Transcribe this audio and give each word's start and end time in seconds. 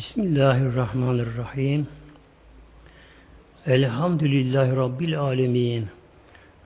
Bismillahirrahmanirrahim. 0.00 1.86
Elhamdülillahi 3.66 4.76
Rabbil 4.76 5.20
alemin. 5.20 5.88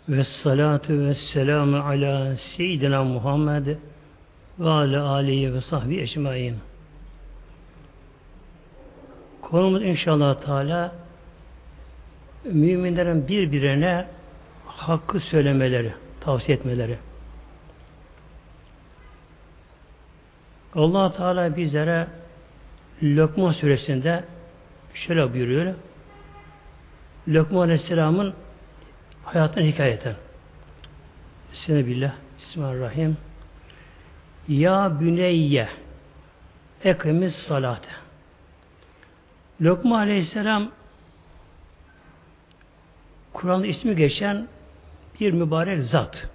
Ve 0.09 0.25
salatu 0.25 0.93
ve 0.93 1.15
selamu 1.15 1.77
ala 1.77 2.37
seyyidina 2.37 3.05
Muhammed 3.05 3.67
ve 4.59 4.69
ala 4.69 5.09
alihi 5.09 5.55
ve 5.55 5.61
sahbihi 5.61 6.01
ecmain. 6.01 6.57
Konumuz 9.43 9.83
inşallah 9.83 10.41
Teala 10.41 10.95
müminlerin 12.45 13.29
birbirine 13.29 14.07
hakkı 14.67 15.21
söylemeleri, 15.21 15.93
tavsiye 16.21 16.59
etmeleri. 16.59 16.99
allah 20.75 21.13
Teala 21.13 21.57
bizlere 21.57 22.07
Lokman 23.03 23.53
suresinde 23.53 24.25
şöyle 24.95 25.33
buyuruyor. 25.33 25.75
Lokman 27.29 27.63
Aleyhisselam'ın 27.63 28.35
hayatını 29.25 29.65
hikayeten. 29.65 30.15
Bismillah, 31.53 32.13
Bismillahirrahmanirrahim. 32.39 33.17
Ya 34.49 35.01
büneyye 35.01 35.69
ekimiz 36.85 37.35
salate. 37.35 37.89
Lokman 39.61 39.99
Aleyhisselam 39.99 40.71
Kur'an'da 43.33 43.67
ismi 43.67 43.97
geçen 43.97 44.49
bir 45.21 45.33
mübarek 45.33 45.83
zat. 45.83 46.29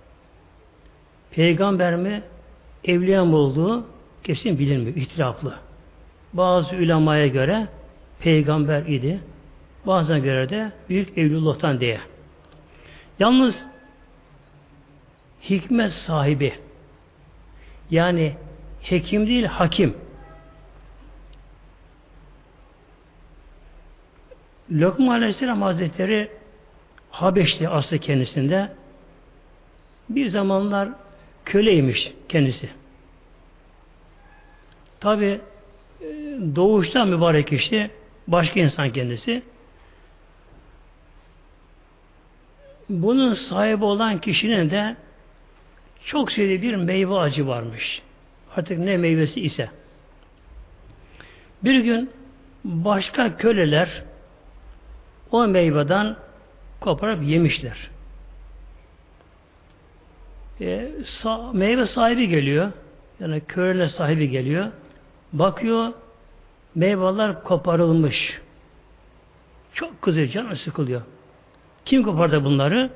Peygamber 1.31 1.95
mi, 1.95 2.23
evliya 2.83 3.25
mı 3.25 3.35
olduğu 3.35 3.87
kesin 4.23 4.59
bilinmiyor, 4.59 4.95
ihtilaflı. 4.95 5.68
Bazı 6.33 6.75
ulemaya 6.75 7.27
göre 7.27 7.67
peygamber 8.19 8.81
idi. 8.81 9.19
Bazılarına 9.87 10.25
göre 10.25 10.49
de 10.49 10.71
büyük 10.89 11.17
evlullah'tan 11.17 11.79
diye. 11.79 11.99
Yalnız 13.19 13.65
hikmet 15.49 15.91
sahibi 15.91 16.53
yani 17.91 18.35
hekim 18.81 19.27
değil 19.27 19.45
hakim. 19.45 19.97
Lokman 24.71 25.15
Aleyhisselam 25.15 25.61
Hazretleri 25.61 26.31
Habeşli 27.11 27.69
aslı 27.69 27.97
kendisinde 27.97 28.71
bir 30.09 30.27
zamanlar 30.27 30.89
köleymiş 31.45 32.13
kendisi. 32.29 32.69
Tabi 34.99 35.41
doğuştan 36.55 37.07
mübarek 37.07 37.47
kişi 37.47 37.89
başka 38.27 38.59
insan 38.59 38.91
kendisi. 38.91 39.43
Bunun 42.89 43.33
sahibi 43.33 43.85
olan 43.85 44.21
kişinin 44.21 44.69
de 44.69 44.95
çok 46.05 46.31
sevdiği 46.31 46.61
bir 46.61 46.75
meyve 46.75 47.17
acı 47.17 47.47
varmış. 47.47 48.01
Artık 48.55 48.79
ne 48.79 48.97
meyvesi 48.97 49.41
ise. 49.41 49.69
Bir 51.63 51.79
gün 51.79 52.09
başka 52.63 53.37
köleler 53.37 54.03
o 55.31 55.47
meyveden 55.47 56.15
koparıp 56.79 57.23
yemişler. 57.23 57.89
E, 60.61 60.89
sa 61.05 61.51
meyve 61.53 61.85
sahibi 61.85 62.27
geliyor. 62.27 62.71
Yani 63.19 63.41
köleler 63.47 63.87
sahibi 63.87 64.29
geliyor. 64.29 64.71
Bakıyor 65.33 65.93
meyveler 66.75 67.43
koparılmış. 67.43 68.41
Çok 69.73 70.01
kızıyor, 70.01 70.27
canı 70.27 70.55
sıkılıyor. 70.55 71.01
Kim 71.85 72.03
kopardı 72.03 72.43
bunları? 72.43 72.89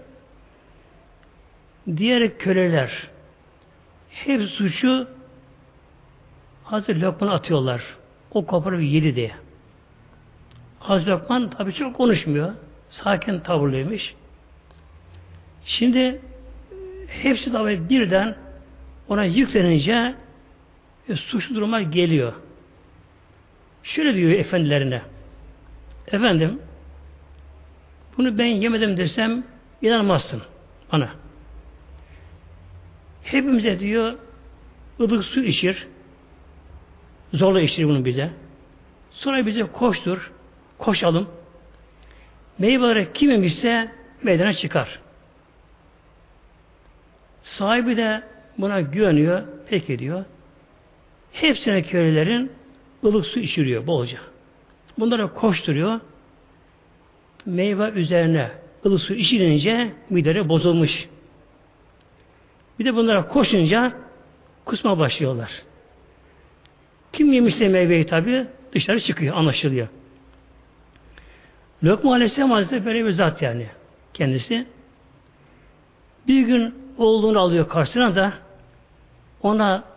Diğer 1.98 2.38
köleler. 2.38 3.10
Hep 4.10 4.42
suçu 4.42 5.08
Hazreti 6.64 7.02
Lokman'a 7.02 7.34
atıyorlar. 7.34 7.84
O 8.32 8.46
koparıp 8.46 8.82
yedi 8.84 9.16
diye. 9.16 9.32
Hazreti 10.80 11.10
Lokman 11.12 11.50
tabi 11.50 11.74
çok 11.74 11.96
konuşmuyor. 11.96 12.54
Sakin 12.90 13.40
tavırlıymış. 13.40 14.16
Şimdi 15.66 16.22
hepsi 17.08 17.52
tabi 17.52 17.90
birden 17.90 18.36
ona 19.08 19.26
yüklenince 19.26 20.16
e, 21.10 21.16
suçlu 21.16 21.56
duruma 21.56 21.82
geliyor. 21.82 22.34
Şöyle 23.84 24.16
diyor 24.16 24.32
efendilerine. 24.32 25.02
Efendim 26.08 26.60
bunu 28.18 28.38
ben 28.38 28.46
yemedim 28.46 28.98
desem 28.98 29.44
inanmazsın 29.82 30.42
bana. 30.92 31.10
Hepimize 33.24 33.80
diyor 33.80 34.18
ılık 35.00 35.24
su 35.24 35.44
içir. 35.44 35.88
Zorla 37.34 37.62
içir 37.62 37.86
bunu 37.86 38.06
bize. 38.06 38.30
Sonra 39.12 39.46
bize 39.46 39.64
koştur. 39.64 40.32
Koşalım. 40.78 41.30
Meyveleri 42.60 43.14
kim 43.14 43.32
yemişse 43.32 43.92
meydana 44.24 44.54
çıkar. 44.54 45.00
Sahibi 47.44 47.98
de 47.98 48.24
buna 48.58 48.82
güveniyor. 48.82 49.44
Peki 49.70 50.00
diyor. 50.00 50.26
Hepsine 51.34 51.82
kölelerin 51.82 52.52
ılık 53.04 53.26
su 53.26 53.40
içiriyor 53.40 53.88
bolca. 53.88 54.20
Bunları 55.00 55.34
koşturuyor. 55.34 56.00
Meyve 57.46 57.90
üzerine 57.90 58.52
ılık 58.86 59.02
su 59.02 59.14
içirince 59.14 59.92
midere 60.10 60.50
bozulmuş. 60.50 61.10
Bir 62.80 62.86
de 62.86 62.96
bunlara 62.96 63.28
koşunca 63.28 63.94
kusma 64.66 65.00
başlıyorlar. 65.00 65.52
Kim 67.14 67.34
yemişse 67.34 67.68
meyveyi 67.68 68.06
tabi 68.06 68.48
dışarı 68.74 69.00
çıkıyor, 69.00 69.36
anlaşılıyor. 69.36 69.88
Lokman 71.84 72.12
Aleyhisselam 72.12 72.52
Hazretleri 72.52 72.86
böyle 72.86 73.06
bir 73.06 73.12
zat 73.12 73.42
yani 73.42 73.68
kendisi. 74.14 74.66
Bir 76.28 76.42
gün 76.42 76.76
oğlunu 76.98 77.40
alıyor 77.40 77.70
karşısına 77.70 78.16
da 78.16 78.34
ona 79.42 79.93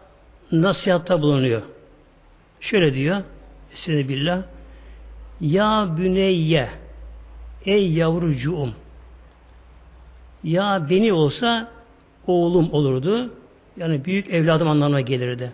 nasihatta 0.52 1.22
bulunuyor. 1.22 1.62
Şöyle 2.60 2.94
diyor 2.94 3.22
Size 3.74 4.08
billah 4.08 4.42
Ya 5.40 5.94
büneyye 5.98 6.68
Ey 7.64 7.92
yavrucuğum 7.92 8.70
Ya 10.44 10.86
beni 10.90 11.12
olsa 11.12 11.68
oğlum 12.26 12.72
olurdu. 12.72 13.32
Yani 13.76 14.04
büyük 14.04 14.30
evladım 14.30 14.68
anlamına 14.68 15.00
gelirdi. 15.00 15.52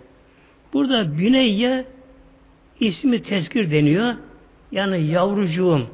Burada 0.72 1.19
büneyye 1.19 1.84
ismi 2.80 3.22
tezkir 3.22 3.70
deniyor. 3.70 4.14
Yani 4.72 5.06
yavrucuğum, 5.06 5.86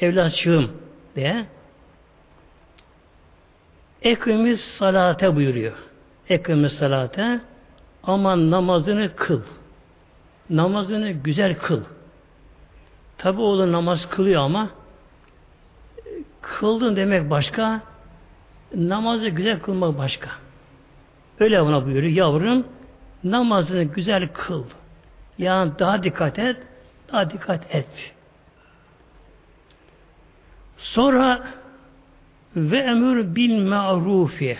evlatçığım 0.00 0.70
diye. 1.16 1.46
Ekimiz 4.02 4.60
salate 4.60 5.36
buyuruyor. 5.36 5.72
Ekimiz 6.28 6.72
salate 6.72 7.40
ama 8.06 8.50
namazını 8.50 9.16
kıl. 9.16 9.40
Namazını 10.50 11.10
güzel 11.10 11.58
kıl. 11.58 11.80
Tabi 13.18 13.40
oğlu 13.40 13.72
namaz 13.72 14.08
kılıyor 14.08 14.42
ama 14.42 14.70
kıldın 16.40 16.96
demek 16.96 17.30
başka, 17.30 17.80
namazı 18.74 19.28
güzel 19.28 19.60
kılmak 19.60 19.98
başka. 19.98 20.30
Öyle 21.40 21.60
ona 21.60 21.86
buyuruyor. 21.86 22.12
Yavrum 22.12 22.66
namazını 23.24 23.84
güzel 23.84 24.28
kıl. 24.28 24.64
Yani 25.38 25.72
daha 25.78 26.02
dikkat 26.02 26.38
et, 26.38 26.56
daha 27.12 27.30
dikkat 27.30 27.74
et. 27.74 28.14
Sonra 30.78 31.48
ve 32.56 32.78
emür 32.78 33.36
bil 33.36 33.62
ma'rufi. 33.62 34.58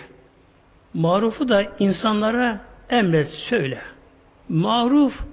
Marufu 0.93 1.49
da 1.49 1.63
insanlara 1.79 2.66
emret, 2.89 3.29
söyle. 3.29 3.81
Maruf 4.49 5.23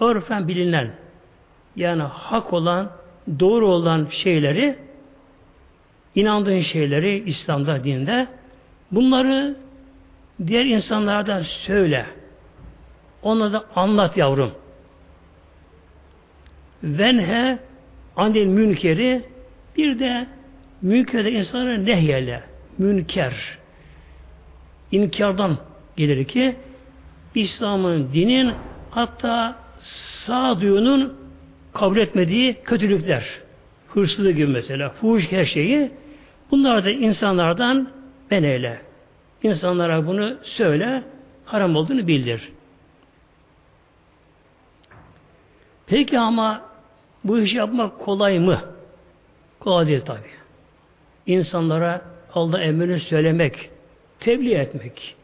örfen 0.00 0.48
bilinen 0.48 0.90
yani 1.76 2.02
hak 2.02 2.52
olan, 2.52 2.90
doğru 3.40 3.66
olan 3.66 4.06
şeyleri 4.10 4.76
inandığın 6.14 6.60
şeyleri 6.60 7.22
İslam'da, 7.26 7.84
dinde 7.84 8.26
bunları 8.92 9.56
diğer 10.46 10.64
insanlara 10.64 11.44
söyle. 11.44 12.06
Ona 13.22 13.52
da 13.52 13.64
anlat 13.76 14.16
yavrum. 14.16 14.52
Venhe 16.82 17.58
anil 18.16 18.46
münkeri 18.46 19.22
bir 19.76 19.98
de 19.98 20.26
münkerde 20.82 21.32
insanlara 21.32 21.78
nehyele. 21.78 22.42
Münker. 22.78 23.58
İnkardan 24.92 25.56
gelir 26.00 26.24
ki 26.24 26.56
İslam'ın 27.34 28.08
dinin 28.12 28.52
hatta 28.90 29.56
sağduyunun 29.80 31.16
kabul 31.72 31.96
etmediği 31.96 32.56
kötülükler. 32.64 33.24
Hırsızlık 33.88 34.36
gibi 34.36 34.46
mesela. 34.46 34.90
Fuhuş 34.90 35.32
her 35.32 35.44
şeyi. 35.44 35.90
Bunlar 36.50 36.84
da 36.84 36.90
insanlardan 36.90 37.88
ben 38.30 38.42
eyle. 38.42 38.80
İnsanlara 39.42 40.06
bunu 40.06 40.36
söyle, 40.42 41.02
haram 41.44 41.76
olduğunu 41.76 42.06
bildir. 42.06 42.48
Peki 45.86 46.18
ama 46.18 46.62
bu 47.24 47.38
işi 47.38 47.56
yapmak 47.56 47.98
kolay 47.98 48.38
mı? 48.38 48.60
Kolay 49.60 49.86
değil 49.86 50.00
tabi. 50.00 50.18
İnsanlara 51.26 52.02
Allah 52.34 52.60
emrini 52.60 53.00
söylemek, 53.00 53.70
tebliğ 54.20 54.54
etmek. 54.54 55.16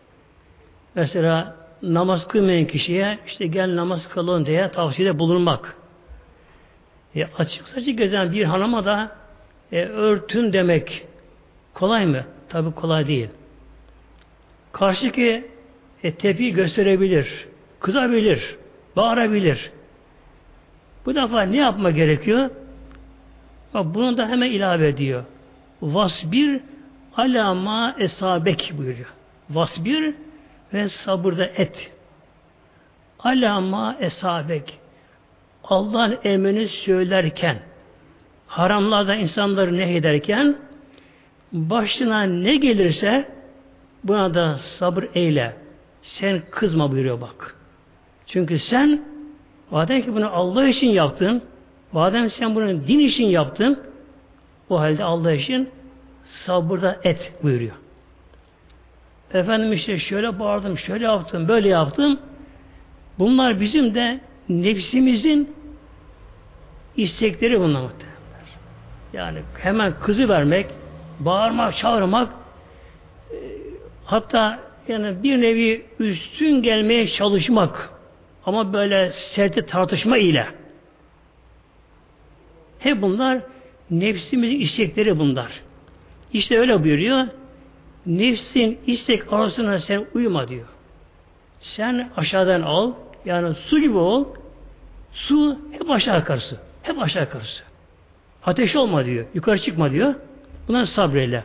Mesela 0.96 1.56
namaz 1.82 2.28
kılmayan 2.28 2.66
kişiye 2.66 3.18
işte 3.26 3.46
gel 3.46 3.76
namaz 3.76 4.08
kılın 4.08 4.46
diye 4.46 4.70
tavsiyede 4.70 5.18
bulunmak. 5.18 5.76
E, 7.16 7.24
açık 7.38 7.68
saçık 7.68 7.98
gezen 7.98 8.32
bir 8.32 8.44
hanıma 8.44 8.84
da 8.84 9.10
e, 9.72 9.84
örtün 9.84 10.52
demek 10.52 11.06
kolay 11.74 12.06
mı? 12.06 12.24
Tabi 12.48 12.74
kolay 12.74 13.06
değil. 13.06 13.28
Karşıki 14.72 15.44
e, 16.02 16.14
tepki 16.14 16.52
gösterebilir, 16.52 17.46
kızabilir, 17.80 18.56
bağırabilir. 18.96 19.70
Bu 21.06 21.14
defa 21.14 21.42
ne 21.42 21.56
yapma 21.56 21.90
gerekiyor? 21.90 22.50
Bak 23.74 23.94
bunu 23.94 24.16
da 24.16 24.28
hemen 24.28 24.50
ilave 24.50 24.88
ediyor. 24.88 25.24
Vasbir 25.82 26.60
alama 27.16 27.94
esabek 27.98 28.72
buyuruyor. 28.78 29.12
Vasbir 29.50 30.14
ve 30.74 30.88
sabırda 30.88 31.44
et. 31.44 31.90
Alama 33.18 33.96
esabek. 34.00 34.78
Allah'ın 35.64 36.18
emrini 36.24 36.68
söylerken, 36.68 37.58
haramlarda 38.46 39.14
insanları 39.14 39.76
ne 39.76 39.96
ederken, 39.96 40.56
başına 41.52 42.22
ne 42.22 42.56
gelirse 42.56 43.28
buna 44.04 44.34
da 44.34 44.54
sabır 44.54 45.04
eyle. 45.14 45.56
Sen 46.02 46.42
kızma 46.50 46.92
buyuruyor 46.92 47.20
bak. 47.20 47.56
Çünkü 48.26 48.58
sen 48.58 49.04
madem 49.70 50.02
ki 50.02 50.14
bunu 50.14 50.30
Allah 50.30 50.68
için 50.68 50.90
yaptın, 50.90 51.42
madem 51.92 52.30
sen 52.30 52.54
bunu 52.54 52.86
din 52.86 52.98
için 52.98 53.26
yaptın, 53.26 53.80
o 54.70 54.80
halde 54.80 55.04
Allah 55.04 55.32
için 55.32 55.68
sabırda 56.24 56.96
et 57.04 57.32
buyuruyor. 57.42 57.74
Efendim 59.34 59.72
işte 59.72 59.98
şöyle 59.98 60.38
bağırdım, 60.38 60.78
şöyle 60.78 61.04
yaptım, 61.04 61.48
böyle 61.48 61.68
yaptım. 61.68 62.20
Bunlar 63.18 63.60
bizim 63.60 63.94
de 63.94 64.20
nefsimizin 64.48 65.54
istekleri 66.96 67.60
bunlar 67.60 67.80
muhtemelen. 67.80 68.16
Yani 69.12 69.38
hemen 69.58 69.94
kızı 70.00 70.28
vermek, 70.28 70.66
bağırmak, 71.20 71.76
çağırmak 71.76 72.32
e, 73.30 73.36
hatta 74.04 74.58
yani 74.88 75.22
bir 75.22 75.40
nevi 75.40 75.86
üstün 75.98 76.62
gelmeye 76.62 77.06
çalışmak 77.06 77.90
ama 78.46 78.72
böyle 78.72 79.12
sert 79.12 79.68
tartışma 79.68 80.18
ile 80.18 80.46
hep 82.78 83.02
bunlar 83.02 83.38
nefsimizin 83.90 84.60
istekleri 84.60 85.18
bunlar. 85.18 85.52
İşte 86.32 86.58
öyle 86.58 86.84
buyuruyor. 86.84 87.26
Nefsin 88.06 88.78
istek 88.86 89.32
arasına 89.32 89.78
sen 89.78 90.06
uyma 90.14 90.48
diyor. 90.48 90.66
Sen 91.60 92.10
aşağıdan 92.16 92.62
al, 92.62 92.92
yani 93.24 93.54
su 93.54 93.78
gibi 93.78 93.96
ol, 93.96 94.24
su 95.12 95.58
hep 95.72 95.90
aşağı 95.90 96.16
akarsı. 96.16 96.60
Hep 96.82 97.02
aşağı 97.02 97.22
akarsı. 97.22 97.62
Ateş 98.44 98.76
olma 98.76 99.04
diyor. 99.04 99.26
Yukarı 99.34 99.58
çıkma 99.58 99.92
diyor. 99.92 100.14
Buna 100.68 100.86
sabreyle. 100.86 101.44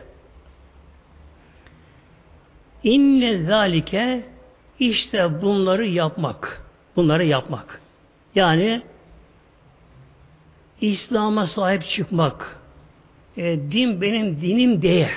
İnne 2.84 3.42
zalike 3.42 4.24
işte 4.78 5.42
bunları 5.42 5.86
yapmak. 5.86 6.62
Bunları 6.96 7.24
yapmak. 7.24 7.80
Yani 8.34 8.82
İslam'a 10.80 11.46
sahip 11.46 11.84
çıkmak. 11.84 12.56
E, 13.36 13.42
din 13.70 14.00
benim 14.00 14.40
dinim 14.40 14.82
diye. 14.82 15.10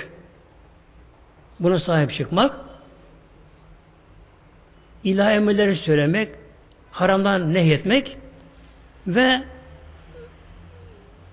Buna 1.60 1.78
sahip 1.78 2.12
çıkmak. 2.12 2.56
İlahi 5.04 5.34
emirleri 5.34 5.76
söylemek. 5.76 6.28
Haramdan 6.90 7.54
nehyetmek. 7.54 8.16
Ve 9.06 9.42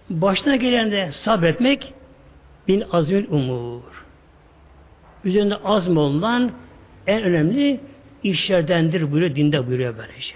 başına 0.10 0.56
gelende 0.56 1.12
sabretmek 1.12 1.94
bin 2.68 2.84
azmül 2.92 3.28
umur. 3.30 3.82
Üzerinde 5.24 5.56
azm 5.56 5.98
olunan 5.98 6.52
en 7.08 7.24
önemli 7.24 7.80
işlerdendir 8.24 9.12
buyuruyor, 9.12 9.36
dinde 9.36 9.68
buyuruyor 9.68 9.98
böylece. 9.98 10.36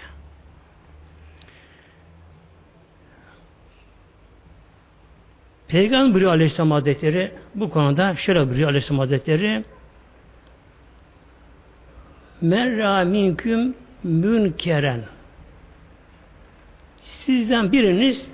Peygamber 5.68 6.14
buyuruyor 6.14 6.32
Aleyhisselam 6.32 6.70
Hazretleri 6.70 7.32
bu 7.54 7.70
konuda 7.70 8.16
şöyle 8.16 8.46
buyuruyor 8.46 8.68
Aleyhisselam 8.68 8.98
Hazretleri 8.98 9.64
Merra 12.40 13.04
minküm 13.04 13.74
münkeren 14.04 15.00
Sizden 17.02 17.72
biriniz 17.72 18.28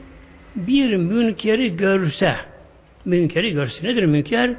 bir 0.57 0.97
münkeri 0.97 1.77
görse 1.77 2.37
münkeri 3.05 3.53
görse. 3.53 3.87
Nedir 3.87 4.05
münker? 4.05 4.55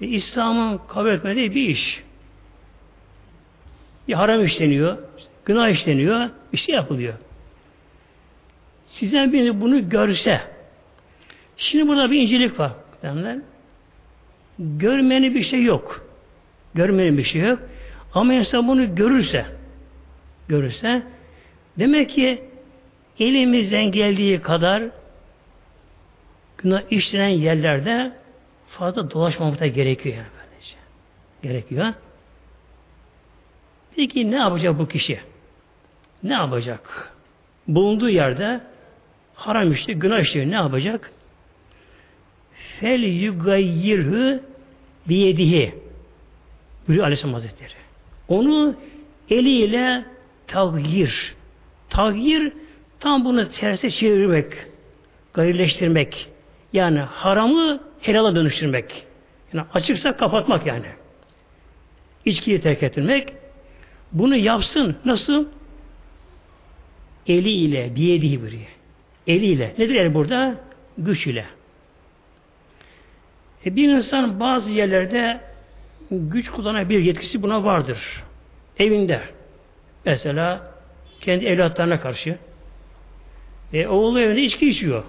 E, 0.00 0.06
İslam'ın 0.06 0.80
kabul 0.88 1.10
etmediği 1.10 1.54
bir 1.54 1.68
iş. 1.68 2.02
Bir 4.08 4.14
haram 4.14 4.44
işleniyor, 4.44 4.98
günah 5.44 5.68
işleniyor, 5.68 6.30
bir 6.52 6.58
şey 6.58 6.74
yapılıyor. 6.74 7.14
Sizden 8.86 9.32
biri 9.32 9.60
bunu 9.60 9.88
görse, 9.88 10.40
şimdi 11.56 11.88
burada 11.88 12.10
bir 12.10 12.20
incelik 12.20 12.58
var. 12.58 12.72
Derler. 13.02 13.38
Görmeni 14.58 15.34
bir 15.34 15.42
şey 15.42 15.62
yok. 15.62 16.06
Görmeni 16.74 17.18
bir 17.18 17.24
şey 17.24 17.42
yok. 17.42 17.58
Ama 18.14 18.34
insan 18.34 18.68
bunu 18.68 18.94
görürse, 18.94 19.46
görürse, 20.48 21.02
demek 21.78 22.10
ki 22.10 22.44
elimizden 23.18 23.92
geldiği 23.92 24.42
kadar 24.42 24.82
günah 26.58 26.82
işlenen 26.90 27.28
yerlerde 27.28 28.12
fazla 28.68 29.10
dolaşmamak 29.10 29.60
da 29.60 29.66
gerekiyor 29.66 30.16
yani 30.16 30.26
böylece. 30.36 30.76
Gerekiyor. 31.42 31.94
Peki 33.96 34.30
ne 34.30 34.36
yapacak 34.36 34.78
bu 34.78 34.88
kişi? 34.88 35.20
Ne 36.22 36.32
yapacak? 36.32 37.12
Bulunduğu 37.68 38.08
yerde 38.08 38.60
haram 39.34 39.72
işte, 39.72 39.92
günah 39.92 40.20
işliyor. 40.20 40.50
Ne 40.50 40.54
yapacak? 40.54 41.12
Fel 42.80 43.02
yugayyirhü 43.02 44.42
biyedihi 45.08 45.74
buyuruyor 46.88 47.06
Aleyhisselam 47.06 47.34
Hazretleri. 47.34 47.79
Onu 48.30 48.74
eliyle 49.30 50.04
tagyir. 50.46 51.34
Tagyir 51.88 52.52
tam 53.00 53.24
bunu 53.24 53.48
terse 53.48 53.90
çevirmek, 53.90 54.52
gayrileştirmek. 55.34 56.28
Yani 56.72 56.98
haramı 56.98 57.80
helala 58.00 58.34
dönüştürmek. 58.34 59.06
Yani 59.52 59.66
açıksa 59.74 60.16
kapatmak 60.16 60.66
yani. 60.66 60.86
İçkiyi 62.24 62.60
terk 62.60 62.82
ettirmek. 62.82 63.32
Bunu 64.12 64.36
yapsın. 64.36 64.96
Nasıl? 65.04 65.46
Eli 67.26 67.50
ile, 67.50 67.94
biyediği 67.96 68.42
biri. 68.42 68.66
Eliyle. 69.26 69.74
Nedir 69.78 69.94
el 69.94 70.14
burada? 70.14 70.54
Güç 70.98 71.26
ile. 71.26 71.46
E 73.66 73.76
bir 73.76 73.88
insan 73.88 74.40
bazı 74.40 74.72
yerlerde 74.72 75.40
güç 76.10 76.50
kullanabilir, 76.50 77.00
yetkisi 77.00 77.42
buna 77.42 77.64
vardır. 77.64 78.22
Evinde. 78.78 79.20
Mesela 80.04 80.72
kendi 81.20 81.44
evlatlarına 81.44 82.00
karşı. 82.00 82.38
E, 83.72 83.86
oğlu 83.86 84.20
evinde 84.20 84.42
içki 84.42 84.68
içiyor. 84.68 85.04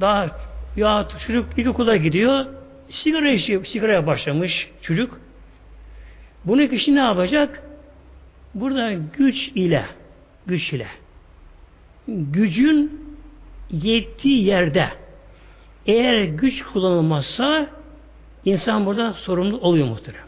Daha 0.00 0.28
ya 0.76 1.08
çocuk 1.26 1.58
ilkokula 1.58 1.96
gidiyor, 1.96 2.46
sigara 2.88 3.30
içiyor, 3.30 3.64
sigaraya 3.64 4.06
başlamış 4.06 4.70
çocuk. 4.82 5.20
Bunu 6.44 6.68
kişi 6.68 6.94
ne 6.94 7.00
yapacak? 7.00 7.62
Burada 8.54 8.92
güç 9.18 9.48
ile, 9.54 9.84
güç 10.46 10.72
ile, 10.72 10.88
gücün 12.08 13.04
yettiği 13.70 14.44
yerde 14.44 14.88
eğer 15.86 16.24
güç 16.24 16.62
kullanılmazsa 16.62 17.66
insan 18.44 18.86
burada 18.86 19.12
sorumlu 19.12 19.58
oluyor 19.60 19.86
muhteremler. 19.86 20.23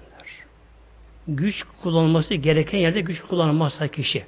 Güç 1.29 1.65
kullanılması 1.83 2.35
gereken 2.35 2.79
yerde 2.79 3.01
güç 3.01 3.21
kullanılmazsa 3.21 3.89
kişi. 3.89 4.25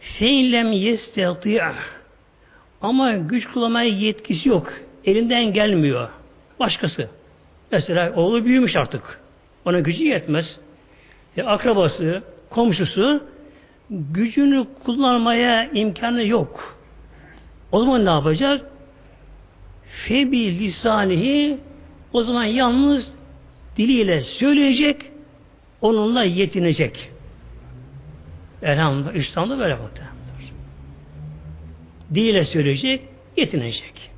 Fe'inlem 0.00 0.72
yestati'a 0.72 1.74
ama 2.80 3.12
güç 3.12 3.46
kullanmaya 3.46 3.88
yetkisi 3.88 4.48
yok. 4.48 4.72
Elinden 5.04 5.52
gelmiyor. 5.52 6.08
Başkası. 6.60 7.08
Mesela 7.72 8.12
oğlu 8.16 8.44
büyümüş 8.44 8.76
artık. 8.76 9.20
Ona 9.64 9.80
gücü 9.80 10.04
yetmez. 10.04 10.60
E, 11.36 11.42
akrabası, 11.42 12.22
komşusu 12.50 13.22
gücünü 13.90 14.66
kullanmaya 14.84 15.70
imkanı 15.70 16.26
yok. 16.26 16.76
O 17.72 17.80
zaman 17.80 18.04
ne 18.04 18.10
yapacak? 18.10 18.70
Febi 19.86 20.58
lisanihi 20.58 21.58
o 22.12 22.22
zaman 22.22 22.44
yalnız 22.44 23.12
diliyle 23.76 24.20
söyleyecek, 24.20 25.02
onunla 25.80 26.24
yetinecek. 26.24 27.10
Elhamdülillah, 28.62 29.14
İslam'da 29.14 29.58
böyle 29.58 29.74
muhtemelen. 29.74 30.12
Diliyle 32.14 32.44
söyleyecek, 32.44 33.00
yetinecek. 33.36 34.10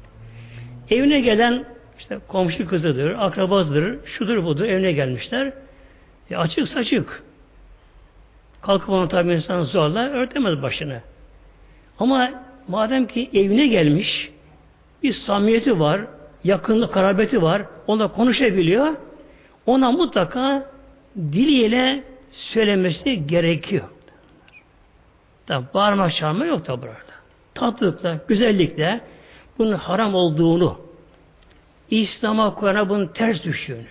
Evine 0.90 1.20
gelen 1.20 1.64
işte 1.98 2.18
komşu 2.28 2.66
kızıdır, 2.66 3.10
akrabasıdır, 3.10 4.06
şudur 4.06 4.44
budur 4.44 4.64
evine 4.64 4.92
gelmişler. 4.92 5.52
E 6.30 6.36
açık 6.36 6.68
saçık. 6.68 7.22
Kalkıp 8.62 8.88
onu 8.88 9.08
tabi 9.08 9.32
insan 9.32 9.62
zorla 9.62 10.08
örtemez 10.08 10.62
başını. 10.62 11.00
Ama 11.98 12.30
madem 12.68 13.06
ki 13.06 13.30
evine 13.34 13.66
gelmiş, 13.66 14.30
bir 15.02 15.12
samimiyeti 15.12 15.80
var, 15.80 16.00
yakınlık, 16.44 16.92
karabeti 16.92 17.42
var, 17.42 17.62
onunla 17.86 18.08
konuşabiliyor, 18.12 18.94
ona 19.66 19.90
mutlaka 19.90 20.70
diliyle 21.16 22.04
söylemesi 22.30 23.26
gerekiyor. 23.26 23.88
Tabi 25.46 25.66
bağırma 25.74 26.10
çağırma 26.10 26.46
yok 26.46 26.66
da 26.66 26.82
burada. 26.82 26.94
Tatlılıkla, 27.54 28.18
güzellikle 28.28 29.00
bunun 29.58 29.72
haram 29.72 30.14
olduğunu, 30.14 30.80
İslam'a 31.90 32.54
Kur'an'a 32.54 32.88
bunun 32.88 33.06
ters 33.06 33.44
düştüğünü, 33.44 33.86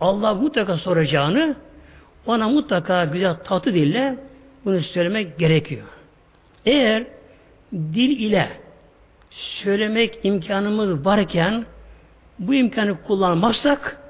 Allah 0.00 0.34
mutlaka 0.34 0.76
soracağını, 0.76 1.56
ona 2.26 2.48
mutlaka 2.48 3.04
güzel 3.04 3.34
tatlı 3.34 3.74
dille 3.74 4.18
bunu 4.64 4.80
söylemek 4.80 5.38
gerekiyor. 5.38 5.86
Eğer 6.66 7.04
dil 7.72 8.20
ile 8.20 8.60
söylemek 9.30 10.18
imkanımız 10.22 11.06
varken 11.06 11.66
bu 12.38 12.54
imkanı 12.54 13.02
kullanmazsak, 13.02 14.01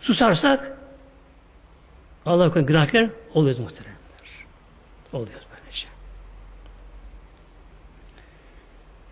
susarsak 0.00 0.78
Allah 2.26 2.44
korusun 2.44 2.66
günahkar 2.66 3.10
oluyoruz 3.34 3.60
muhteremler. 3.60 3.96
Oluyoruz 5.12 5.46
böylece. 5.52 5.86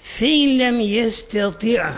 Fe'inlem 0.02 0.80
yestati'a 0.80 1.94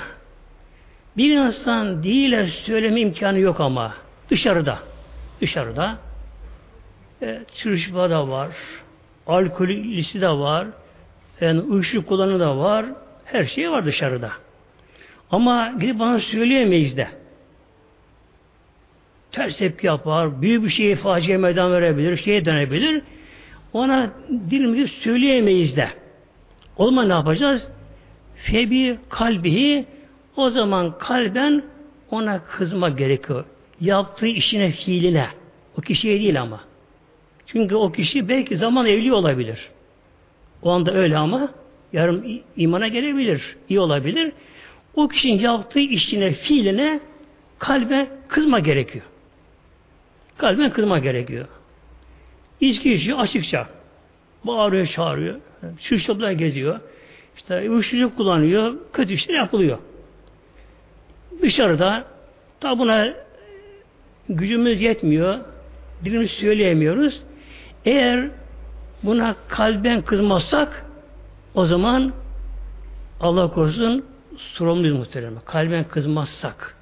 bir 1.16 1.37
insan 1.37 2.02
diliyle 2.02 2.47
söyleme 2.47 3.00
imkanı 3.00 3.38
yok 3.38 3.61
ama 3.61 3.95
dışarıda 4.31 4.78
dışarıda 5.40 5.99
e, 7.23 7.40
çırışma 7.55 8.11
da 8.11 8.28
var 8.28 8.49
alkolisi 9.26 10.21
de 10.21 10.28
var 10.28 10.66
yani 11.40 11.61
uyuşturucu 11.61 12.07
kullanı 12.07 12.40
da 12.40 12.59
var 12.59 12.87
her 13.25 13.45
şey 13.45 13.71
var 13.71 13.85
dışarıda 13.85 14.33
ama 15.31 15.73
gidip 15.81 15.99
bana 15.99 16.19
söyleyemeyiz 16.19 16.97
de 16.97 17.09
ters 19.37 19.57
tepki 19.57 19.87
yapar, 19.87 20.43
büyük 20.43 20.64
bir 20.64 20.69
şeye 20.69 20.97
facia 20.97 21.38
meydan 21.38 21.73
verebilir, 21.73 22.16
şeye 22.16 22.45
dönebilir. 22.45 23.02
Ona 23.73 24.11
dilimizi 24.50 24.88
söyleyemeyiz 24.88 25.76
de. 25.76 25.88
O 26.76 26.85
zaman 26.85 27.09
ne 27.09 27.12
yapacağız? 27.12 27.69
Febi 28.37 28.99
kalbihi 29.09 29.85
o 30.37 30.50
zaman 30.50 30.99
kalben 30.99 31.62
ona 32.11 32.45
kızma 32.45 32.88
gerekiyor. 32.88 33.45
Yaptığı 33.81 34.26
işine, 34.26 34.71
fiiline. 34.71 35.26
O 35.78 35.81
kişiye 35.81 36.21
değil 36.21 36.40
ama. 36.40 36.61
Çünkü 37.47 37.75
o 37.75 37.93
kişi 37.93 38.28
belki 38.28 38.57
zaman 38.57 38.87
evli 38.87 39.12
olabilir. 39.12 39.69
O 40.62 40.71
anda 40.71 40.95
öyle 40.95 41.19
ama 41.19 41.49
yarın 41.93 42.43
imana 42.57 42.88
gelebilir, 42.88 43.57
iyi 43.69 43.81
olabilir. 43.81 44.33
O 44.95 45.09
kişinin 45.09 45.38
yaptığı 45.38 45.81
işine, 45.81 46.33
fiiline 46.33 47.00
kalbe 47.59 48.07
kızma 48.28 48.59
gerekiyor. 48.59 49.05
Kalben 50.38 50.71
kızma 50.71 50.99
gerekiyor. 50.99 51.47
İçki 52.61 52.93
içiyor 52.95 53.19
açıkça. 53.19 53.69
Bağırıyor, 54.45 54.87
çağırıyor. 54.87 55.40
Şuştoplar 55.81 56.31
geziyor. 56.31 56.81
İşte 57.37 57.71
uyuşturucu 57.71 58.16
kullanıyor. 58.16 58.75
Kötü 58.93 59.12
işler 59.12 59.35
yapılıyor. 59.35 59.78
Dışarıda 61.43 62.05
tabi 62.61 62.78
buna 62.78 63.14
gücümüz 64.28 64.81
yetmiyor. 64.81 65.38
Dilimizi 66.05 66.35
söyleyemiyoruz. 66.35 67.23
Eğer 67.85 68.28
buna 69.02 69.37
kalben 69.49 70.02
kızmazsak 70.02 70.87
o 71.55 71.66
zaman 71.66 72.12
Allah 73.21 73.50
korusun 73.50 74.05
sorumluyuz 74.37 74.99
muhtemelen. 74.99 75.40
Kalben 75.45 75.85
kızmazsak. 75.85 76.76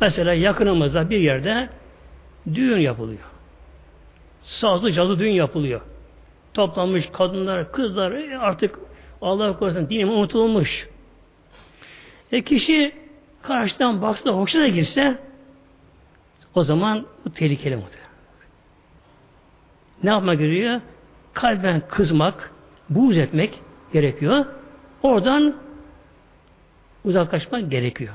Mesela 0.00 0.34
yakınımızda 0.34 1.10
bir 1.10 1.18
yerde 1.18 1.68
düğün 2.54 2.78
yapılıyor. 2.78 3.20
Sazlı 4.42 4.92
cazlı 4.92 5.18
düğün 5.18 5.32
yapılıyor. 5.32 5.80
Toplanmış 6.54 7.08
kadınlar, 7.12 7.72
kızlar 7.72 8.12
e, 8.12 8.38
artık 8.38 8.78
Allah 9.22 9.56
korusun 9.56 9.88
dinim 9.90 10.10
unutulmuş. 10.10 10.88
E 12.32 12.42
kişi 12.42 12.92
karşıdan 13.42 14.02
baksa 14.02 14.30
hoşuna 14.30 14.68
girse 14.68 15.18
o 16.54 16.64
zaman 16.64 17.06
bu 17.24 17.32
tehlikeli 17.32 17.76
muhtemelen. 17.76 18.08
Ne 20.02 20.10
yapmak 20.10 20.38
gerekiyor? 20.38 20.80
Kalben 21.32 21.82
kızmak, 21.88 22.52
buğz 22.90 23.18
etmek 23.18 23.60
gerekiyor. 23.92 24.46
Oradan 25.02 25.56
uzaklaşmak 27.04 27.70
gerekiyor. 27.70 28.14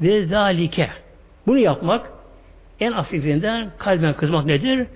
Ve 0.00 0.26
zalike 0.26 0.90
bunu 1.46 1.58
yapmak 1.58 2.13
en 2.84 2.92
hafifinden 2.92 3.70
kalben 3.78 4.14
kızmak 4.16 4.44
nedir? 4.44 4.86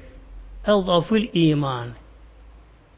El-lafıl 0.66 1.26
iman. 1.32 1.88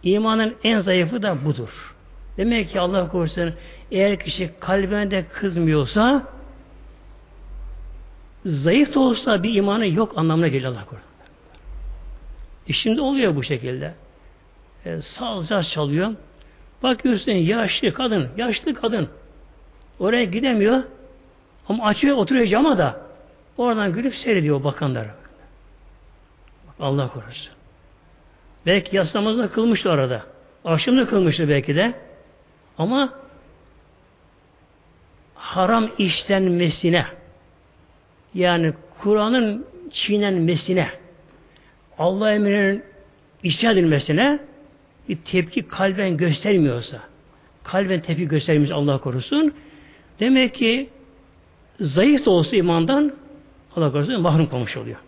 İmanın 0.03 0.55
en 0.65 0.81
zayıfı 0.81 1.23
da 1.23 1.45
budur. 1.45 1.95
Demek 2.37 2.71
ki 2.71 2.81
Allah 2.81 3.09
korusun 3.09 3.55
eğer 3.91 4.19
kişi 4.19 4.51
kalbinde 4.61 5.25
kızmıyorsa 5.33 6.27
zayıf 8.45 8.95
da 8.95 9.01
olsa 9.01 9.43
bir 9.43 9.55
imanı 9.55 9.87
yok 9.87 10.13
anlamına 10.17 10.49
geliyor 10.49 10.73
Allah 10.73 10.85
korusun. 10.85 11.11
E 12.69 12.73
şimdi 12.73 13.01
oluyor 13.01 13.37
bu 13.37 13.43
şekilde. 13.43 13.95
E, 14.87 15.01
saz 15.03 15.71
çalıyor. 15.71 16.15
Bakıyorsun 16.83 17.33
yaşlı 17.33 17.93
kadın, 17.93 18.29
yaşlı 18.37 18.75
kadın. 18.75 19.09
Oraya 19.99 20.25
gidemiyor. 20.25 20.83
Ama 21.69 21.85
açıyor 21.85 22.17
oturuyor 22.17 22.47
cama 22.47 22.79
da 22.79 23.10
oradan 23.61 23.93
gülüp 23.93 24.15
seyrediyor 24.15 24.65
bakanlar. 24.65 25.07
Allah 26.81 27.09
korusun. 27.09 27.53
Belki 28.67 28.97
yaslamazda 28.97 29.51
kılmıştı 29.51 29.91
orada. 29.91 30.23
Akşam 30.65 31.07
kılmıştı 31.07 31.49
belki 31.49 31.77
de. 31.77 31.95
Ama 32.79 33.13
haram 35.35 35.91
işlenmesine 35.99 37.07
yani 38.35 38.73
Kur'an'ın 38.99 39.67
çiğnenmesine 39.91 40.89
Allah 41.99 42.33
emrinin 42.33 42.85
isyan 43.43 43.77
edilmesine 43.77 44.39
bir 45.09 45.17
tepki 45.17 45.69
kalben 45.69 46.17
göstermiyorsa 46.17 47.01
kalben 47.65 48.01
tepki 48.01 48.29
göstermiyorsa 48.29 48.75
Allah 48.75 48.99
korusun 48.99 49.55
demek 50.21 50.55
ki 50.55 50.89
zayıf 51.81 52.27
da 52.27 52.31
olsa 52.31 52.57
imandan 52.57 53.20
Allah 53.77 53.93
korusun 53.93 54.21
mahrum 54.21 54.49
kalmış 54.49 54.77
oluyor. 54.77 54.99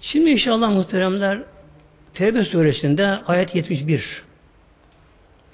Şimdi 0.00 0.30
inşallah 0.30 0.70
muhteremler 0.70 1.42
Tevbe 2.14 2.44
suresinde 2.44 3.06
ayet 3.06 3.54
71 3.54 4.22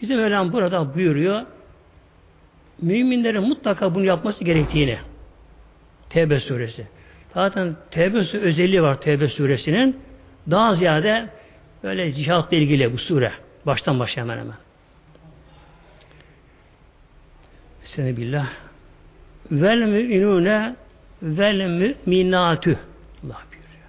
Bizim 0.02 0.20
Mevlam 0.20 0.52
burada 0.52 0.94
buyuruyor 0.94 1.42
müminlerin 2.82 3.42
mutlaka 3.42 3.94
bunu 3.94 4.04
yapması 4.04 4.44
gerektiğini 4.44 4.98
Tevbe 6.10 6.40
suresi. 6.40 6.86
Zaten 7.34 7.76
Tevbe 7.90 8.24
suresi 8.24 8.46
özelliği 8.46 8.82
var 8.82 9.00
Tevbe 9.00 9.28
suresinin. 9.28 10.00
Daha 10.50 10.74
ziyade 10.74 11.28
böyle 11.82 12.12
cihatla 12.12 12.56
ilgili 12.56 12.92
bu 12.92 12.98
sure. 12.98 13.32
Baştan 13.66 13.98
başa 14.00 14.20
hemen 14.20 14.38
hemen. 14.38 14.65
Sene 17.86 18.16
billah. 18.16 18.48
Vel 19.50 19.78
müminune 19.78 20.76
vel 21.22 21.66
müminatü. 21.66 22.78
Allah 23.24 23.42
buyuruyor. 23.50 23.88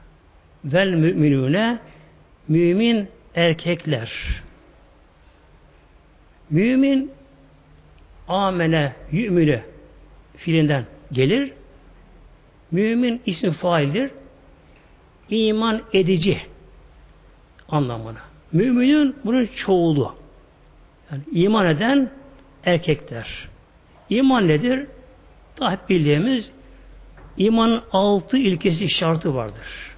vel 0.65 0.93
müminune 0.93 1.79
mümin 2.47 3.07
erkekler. 3.35 4.11
Mümin 6.49 7.11
amene 8.27 8.93
yü'müne 9.11 9.61
filinden 10.37 10.85
gelir. 11.11 11.51
Mümin 12.71 13.21
isim 13.25 13.51
faildir. 13.51 14.11
İman 15.29 15.81
edici 15.93 16.41
anlamına. 17.69 18.19
Müminin 18.51 19.15
bunun 19.25 19.45
çoğulu. 19.45 20.15
Yani 21.11 21.21
iman 21.31 21.67
eden 21.67 22.09
erkekler. 22.65 23.47
İman 24.09 24.47
nedir? 24.47 24.87
Daha 25.59 25.77
bildiğimiz 25.89 26.51
imanın 27.37 27.81
altı 27.91 28.37
ilkesi 28.37 28.89
şartı 28.89 29.35
vardır. 29.35 29.95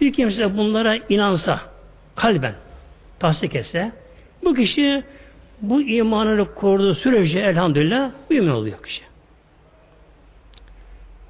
Bir 0.00 0.12
kimse 0.12 0.56
bunlara 0.56 0.96
inansa, 1.08 1.60
kalben 2.14 2.54
tasdik 3.18 3.54
etse, 3.54 3.92
bu 4.44 4.54
kişi 4.54 5.04
bu 5.60 5.82
imanını 5.82 6.54
koruduğu 6.54 6.94
sürece 6.94 7.38
elhamdülillah 7.40 8.10
mümin 8.30 8.50
oluyor 8.50 8.82
kişi. 8.82 9.02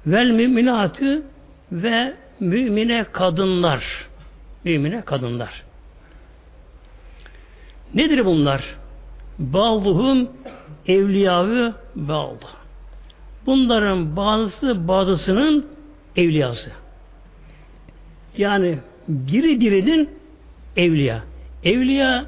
Vel 0.07 0.29
müminatı 0.29 1.23
ve 1.71 2.13
mümine 2.39 3.05
kadınlar. 3.11 4.07
Mümine 4.63 5.01
kadınlar. 5.01 5.63
Nedir 7.93 8.25
bunlar? 8.25 8.75
Bağluhum 9.39 10.29
evliyavı 10.87 11.73
bağlı. 11.95 12.37
Bunların 13.45 14.15
bazısı 14.15 14.87
bazısının 14.87 15.67
evliyası. 16.15 16.71
Yani 18.37 18.77
biri 19.07 19.59
birinin 19.59 20.09
evliya. 20.77 21.23
Evliya 21.63 22.25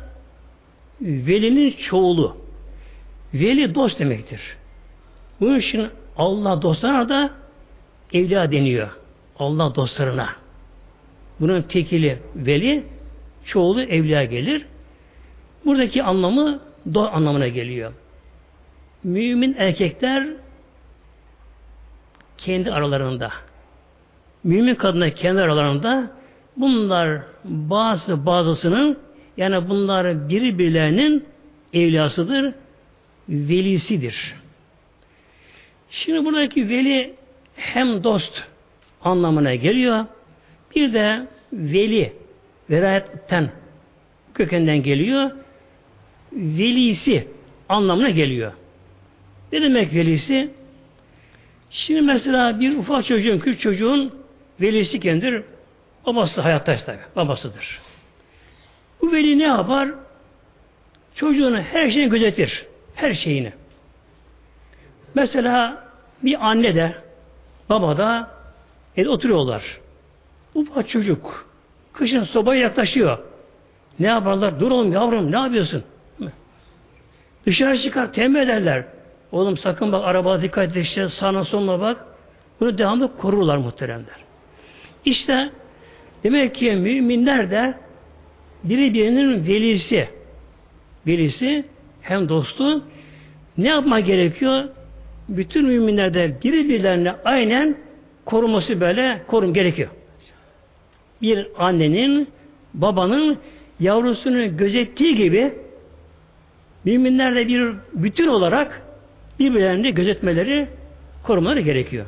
velinin 1.01 1.71
çoğulu. 1.71 2.37
Veli 3.33 3.75
dost 3.75 3.99
demektir. 3.99 4.41
Bunun 5.39 5.59
için 5.59 5.87
Allah 6.17 6.61
dostlarına 6.61 7.09
da 7.09 7.29
evliya 8.13 8.51
deniyor. 8.51 8.89
Allah 9.39 9.75
dostlarına. 9.75 10.29
Bunun 11.39 11.61
tekili 11.61 12.19
veli, 12.35 12.83
çoğulu 13.45 13.81
evliya 13.81 14.25
gelir. 14.25 14.65
Buradaki 15.65 16.03
anlamı 16.03 16.59
do 16.93 17.01
anlamına 17.01 17.47
geliyor. 17.47 17.93
Mümin 19.03 19.55
erkekler 19.57 20.27
kendi 22.37 22.71
aralarında. 22.71 23.31
Mümin 24.43 24.75
kadınlar 24.75 25.15
kendi 25.15 25.41
aralarında 25.41 26.11
bunlar 26.57 27.21
bazı 27.43 28.25
bazısının 28.25 28.97
yani 29.37 29.69
bunlar 29.69 30.29
birbirlerinin 30.29 31.25
evliyasıdır, 31.73 32.53
velisidir. 33.29 34.35
Şimdi 35.89 36.25
buradaki 36.25 36.69
veli 36.69 37.15
hem 37.55 38.03
dost 38.03 38.43
anlamına 39.01 39.55
geliyor, 39.55 40.05
bir 40.75 40.93
de 40.93 41.27
veli, 41.53 42.13
verayetten 42.69 43.49
kökenden 44.33 44.83
geliyor, 44.83 45.31
velisi 46.33 47.27
anlamına 47.69 48.09
geliyor. 48.09 48.53
Ne 49.51 49.61
demek 49.61 49.93
velisi? 49.93 50.49
Şimdi 51.69 52.01
mesela 52.01 52.59
bir 52.59 52.77
ufak 52.77 53.05
çocuğun, 53.05 53.39
küçük 53.39 53.61
çocuğun 53.61 54.13
velisi 54.61 54.99
kendir, 54.99 55.43
babası 56.05 56.41
hayattaysa 56.41 56.85
tabi, 56.85 56.97
babasıdır. 57.15 57.79
Bu 59.01 59.11
veli 59.11 59.39
ne 59.39 59.43
yapar? 59.43 59.89
Çocuğunu 61.15 61.61
her 61.61 61.89
şeyini 61.89 62.09
gözetir. 62.09 62.65
Her 62.95 63.13
şeyini. 63.13 63.53
Mesela 65.15 65.83
bir 66.23 66.47
anne 66.49 66.75
de 66.75 66.95
baba 67.69 67.97
da 67.97 68.31
evde 68.97 69.09
oturuyorlar. 69.09 69.79
Ufak 70.55 70.89
çocuk 70.89 71.49
kışın 71.93 72.23
sobaya 72.23 72.61
yaklaşıyor. 72.61 73.17
Ne 73.99 74.07
yaparlar? 74.07 74.59
Dur 74.59 74.71
oğlum 74.71 74.93
yavrum 74.93 75.31
ne 75.31 75.39
yapıyorsun? 75.39 75.83
Dışarı 77.45 77.77
çıkar 77.77 78.13
tembih 78.13 78.39
ederler. 78.39 78.85
Oğlum 79.31 79.57
sakın 79.57 79.91
bak 79.91 80.05
arabaya 80.05 80.41
dikkat 80.41 80.77
et 80.77 80.85
işte 80.85 81.09
sağına 81.09 81.43
soluna 81.43 81.79
bak. 81.79 82.05
Bunu 82.59 82.77
devamlı 82.77 83.17
korurlar 83.17 83.57
muhteremler. 83.57 84.15
İşte 85.05 85.49
demek 86.23 86.55
ki 86.55 86.71
müminler 86.71 87.51
de 87.51 87.73
biri 88.63 88.93
birinin 88.93 89.47
velisi. 89.47 90.09
Velisi 91.07 91.65
hem 92.01 92.29
dostu 92.29 92.83
ne 93.57 93.67
yapma 93.67 93.99
gerekiyor? 93.99 94.63
Bütün 95.29 95.65
müminlerde 95.65 96.37
biri 96.43 96.69
birilerine 96.69 97.15
aynen 97.25 97.75
koruması 98.25 98.81
böyle 98.81 99.21
korum 99.27 99.53
gerekiyor. 99.53 99.89
Bir 101.21 101.47
annenin, 101.57 102.27
babanın 102.73 103.37
yavrusunu 103.79 104.57
gözettiği 104.57 105.15
gibi 105.15 105.53
müminler 106.85 107.35
de 107.35 107.47
bir 107.47 107.73
bütün 107.93 108.27
olarak 108.27 108.88
birbirlerini 109.39 109.93
gözetmeleri, 109.93 110.67
korumaları 111.23 111.59
gerekiyor. 111.59 112.05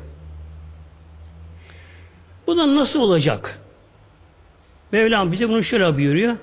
Bu 2.46 2.56
da 2.56 2.76
nasıl 2.76 3.00
olacak? 3.00 3.58
Mevlam 4.92 5.32
bize 5.32 5.48
bunu 5.48 5.64
şöyle 5.64 5.96
buyuruyor. 5.96 6.36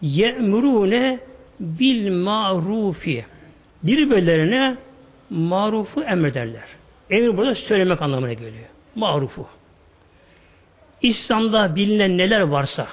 Ye'murune 0.00 1.18
bil 1.60 2.12
marufi. 2.12 3.24
Birbirlerine 3.82 4.76
marufu 5.30 6.02
emrederler. 6.02 6.64
Emir 7.10 7.36
burada 7.36 7.54
söylemek 7.54 8.02
anlamına 8.02 8.32
geliyor. 8.32 8.68
Marufu. 8.94 9.46
İslam'da 11.02 11.76
bilinen 11.76 12.18
neler 12.18 12.40
varsa, 12.40 12.88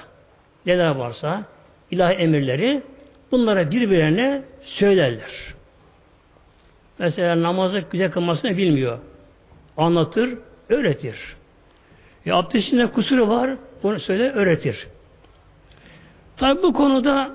neler 0.66 0.90
varsa, 0.90 1.44
ilahi 1.90 2.14
emirleri 2.14 2.82
bunlara 3.32 3.70
birbirlerine 3.70 4.42
söylerler. 4.62 5.57
Mesela 6.98 7.42
namazı 7.42 7.84
güzel 7.90 8.10
kılmasını 8.10 8.56
bilmiyor. 8.56 8.98
Anlatır, 9.76 10.38
öğretir. 10.68 11.36
E, 12.26 12.32
abdestinde 12.32 12.86
kusuru 12.86 13.28
var, 13.28 13.50
bunu 13.82 14.00
söyle 14.00 14.30
öğretir. 14.30 14.86
Tabi 16.36 16.62
bu 16.62 16.72
konuda 16.72 17.30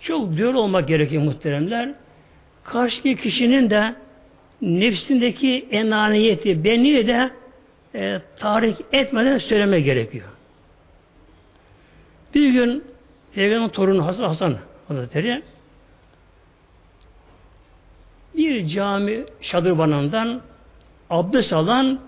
çok 0.00 0.36
diyor 0.36 0.54
olmak 0.54 0.88
gerekiyor 0.88 1.22
muhteremler. 1.22 1.94
Karşı 2.64 3.02
kişinin 3.02 3.70
de 3.70 3.94
nefsindeki 4.62 5.68
enaniyeti, 5.70 6.64
benliği 6.64 7.06
de 7.06 7.30
e, 7.94 8.20
tahrik 8.38 8.76
etmeden 8.92 9.38
söyleme 9.38 9.80
gerekiyor. 9.80 10.28
Bir 12.34 12.50
gün 12.50 12.84
Peygamber 13.34 13.68
torunu 13.68 14.06
Hasan 14.06 14.56
Hazretleri 14.88 15.42
bir 18.38 18.66
cami 18.66 19.24
şadırbanından 19.40 20.40
abdest 21.10 21.52
alan 21.52 22.00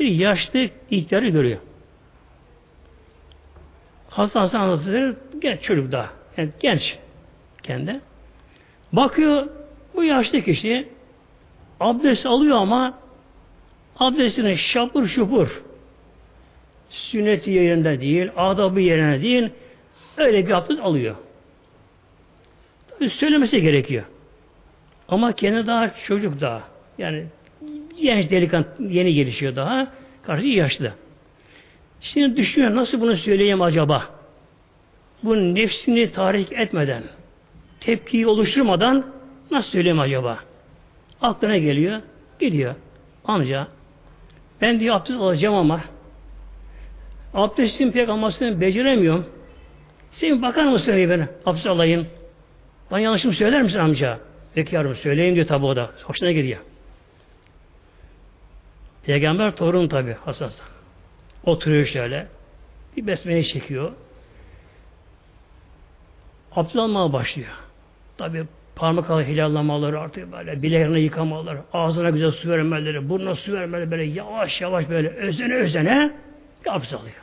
bir 0.00 0.06
yaşlı 0.06 0.68
ihtiyarı 0.90 1.28
görüyor. 1.28 1.58
Hasan 4.10 4.40
Hasan 4.40 4.68
Hazretleri 4.68 5.14
genç 5.38 5.62
çocuk 5.62 5.92
daha. 5.92 6.10
Yani 6.36 6.50
genç 6.60 6.98
kendi. 7.62 8.00
Bakıyor 8.92 9.46
bu 9.94 10.04
yaşlı 10.04 10.42
kişi 10.42 10.88
abdest 11.80 12.26
alıyor 12.26 12.56
ama 12.56 12.98
abdestine 13.98 14.56
şapur 14.56 15.06
şupur 15.06 15.62
sünneti 16.90 17.50
yerinde 17.50 18.00
değil, 18.00 18.30
adabı 18.36 18.80
yerine 18.80 19.22
değil 19.22 19.50
öyle 20.16 20.46
bir 20.46 20.52
abdest 20.52 20.80
alıyor. 20.80 21.16
Tabii 22.90 23.10
söylemesi 23.10 23.62
gerekiyor. 23.62 24.04
Ama 25.08 25.32
kendi 25.32 25.66
daha 25.66 25.94
çocuk 25.94 26.40
daha. 26.40 26.62
Yani 26.98 27.24
genç 28.02 28.30
delikanlı 28.30 28.66
yeni 28.80 29.14
gelişiyor 29.14 29.56
daha. 29.56 29.88
Karşı 30.22 30.46
yaşlı. 30.46 30.92
Şimdi 32.00 32.36
düşünüyor 32.36 32.74
nasıl 32.74 33.00
bunu 33.00 33.16
söyleyeyim 33.16 33.62
acaba? 33.62 34.04
Bu 35.22 35.54
nefsini 35.54 36.12
tahrik 36.12 36.52
etmeden, 36.52 37.02
tepkiyi 37.80 38.26
oluşturmadan 38.26 39.06
nasıl 39.50 39.70
söyleyeyim 39.70 40.00
acaba? 40.00 40.38
Aklına 41.20 41.58
geliyor, 41.58 42.00
gidiyor. 42.40 42.74
Amca, 43.24 43.68
ben 44.60 44.80
diyor 44.80 44.96
abdest 44.96 45.20
alacağım 45.20 45.54
ama 45.54 45.80
abdestin 47.34 47.92
pek 47.92 48.08
almasını 48.08 48.60
beceremiyorum. 48.60 49.26
Sen 50.12 50.42
bakar 50.42 50.64
mısın 50.64 50.94
ben 50.96 51.28
abdest 51.46 51.66
alayım? 51.66 52.06
Bana 52.90 53.00
yanlışımı 53.00 53.34
söyler 53.34 53.62
misin 53.62 53.78
amca? 53.78 54.18
Peki 54.54 54.74
yavrum 54.74 54.96
söyleyeyim 54.96 55.34
diyor 55.34 55.46
tabi 55.46 55.66
o 55.66 55.76
da. 55.76 55.90
Hoşuna 56.04 56.32
gidiyor. 56.32 56.60
Peygamber 59.02 59.56
torun 59.56 59.88
tabi 59.88 60.12
Hasan 60.12 60.50
Oturuyor 61.44 61.86
şöyle. 61.86 62.26
Bir 62.96 63.06
besmele 63.06 63.42
çekiyor. 63.42 63.92
Abdest 66.52 66.76
almaya 66.76 67.12
başlıyor. 67.12 67.48
Tabi 68.18 68.44
parmak 68.76 69.10
alı 69.10 69.22
hilallamaları 69.22 70.00
artık 70.00 70.32
böyle 70.32 70.62
bileğini 70.62 71.00
yıkamaları, 71.00 71.60
ağzına 71.72 72.10
güzel 72.10 72.30
su 72.30 72.50
vermeleri, 72.50 73.08
burnuna 73.08 73.34
su 73.34 73.52
vermeleri 73.52 73.90
böyle 73.90 74.04
yavaş 74.04 74.60
yavaş 74.60 74.88
böyle 74.88 75.08
özene 75.08 75.54
özene 75.54 76.12
abdest 76.66 76.94
alıyor. 76.94 77.16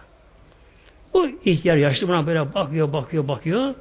Bu 1.14 1.28
ihtiyar 1.46 1.78
yaşlı 1.78 2.08
buna 2.08 2.28
böyle 2.28 2.54
bakıyor, 2.54 2.94
bakıyor, 2.94 3.28
bakıyor. 3.28 3.74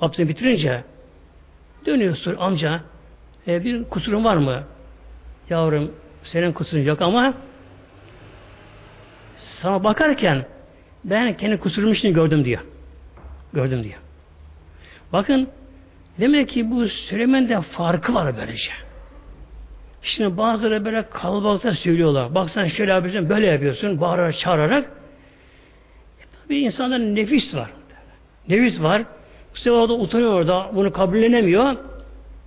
Abdesti 0.00 0.28
bitirince 0.28 0.84
dönüyor 1.86 2.16
sor 2.16 2.34
amca 2.38 2.80
e, 3.46 3.64
bir 3.64 3.84
kusurun 3.84 4.24
var 4.24 4.36
mı? 4.36 4.62
Yavrum 5.50 5.92
senin 6.22 6.52
kusurun 6.52 6.82
yok 6.82 7.02
ama 7.02 7.34
sana 9.38 9.84
bakarken 9.84 10.44
ben 11.04 11.36
kendi 11.36 11.58
kusurumun 11.58 11.92
için 11.94 12.14
gördüm 12.14 12.44
diyor. 12.44 12.60
Gördüm 13.52 13.84
diyor. 13.84 13.98
Bakın 15.12 15.48
demek 16.20 16.48
ki 16.48 16.70
bu 16.70 16.88
söylemende 16.88 17.60
farkı 17.60 18.14
var 18.14 18.36
böylece. 18.36 18.72
Şimdi 20.02 20.36
bazıları 20.36 20.84
böyle 20.84 21.08
kalabalıkta 21.08 21.74
söylüyorlar. 21.74 22.34
Bak 22.34 22.50
sen 22.50 22.66
şöyle 22.66 22.92
yapıyorsun, 22.92 23.28
böyle 23.28 23.46
yapıyorsun, 23.46 24.00
bağırarak, 24.00 24.38
çağırarak. 24.38 24.84
E, 26.20 26.22
tabi 26.42 26.58
insanların 26.58 27.14
nefis 27.14 27.54
var. 27.54 27.70
Nefis 28.48 28.82
var. 28.82 29.04
Sefer 29.54 29.70
orada 29.70 29.92
utanıyor 29.92 30.32
orada, 30.32 30.70
bunu 30.74 30.92
kabullenemiyor. 30.92 31.76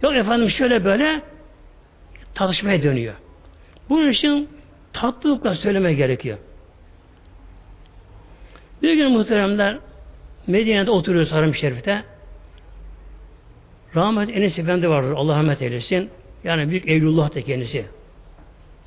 Yok 0.02 0.16
efendim 0.16 0.50
şöyle 0.50 0.86
böyle 0.86 1.22
tartışmaya 2.34 2.84
dönüyor. 2.84 3.14
Bunun 3.90 4.10
için 4.10 4.50
tatlılıkla 4.94 5.56
söyleme 5.56 5.94
gerekiyor. 5.94 6.38
Bir 8.82 8.94
gün 8.94 9.12
muhteremler 9.12 9.78
Medine'de 10.48 10.92
oturuyor 10.92 11.28
Haram 11.28 11.56
Şerif'te. 11.56 12.04
Rahmet 13.96 14.30
Enes 14.30 14.60
Efendi 14.60 14.90
vardır. 14.90 15.12
Allah 15.12 15.38
rahmet 15.38 15.62
eylesin. 15.62 16.10
Yani 16.44 16.70
büyük 16.70 16.88
Evlullah 16.88 17.36
da 17.36 17.42
kendisi. 17.42 17.86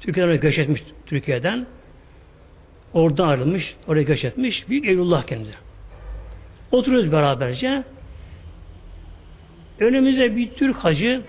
Türkiye'den 0.00 0.40
göç 0.40 0.58
etmiş 0.58 0.82
Türkiye'den. 1.06 1.66
Oradan 2.92 3.28
ayrılmış. 3.28 3.76
Oraya 3.86 4.02
göç 4.02 4.24
etmiş. 4.24 4.68
Büyük 4.68 4.88
Evlullah 4.88 5.22
kendisi. 5.22 5.54
Oturuyoruz 6.72 7.12
beraberce. 7.12 7.84
Önümüzde 9.80 10.36
bir 10.36 10.50
Türk 10.50 10.76
hacı 10.76 11.22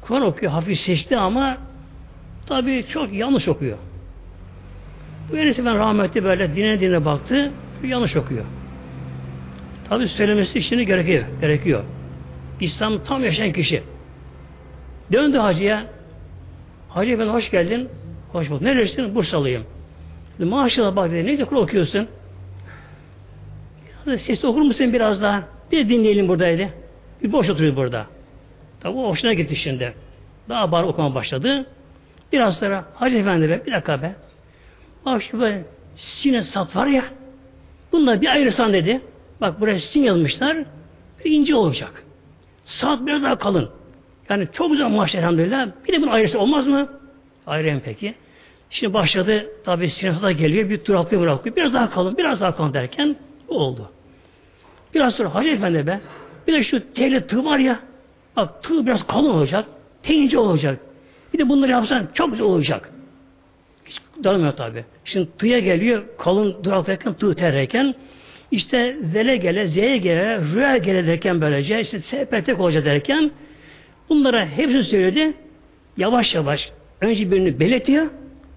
Kur'an 0.00 0.22
okuyor. 0.22 0.52
Hafif 0.52 0.78
sesli 0.78 1.16
ama 1.16 1.58
tabi 2.46 2.86
çok 2.88 3.12
yanlış 3.12 3.48
okuyor. 3.48 3.78
Bu 5.32 5.36
Enes 5.36 5.58
ben 5.58 5.78
rahmetli 5.78 6.24
böyle 6.24 6.56
dine 6.56 6.80
dine 6.80 7.04
baktı. 7.04 7.52
Yanlış 7.84 8.16
okuyor. 8.16 8.44
Tabi 9.88 10.08
söylemesi 10.08 10.58
işini 10.58 10.86
gerekiyor. 10.86 11.24
gerekiyor. 11.40 11.84
İslam 12.60 13.04
tam 13.04 13.24
yaşayan 13.24 13.52
kişi. 13.52 13.82
Döndü 15.12 15.38
hacıya. 15.38 15.86
Hacı 16.88 17.12
efendi 17.12 17.30
hoş 17.30 17.50
geldin. 17.50 17.88
Hoş 18.32 18.50
bulduk. 18.50 18.62
Neresin? 18.62 19.14
Bursalıyım. 19.14 19.64
Dedi, 20.38 20.48
Maşallah 20.48 20.96
bak 20.96 21.10
dedi. 21.10 21.38
Ne 21.38 21.44
okul 21.44 21.56
okuyorsun? 21.56 22.08
Sesli 24.04 24.48
okur 24.48 24.62
musun 24.62 24.92
biraz 24.92 25.22
daha? 25.22 25.42
Bir 25.72 25.88
dinleyelim 25.88 26.28
buradaydı. 26.28 26.68
Bir 27.22 27.32
boş 27.32 27.50
oturuyor 27.50 27.76
burada. 27.76 28.06
Tabi 28.80 28.98
o 28.98 29.08
hoşuna 29.08 29.32
gitti 29.32 29.56
şimdi. 29.56 29.94
Daha 30.48 30.72
bar 30.72 30.82
okuma 30.82 31.14
başladı. 31.14 31.66
Biraz 32.32 32.58
sonra 32.58 32.84
Hacı 32.94 33.16
Efendi 33.16 33.48
be, 33.48 33.62
bir 33.66 33.72
dakika 33.72 34.02
be. 34.02 34.14
Bak 35.04 35.22
şu 35.22 35.40
böyle 35.40 35.64
sine 35.94 36.42
sat 36.42 36.76
var 36.76 36.86
ya. 36.86 37.04
Bunlar 37.92 38.20
bir 38.20 38.28
ayırsan 38.28 38.72
dedi. 38.72 39.00
Bak 39.40 39.60
buraya 39.60 39.80
sin 39.80 40.02
yazmışlar. 40.02 40.56
Bir 41.24 41.30
ince 41.30 41.54
olacak. 41.54 42.04
Saat 42.64 43.06
biraz 43.06 43.22
daha 43.22 43.38
kalın. 43.38 43.70
Yani 44.28 44.48
çok 44.52 44.70
güzel 44.70 44.88
maaş 44.88 45.14
elhamdülillah. 45.14 45.68
Bir 45.88 45.92
de 45.92 46.02
bunu 46.02 46.10
ayrısı 46.10 46.38
olmaz 46.38 46.66
mı? 46.66 46.88
Ayrıyım 47.46 47.82
peki. 47.84 48.14
Şimdi 48.70 48.94
başladı 48.94 49.46
tabi 49.64 49.88
sinesi 49.88 50.22
da 50.22 50.32
geliyor. 50.32 50.70
Bir 50.70 50.78
tur 50.78 50.94
atlıyor 50.94 51.22
bırakıyor. 51.22 51.56
Biraz 51.56 51.74
daha 51.74 51.90
kalın, 51.90 52.16
biraz 52.16 52.40
daha 52.40 52.56
kalın 52.56 52.74
derken 52.74 53.16
oldu. 53.48 53.90
Biraz 54.94 55.14
sonra 55.14 55.34
Hacı 55.34 55.48
Efendi 55.50 55.86
be 55.86 56.00
bir 56.46 56.52
de 56.52 56.62
şu 56.62 56.92
teli 56.92 57.26
tığ 57.26 57.44
var 57.44 57.58
ya 57.58 57.80
bak 58.36 58.62
tığ 58.62 58.86
biraz 58.86 59.06
kalın 59.06 59.30
olacak. 59.30 59.64
Teyince 60.02 60.38
olacak. 60.38 60.78
Bir 61.32 61.38
de 61.38 61.48
bunları 61.48 61.70
yapsan 61.70 62.08
çok 62.14 62.30
güzel 62.30 62.46
olacak. 62.46 62.90
Hiç 63.84 63.96
darmıyor 64.24 64.52
tabi. 64.52 64.84
Şimdi 65.04 65.28
tıya 65.38 65.58
geliyor 65.58 66.02
kalın 66.18 66.64
duraklarken 66.64 67.14
tığ 67.14 67.34
terreyken 67.34 67.94
işte 68.50 68.96
zele 69.12 69.36
gele, 69.36 69.66
z'ye 69.66 69.96
gele, 69.96 70.40
rüya 70.54 70.76
gele 70.76 71.06
derken 71.06 71.40
böylece 71.40 71.80
işte 71.80 71.98
sepetek 71.98 72.60
olacak 72.60 72.84
derken 72.84 73.30
bunlara 74.08 74.46
hepsini 74.46 74.84
söyledi. 74.84 75.32
Yavaş 75.96 76.34
yavaş 76.34 76.72
önce 77.00 77.30
birini 77.30 77.60
belirtiyor. 77.60 78.06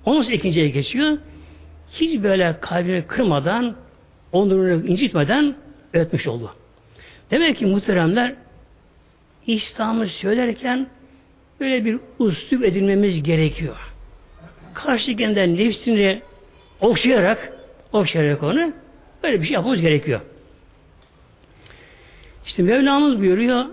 Ondan 0.05 0.21
sonra 0.21 0.35
ikinciye 0.35 0.69
geçiyor. 0.69 1.17
Hiç 1.93 2.23
böyle 2.23 2.55
kalbini 2.61 3.03
kırmadan 3.07 3.75
onurunu 4.31 4.87
incitmeden 4.87 5.55
öğretmiş 5.93 6.27
oldu. 6.27 6.51
Demek 7.33 7.57
ki 7.57 7.65
muhteremler 7.65 8.33
İslam'ı 9.47 10.07
söylerken 10.07 10.87
böyle 11.59 11.85
bir 11.85 11.99
üslup 12.19 12.63
edinmemiz 12.63 13.23
gerekiyor. 13.23 13.93
Karşıkinden 14.73 15.57
nefsini 15.57 16.21
okşayarak 16.81 17.53
okşayarak 17.93 18.43
onu 18.43 18.73
böyle 19.23 19.41
bir 19.41 19.45
şey 19.45 19.53
yapmamız 19.53 19.81
gerekiyor. 19.81 20.21
İşte 22.45 22.63
Mevlamız 22.63 23.19
buyuruyor 23.19 23.65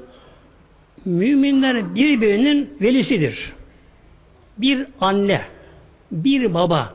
müminler 1.05 1.95
birbirinin 1.95 2.77
velisidir. 2.81 3.53
Bir 4.59 4.87
anne, 5.01 5.43
bir 6.13 6.55
baba 6.55 6.95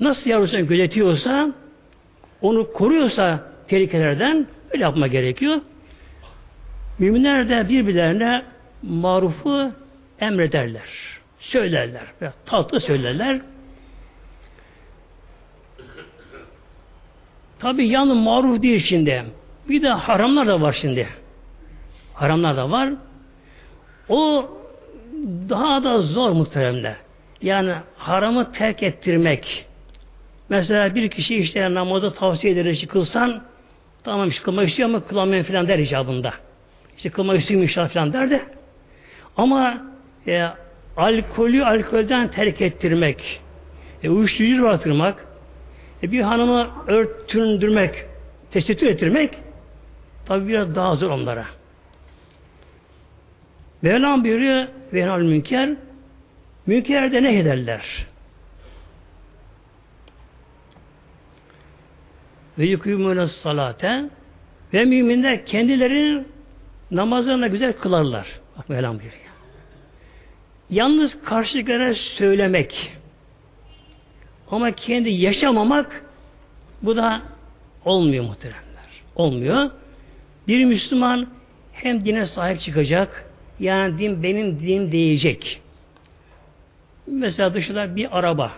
nasıl 0.00 0.30
yavrusunu 0.30 0.66
gözetiyorsa 0.66 1.52
onu 2.42 2.72
koruyorsa 2.72 3.52
tehlikelerden 3.68 4.46
öyle 4.72 4.82
yapma 4.82 5.06
gerekiyor. 5.06 5.60
Müminler 7.02 7.48
de 7.48 7.68
birbirlerine 7.68 8.42
marufu 8.82 9.72
emrederler. 10.20 10.88
Söylerler. 11.40 12.02
Ve 12.22 12.30
tatlı 12.46 12.80
söylerler. 12.80 13.40
Tabi 17.58 17.86
yalnız 17.86 18.16
maruf 18.16 18.62
değil 18.62 18.80
şimdi. 18.80 19.24
Bir 19.68 19.82
de 19.82 19.88
haramlar 19.88 20.46
da 20.46 20.60
var 20.60 20.72
şimdi. 20.72 21.08
Haramlar 22.14 22.56
da 22.56 22.70
var. 22.70 22.92
O 24.08 24.50
daha 25.48 25.84
da 25.84 26.02
zor 26.02 26.30
muhteremler. 26.30 26.96
Yani 27.42 27.74
haramı 27.96 28.52
terk 28.52 28.82
ettirmek. 28.82 29.66
Mesela 30.48 30.94
bir 30.94 31.10
kişi 31.10 31.36
işte 31.36 31.74
namazı 31.74 32.12
tavsiye 32.12 32.52
eder 32.52 32.86
kılsan 32.88 33.42
tamam 34.04 34.30
kılmak 34.44 34.68
istiyor 34.68 34.88
ama 34.88 35.04
kılamayın 35.04 35.44
falan 35.44 35.68
der 35.68 35.78
icabında. 35.78 36.32
İşte 36.96 37.10
kılmak 37.10 37.40
istiyorum 37.40 37.62
inşallah 37.62 37.88
falan 37.88 38.12
der 38.12 38.30
de. 38.30 38.42
Ama 39.36 39.82
e, 40.26 40.46
alkolü 40.96 41.64
alkolden 41.64 42.30
terk 42.30 42.60
ettirmek, 42.60 43.40
e, 44.02 44.10
uyuşturucu 44.10 44.62
bıraktırmak, 44.62 45.26
e, 46.02 46.12
bir 46.12 46.20
hanımı 46.20 46.70
örtündürmek, 46.86 48.04
tesettür 48.50 48.86
ettirmek 48.86 49.34
tabi 50.26 50.48
biraz 50.48 50.74
daha 50.74 50.94
zor 50.94 51.10
onlara. 51.10 51.46
Mevlam 53.82 54.24
buyuruyor 54.24 54.66
venal 54.92 55.20
münker 55.20 55.70
münkerde 56.66 57.22
ne 57.22 57.38
ederler? 57.38 58.06
Ve 62.58 62.64
yukûmûne 62.64 63.26
salate 63.26 64.04
ve 64.74 64.84
müminler 64.84 65.46
kendilerini 65.46 66.24
namazlarına 66.92 67.46
güzel 67.46 67.72
kılarlar. 67.72 68.26
Bak 68.58 68.68
Mevlam 68.68 68.92
buyuruyor. 68.92 69.22
Yalnız 70.70 71.24
karşılıklara 71.24 71.94
söylemek 71.94 72.92
ama 74.50 74.70
kendi 74.70 75.10
yaşamamak 75.10 76.04
bu 76.82 76.96
da 76.96 77.22
olmuyor 77.84 78.24
muhteremler. 78.24 78.62
Olmuyor. 79.16 79.70
Bir 80.48 80.64
Müslüman 80.64 81.28
hem 81.72 82.04
dine 82.04 82.26
sahip 82.26 82.60
çıkacak 82.60 83.30
yani 83.60 83.98
din 83.98 84.22
benim 84.22 84.60
dinim 84.60 84.92
diyecek. 84.92 85.60
Mesela 87.06 87.54
dışında 87.54 87.96
bir 87.96 88.18
araba. 88.18 88.52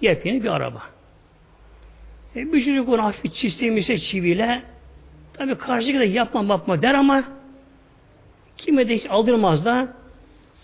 Yepyeni 0.00 0.42
bir 0.42 0.48
araba. 0.48 0.82
E, 2.36 2.52
bir 2.52 2.64
çocuk 2.64 2.88
onu 2.88 3.04
hafif 3.04 3.34
çizdiğimizse 3.34 3.98
çiviyle 3.98 4.62
tabi 5.32 5.54
karşılıklı 5.54 6.04
yapma 6.04 6.44
yapma 6.44 6.82
der 6.82 6.94
ama 6.94 7.24
kime 8.58 8.88
de 8.88 8.96
hiç 8.96 9.06
aldırmaz 9.10 9.64
da 9.64 9.88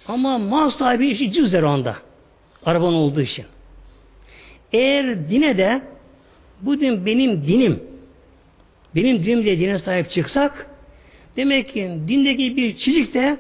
ama 0.09 0.38
mal 0.38 0.70
sahibi 0.70 1.07
işi 1.07 1.33
cüz 1.33 1.52
der 1.52 1.62
o 1.62 1.68
anda. 1.68 1.96
Arabanın 2.66 2.94
olduğu 2.94 3.20
için. 3.20 3.44
Eğer 4.72 5.28
dine 5.28 5.59
de 5.59 5.83
bu 6.61 6.81
din 6.81 7.07
benim 7.07 7.46
dinim, 7.46 7.83
benim 8.94 9.24
dinim 9.24 9.44
diye 9.44 9.59
dine 9.59 9.78
sahip 9.78 10.11
çıksak, 10.11 10.66
demek 11.37 11.72
ki 11.72 11.90
dindeki 12.09 12.57
bir 12.57 12.76
çizik 12.76 13.14
de 13.14 13.37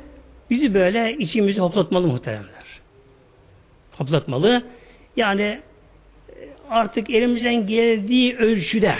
bizi 0.50 0.74
böyle 0.74 1.16
içimizi 1.18 1.60
hoplatmalı 1.60 2.06
muhteremler. 2.06 2.80
Hoplatmalı. 3.92 4.62
Yani 5.16 5.42
e, 5.42 5.60
artık 6.70 7.10
elimizden 7.10 7.66
geldiği 7.66 8.36
ölçüde 8.36 8.94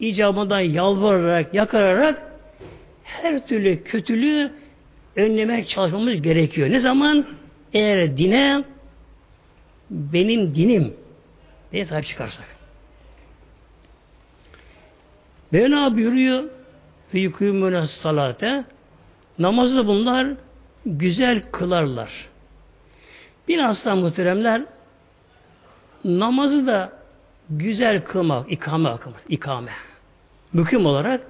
icabından 0.00 0.60
yalvararak, 0.60 1.54
yakararak 1.54 2.31
her 3.20 3.46
türlü 3.46 3.84
kötülüğü 3.84 4.52
önlemek 5.16 5.68
çalışmamız 5.68 6.22
gerekiyor. 6.22 6.70
Ne 6.70 6.80
zaman? 6.80 7.26
Eğer 7.72 8.16
dine 8.16 8.64
benim 9.90 10.54
dinim 10.54 10.94
diye 11.72 11.86
sahip 11.86 12.06
çıkarsak. 12.06 12.44
Mevla 15.52 15.96
buyuruyor 15.96 16.44
ve 17.14 17.18
yükümüne 17.18 17.86
salate 17.86 18.64
namazı 19.38 19.76
da 19.76 19.86
bunlar 19.86 20.26
güzel 20.86 21.42
kılarlar. 21.52 22.10
Bilhassa 23.48 23.96
muhteremler 23.96 24.62
namazı 26.04 26.66
da 26.66 26.92
güzel 27.50 28.04
kılmak, 28.04 28.52
ikame 28.52 28.96
kılmak, 28.96 29.22
ikame. 29.28 29.70
Müküm 30.52 30.86
olarak 30.86 31.20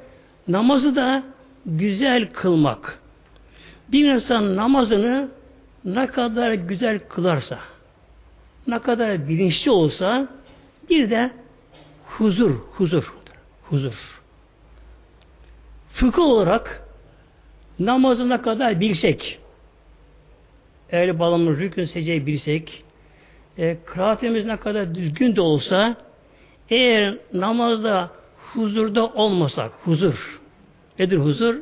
namazı 0.48 0.96
da 0.96 1.22
güzel 1.66 2.32
kılmak. 2.32 2.98
Bir 3.88 4.14
insan 4.14 4.56
namazını 4.56 5.28
ne 5.84 6.06
kadar 6.06 6.52
güzel 6.52 6.98
kılarsa, 6.98 7.58
ne 8.66 8.78
kadar 8.78 9.28
bilinçli 9.28 9.70
olsa 9.70 10.28
bir 10.90 11.10
de 11.10 11.30
huzur, 12.06 12.50
huzur, 12.50 13.14
huzur. 13.62 14.22
Fıkıh 15.94 16.22
olarak 16.22 16.88
namazı 17.78 18.28
ne 18.28 18.42
kadar 18.42 18.80
bilsek, 18.80 19.38
el 20.90 21.18
balımız 21.18 21.58
rükün 21.58 21.84
seceyi 21.84 22.26
bilsek, 22.26 22.84
e, 23.58 23.76
kıraatimiz 23.86 24.46
ne 24.46 24.56
kadar 24.56 24.94
düzgün 24.94 25.36
de 25.36 25.40
olsa, 25.40 25.96
eğer 26.70 27.18
namazda 27.32 28.10
huzurda 28.52 29.06
olmasak, 29.06 29.72
huzur, 29.84 30.41
nedir 31.02 31.18
huzur? 31.18 31.56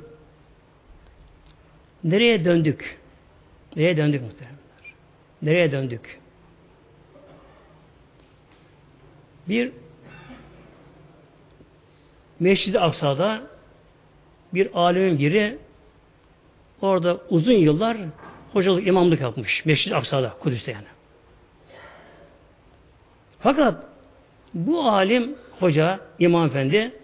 Nereye 2.04 2.44
döndük? 2.44 2.98
Nereye 3.76 3.96
döndük 3.96 4.22
muhtemelen? 4.22 4.58
Nereye 5.42 5.72
döndük? 5.72 6.20
Bir 9.48 9.72
Meşrid-i 12.40 12.80
Aksa'da 12.80 13.42
bir 14.54 14.78
alemin 14.80 15.18
biri 15.18 15.58
orada 16.80 17.20
uzun 17.30 17.52
yıllar 17.52 17.96
hocalık, 18.52 18.86
imamlık 18.86 19.20
yapmış. 19.20 19.64
Meşrid-i 19.64 19.96
Aksa'da, 19.96 20.30
Kudüs'te 20.40 20.72
yani. 20.72 20.86
Fakat 23.40 23.84
bu 24.54 24.88
alim, 24.88 25.34
hoca, 25.60 26.00
imam 26.18 26.46
efendi 26.46 26.99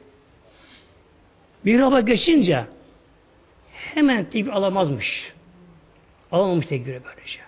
mihraba 1.66 2.00
geçince 2.00 2.64
hemen 3.72 4.24
tekbir 4.24 4.50
alamazmış. 4.50 5.32
Alamamış 6.32 6.66
tekbiri 6.66 7.00
böylece. 7.04 7.38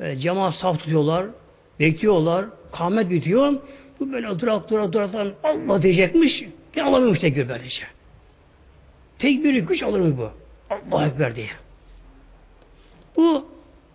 Böyle 0.00 0.16
cemaat 0.16 0.54
saf 0.54 0.78
tutuyorlar, 0.78 1.26
bekliyorlar, 1.80 2.44
kâhmet 2.72 3.10
bitiyor. 3.10 3.54
Bu 4.00 4.12
böyle 4.12 4.40
durak 4.40 4.70
durak 4.70 4.92
durak 4.92 5.14
Allah 5.44 5.82
diyecekmiş. 5.82 6.44
Yine 6.76 6.86
alamıyormuş 6.86 7.18
tekbir 7.18 7.48
böylece. 7.48 7.82
Tekbiri 9.18 9.60
güç 9.60 9.82
alır 9.82 10.00
mı 10.00 10.18
bu? 10.18 10.30
Allah 10.92 11.06
Ekber 11.06 11.34
diye. 11.34 11.50
Bu 13.16 13.46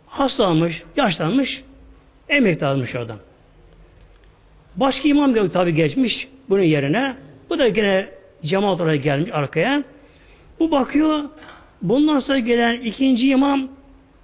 hastalanmış, 0.08 0.84
yaşlanmış, 0.95 1.63
emekli 2.30 2.65
almış 2.65 2.95
adam. 2.95 3.17
Başka 4.76 5.08
imam 5.08 5.50
tabi 5.50 5.74
geçmiş 5.74 6.28
bunun 6.50 6.62
yerine. 6.62 7.15
Bu 7.50 7.60
da 7.60 7.67
gene 7.67 8.10
cemaat 8.45 8.81
olarak 8.81 9.03
gelmiş 9.03 9.29
arkaya. 9.34 9.84
Bu 10.60 10.71
bakıyor, 10.71 11.23
bundan 11.81 12.19
sonra 12.19 12.39
gelen 12.39 12.79
ikinci 12.81 13.29
imam 13.29 13.67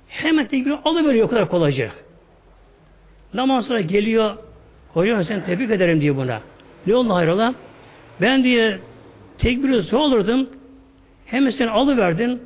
hemen 0.07 0.47
tekbir 0.47 0.73
alıveriyor 0.86 1.25
o 1.25 1.29
kadar 1.29 1.49
kolayca. 1.49 1.91
Namaz 3.34 3.65
sonra 3.65 3.81
geliyor, 3.81 4.38
hocam 4.93 5.23
sen 5.23 5.45
tebrik 5.45 5.71
ederim 5.71 6.01
diyor 6.01 6.15
buna. 6.15 6.41
Ne 6.88 6.95
oldu 6.95 7.13
hayrola? 7.13 7.55
Ben 8.21 8.43
diye 8.43 8.79
tekbiri 9.38 9.84
sorulurdum, 9.84 10.49
hemen 11.25 11.49
sen 11.49 11.67
alıverdin. 11.67 12.41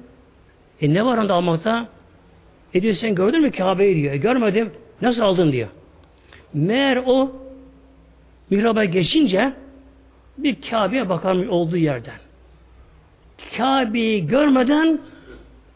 E 0.82 0.94
ne 0.94 1.06
var 1.06 1.18
anda 1.18 1.34
almakta? 1.34 1.88
E 2.74 2.82
diyor 2.82 2.96
sen 2.96 3.16
gördün 3.16 3.42
mü 3.42 3.52
Kabe'yi 3.52 3.96
diyor. 3.96 4.14
E, 4.14 4.18
görmedim. 4.18 4.72
Nasıl 5.02 5.22
aldın 5.22 5.52
diyor. 5.52 5.68
Meğer 6.54 7.04
o 7.06 7.32
mihraba 8.50 8.86
geçince 8.86 9.54
bir 10.38 10.62
Kabe'ye 10.70 11.10
bakarmış 11.10 11.48
olduğu 11.48 11.78
yerden. 11.78 12.16
Kabe'yi 13.58 14.28
görmeden 14.28 15.00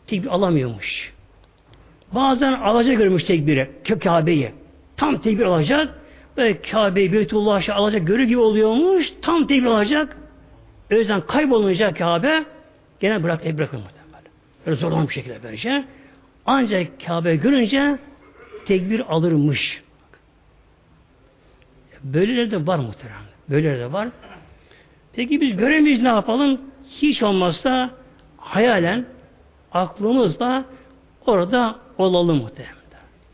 tekbir 0.07 0.27
alamıyormuş. 0.27 1.13
Bazen 2.11 2.53
alacak 2.53 2.97
görmüş 2.97 3.23
tekbiri, 3.23 3.69
Kabe'yi. 4.03 4.51
Tam 4.97 5.21
tekbir 5.21 5.43
alacak 5.43 5.99
ve 6.37 6.61
Kabe'yi 6.61 7.13
Beytullah'ı 7.13 7.73
alacak 7.73 8.07
görü 8.07 8.25
gibi 8.25 8.39
oluyormuş. 8.39 9.13
Tam 9.21 9.47
tekbir 9.47 9.65
alacak. 9.65 10.17
O 10.91 10.95
yüzden 10.95 11.21
kaybolunca 11.21 11.93
Kabe 11.93 12.43
gene 12.99 13.23
bırak 13.23 13.43
tekbir 13.43 13.57
bırakır 13.57 13.79
Böyle 14.65 14.77
zorlanmış 14.77 15.13
şekilde 15.13 15.43
böylece. 15.43 15.85
Ancak 16.45 16.87
Kabe 17.05 17.35
görünce 17.35 17.99
tekbir 18.65 19.13
alırmış. 19.13 19.83
Böyleleri 22.03 22.51
de 22.51 22.67
var 22.67 22.77
muhtemelen. 22.77 23.21
Böyleleri 23.49 23.79
de 23.79 23.91
var. 23.91 24.09
Peki 25.19 25.41
biz 25.41 25.57
göremeyiz 25.57 26.01
ne 26.01 26.07
yapalım? 26.07 26.61
Hiç 27.01 27.23
olmazsa 27.23 27.89
hayalen 28.37 29.05
aklımızla 29.71 30.65
orada 31.25 31.75
olalım 31.97 32.37
muhtemelen. 32.37 32.75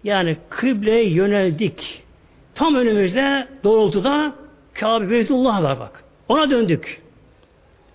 Yani 0.04 0.38
kıbleye 0.50 1.10
yöneldik. 1.10 2.04
Tam 2.56 2.76
önümüzde 2.76 3.48
doğrultuda 3.63 4.36
Kabe 4.74 5.10
Beytullah 5.10 5.63
var 5.63 5.80
bak. 5.80 6.04
Ona 6.30 6.50
döndük. 6.50 7.02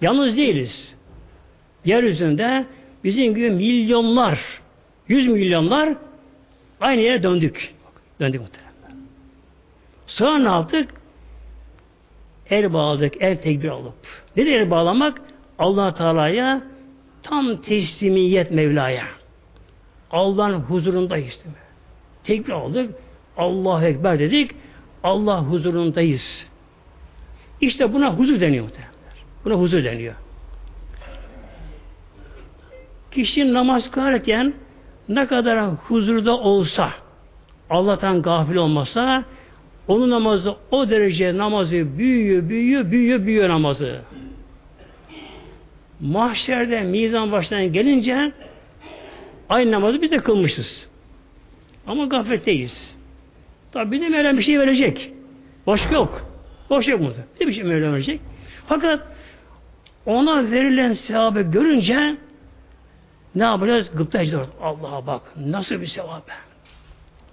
Yalnız 0.00 0.37
değiliz. 0.37 0.94
Yeryüzünde 1.85 2.66
bizim 3.05 3.35
gibi 3.35 3.50
milyonlar, 3.50 4.40
yüz 5.09 5.26
milyonlar 5.26 5.94
aynı 6.81 7.00
yere 7.00 7.22
döndük. 7.22 7.74
Döndük 8.20 8.40
muhtemelen. 8.40 9.07
Sonra 10.07 10.38
ne 10.38 10.48
yaptık? 10.48 11.00
El 12.51 12.73
bağladık, 12.73 13.23
el 13.23 13.37
tekbir 13.37 13.69
alıp. 13.69 13.95
Nedir 14.37 14.53
el 14.53 14.71
bağlamak? 14.71 15.23
allah 15.59 15.95
Teala'ya 15.95 16.63
tam 17.23 17.57
teslimiyet 17.57 18.51
Mevla'ya. 18.51 19.05
Allah'ın 20.11 20.53
huzurundayız. 20.55 21.45
Değil? 21.45 21.57
Tekbir 22.25 22.53
aldık. 22.53 22.95
Allahu 23.37 23.85
Ekber 23.85 24.19
dedik. 24.19 24.51
Allah 25.03 25.43
huzurundayız. 25.43 26.47
İşte 27.61 27.93
buna 27.93 28.15
huzur 28.15 28.41
deniyor 28.41 28.65
muhtemelen. 28.65 28.93
Buna 29.45 29.55
huzur 29.55 29.85
deniyor. 29.85 30.15
Kişi 33.11 33.53
namaz 33.53 33.91
kılarken 33.91 34.55
ne 35.09 35.27
kadar 35.27 35.73
huzurda 35.75 36.39
olsa, 36.39 36.91
Allah'tan 37.71 38.23
gafil 38.23 38.57
olmasa, 38.57 39.25
onun 39.90 40.11
namazı 40.11 40.55
o 40.70 40.90
derece 40.90 41.37
namazı 41.37 41.98
büyüyor, 41.98 42.48
büyüyor, 42.48 42.90
büyüyor, 42.90 43.26
büyüyor 43.26 43.48
namazı. 43.48 44.00
Mahşerde 46.00 46.81
mizan 46.81 47.33
başına 47.33 47.64
gelince 47.64 48.33
aynı 49.48 49.70
namazı 49.70 50.03
biz 50.03 50.11
de 50.11 50.16
kılmışız. 50.16 50.88
Ama 51.87 52.05
gafletteyiz. 52.05 52.96
Tabi 53.72 53.92
bir 53.92 54.00
de 54.00 54.09
Mevlam 54.09 54.38
bir 54.38 54.42
şey 54.42 54.61
verecek. 54.61 55.12
Başka 55.66 55.94
yok. 55.94 56.26
Boş 56.70 56.88
yok 56.88 57.00
mu? 57.00 57.12
Bir, 57.40 57.53
şey 57.53 57.64
Mevlam 57.64 57.92
verecek. 57.92 58.20
Fakat 58.66 59.00
ona 60.07 60.50
verilen 60.50 60.92
sevabı 60.92 61.40
görünce 61.40 62.16
ne 63.35 63.44
yapacağız? 63.44 63.90
Gıpta. 63.94 64.22
Allah'a 64.62 65.07
bak. 65.07 65.22
Nasıl 65.46 65.81
bir 65.81 65.87
sevap. 65.87 66.31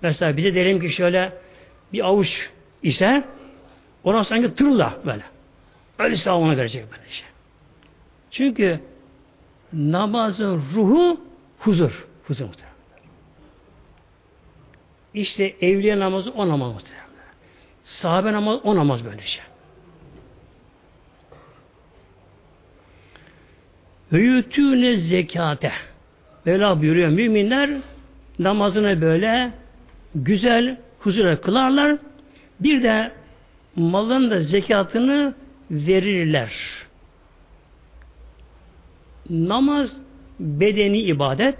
Mesela 0.01 0.37
bize 0.37 0.53
diyelim 0.53 0.79
ki 0.79 0.89
şöyle 0.89 1.46
bir 1.93 2.05
avuç 2.05 2.49
ise 2.83 3.23
ona 4.03 4.23
sanki 4.23 4.55
tırla 4.55 4.97
böyle. 5.05 5.23
Öyle 5.99 6.15
sevap 6.15 6.41
ona 6.41 6.57
verecek 6.57 6.91
böyle 6.91 7.09
şey. 7.09 7.27
Çünkü 8.31 8.79
namazın 9.73 10.61
ruhu 10.75 11.19
huzur. 11.59 12.07
Huzur 12.27 12.45
muhtemelen. 12.45 12.77
İşte 15.13 15.55
evliya 15.61 15.99
namazı 15.99 16.31
o 16.31 16.47
namaz 16.47 16.73
muhtemelen. 16.73 17.07
Sahabe 17.83 18.33
namaz, 18.33 18.59
o 18.63 18.75
namaz 18.75 19.05
böylece. 19.05 19.39
Ve 24.13 24.21
yutûne 24.21 24.97
zekate. 24.97 25.71
Mevla 26.45 26.81
buyuruyor 26.81 27.09
müminler 27.09 27.69
namazını 28.39 29.01
böyle 29.01 29.51
güzel 30.15 30.77
huzura 30.99 31.41
kılarlar. 31.41 31.97
Bir 32.59 32.83
de 32.83 33.11
malın 33.75 34.31
da 34.31 34.41
zekatını 34.41 35.33
verirler. 35.71 36.53
Namaz 39.29 39.91
bedeni 40.39 40.99
ibadet, 40.99 41.55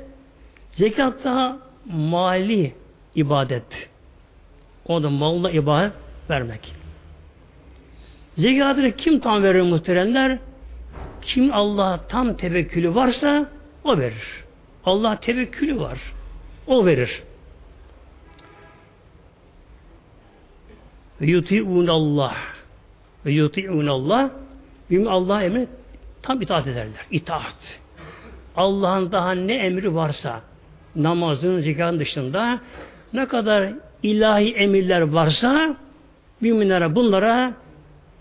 zekat 0.71 1.23
da 1.23 1.57
mali 1.85 2.73
ibadet. 3.15 3.89
O 4.87 5.03
da 5.03 5.09
malla 5.09 5.51
ibadet 5.51 5.93
vermek. 6.29 6.73
Zekatını 8.37 8.91
kim 8.91 9.19
tam 9.19 9.43
verir 9.43 9.61
muhteremler? 9.61 10.37
Kim 11.21 11.53
Allah 11.53 11.99
tam 12.09 12.37
tevekkülü 12.37 12.95
varsa 12.95 13.49
o 13.83 13.97
verir. 13.97 14.43
Allah 14.85 15.19
tevekkülü 15.19 15.79
var. 15.79 15.99
O 16.67 16.85
verir. 16.85 17.23
Ve 21.21 21.25
yuti'un 21.25 21.87
Allah. 21.87 22.33
Ve 23.25 23.31
yuti'un 23.31 23.87
Allah. 23.87 24.31
Bim 24.89 25.07
Allah 25.07 25.43
emri 25.43 25.67
tam 26.21 26.41
itaat 26.41 26.67
ederler. 26.67 27.05
İtaat. 27.11 27.79
Allah'ın 28.55 29.11
daha 29.11 29.31
ne 29.31 29.53
emri 29.53 29.95
varsa 29.95 30.41
namazın, 30.95 31.59
zekatın 31.59 31.99
dışında 31.99 32.61
ne 33.13 33.25
kadar 33.25 33.73
ilahi 34.03 34.53
emirler 34.53 35.01
varsa 35.01 35.75
müminlere 36.41 36.95
bunlara 36.95 37.53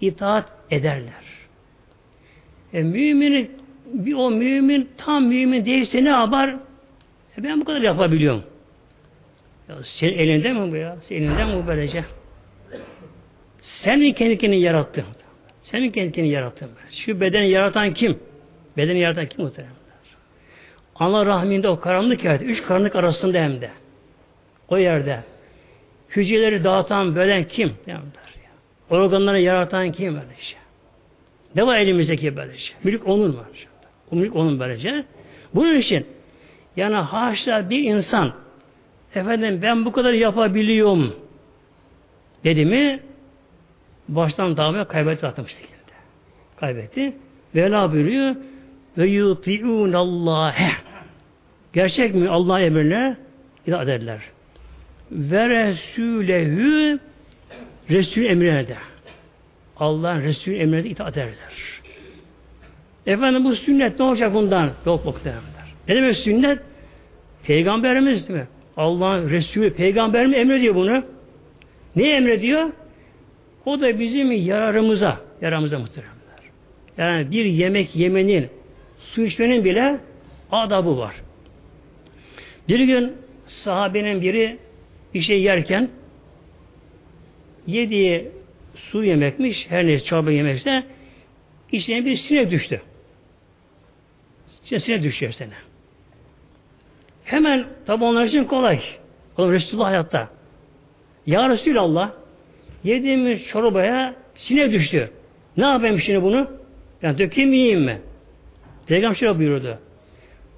itaat 0.00 0.44
ederler. 0.70 1.24
E, 2.72 2.82
mümini 2.82 3.50
bir 3.86 4.14
o 4.14 4.30
mümin 4.30 4.88
tam 4.96 5.24
mümin 5.24 5.64
değilse 5.64 6.04
ne 6.04 6.08
yapar? 6.08 6.56
E, 7.38 7.44
ben 7.44 7.60
bu 7.60 7.64
kadar 7.64 7.80
yapabiliyorum. 7.80 8.42
Ya 9.68 9.76
senin 9.84 10.18
elinde 10.18 10.52
mi 10.52 10.72
bu 10.72 10.76
ya? 10.76 10.96
Senin 11.00 11.28
elinde 11.28 11.44
mi 11.44 11.62
bu 11.62 11.66
böylece? 11.66 12.04
Senin 13.60 14.12
kendi 14.12 14.38
kendini 14.38 14.60
yarattın. 14.60 15.04
Senin 15.62 15.90
kendi 15.90 16.12
kendini 16.12 16.32
yarattın. 16.32 16.70
Şu 16.90 17.20
bedeni 17.20 17.50
yaratan 17.50 17.94
kim? 17.94 18.18
Bedeni 18.76 18.98
yaratan 18.98 19.26
kim 19.26 19.44
muhtemelen? 19.44 19.74
Ana 20.94 21.26
rahminde 21.26 21.68
o 21.68 21.80
karanlık 21.80 22.24
yerde, 22.24 22.44
üç 22.44 22.62
karanlık 22.62 22.96
arasında 22.96 23.38
hem 23.38 23.60
de. 23.60 23.70
O 24.68 24.76
yerde. 24.76 25.20
Hücreleri 26.10 26.64
dağıtan, 26.64 27.16
bölen 27.16 27.48
kim? 27.48 27.72
Organları 28.90 29.40
yaratan 29.40 29.92
kim 29.92 30.14
böylece? 30.14 30.42
Şey? 30.42 30.58
Ne 31.54 31.66
var 31.66 31.78
elimizdeki 31.78 32.36
böylece? 32.36 32.58
Şey? 32.58 32.76
Mülk 32.84 33.08
onun 33.08 33.36
var. 33.36 33.46
O 34.12 34.16
mülk 34.16 34.36
onun 34.36 34.60
böylece. 34.60 35.04
Bunun 35.54 35.76
için 35.76 36.06
yani 36.76 36.94
haşa 36.94 37.70
bir 37.70 37.82
insan 37.82 38.32
efendim 39.14 39.58
ben 39.62 39.84
bu 39.84 39.92
kadar 39.92 40.12
yapabiliyorum 40.12 41.16
dedi 42.46 42.64
mi 42.64 43.00
baştan 44.08 44.56
davaya 44.56 44.84
kaybetti 44.84 45.20
zaten 45.20 45.44
bu 45.44 45.48
şekilde. 45.48 45.76
Kaybetti. 46.56 47.12
Vela 47.54 47.92
buyuruyor 47.92 48.34
ve 48.98 49.06
yuti'un 49.08 49.92
Allah'e 49.92 50.70
gerçek 51.72 52.14
mi 52.14 52.28
Allah 52.28 52.60
emrine 52.60 53.16
itaat 53.66 53.82
ederler. 53.82 54.20
Ve 55.12 55.48
Resulehü 55.48 56.98
Resul 57.90 58.22
emrine 58.22 58.68
de. 58.68 58.76
Allah'ın 59.76 60.22
Resul 60.22 60.52
emrine 60.52 60.84
de 60.84 60.88
itaat 60.88 61.16
ederler. 61.16 61.82
Efendim 63.06 63.44
bu 63.44 63.56
sünnet 63.56 63.98
ne 63.98 64.04
olacak 64.04 64.34
bundan? 64.34 64.70
Yok 64.86 65.24
derler. 65.24 65.40
Ne 65.88 65.94
demek 65.94 66.16
sünnet? 66.16 66.58
Peygamberimiz 67.42 68.28
değil 68.28 68.40
mi? 68.40 68.46
Allah'ın 68.76 69.30
Resulü, 69.30 69.74
peygamber 69.74 70.26
mi 70.26 70.36
emrediyor 70.36 70.74
bunu? 70.74 71.04
Ne 71.96 72.08
emrediyor? 72.08 72.70
O 73.64 73.80
da 73.80 74.00
bizim 74.00 74.32
yararımıza, 74.32 75.20
yararımıza 75.40 75.78
muhteremler. 75.78 76.16
Yani 76.98 77.30
bir 77.30 77.44
yemek 77.44 77.96
yemenin, 77.96 78.48
su 78.98 79.22
içmenin 79.22 79.64
bile 79.64 79.98
adabı 80.52 80.98
var. 80.98 81.14
Bir 82.68 82.80
gün 82.80 83.12
sahabenin 83.46 84.22
biri 84.22 84.58
bir 85.14 85.20
şey 85.20 85.42
yerken 85.42 85.88
yediği 87.66 88.28
su 88.74 89.04
yemekmiş, 89.04 89.66
her 89.70 89.86
neyse 89.86 90.04
çorba 90.04 90.30
yemekse 90.30 90.84
içine 91.72 92.04
bir 92.04 92.16
sinek 92.16 92.50
düştü. 92.50 92.82
Sinek 94.62 95.02
düşüyor 95.02 95.32
sana. 95.32 95.54
Hemen 97.24 97.66
tabi 97.86 98.04
onlar 98.04 98.24
için 98.24 98.44
kolay. 98.44 98.80
Oğlum 99.36 99.52
Resulullah 99.52 99.86
hayatta. 99.86 100.35
Ya 101.26 101.48
Resulallah 101.48 102.10
yediğimiz 102.84 103.46
çorbaya 103.46 104.14
sinek 104.34 104.72
düştü. 104.72 105.10
Ne 105.56 105.64
yapayım 105.64 106.00
şimdi 106.00 106.22
bunu? 106.22 106.50
Yani 107.02 107.18
dökeyim 107.18 107.52
yiyeyim 107.52 107.80
mi? 107.80 108.00
Peygamber 108.86 109.16
şöyle 109.16 109.38
buyurdu. 109.38 109.78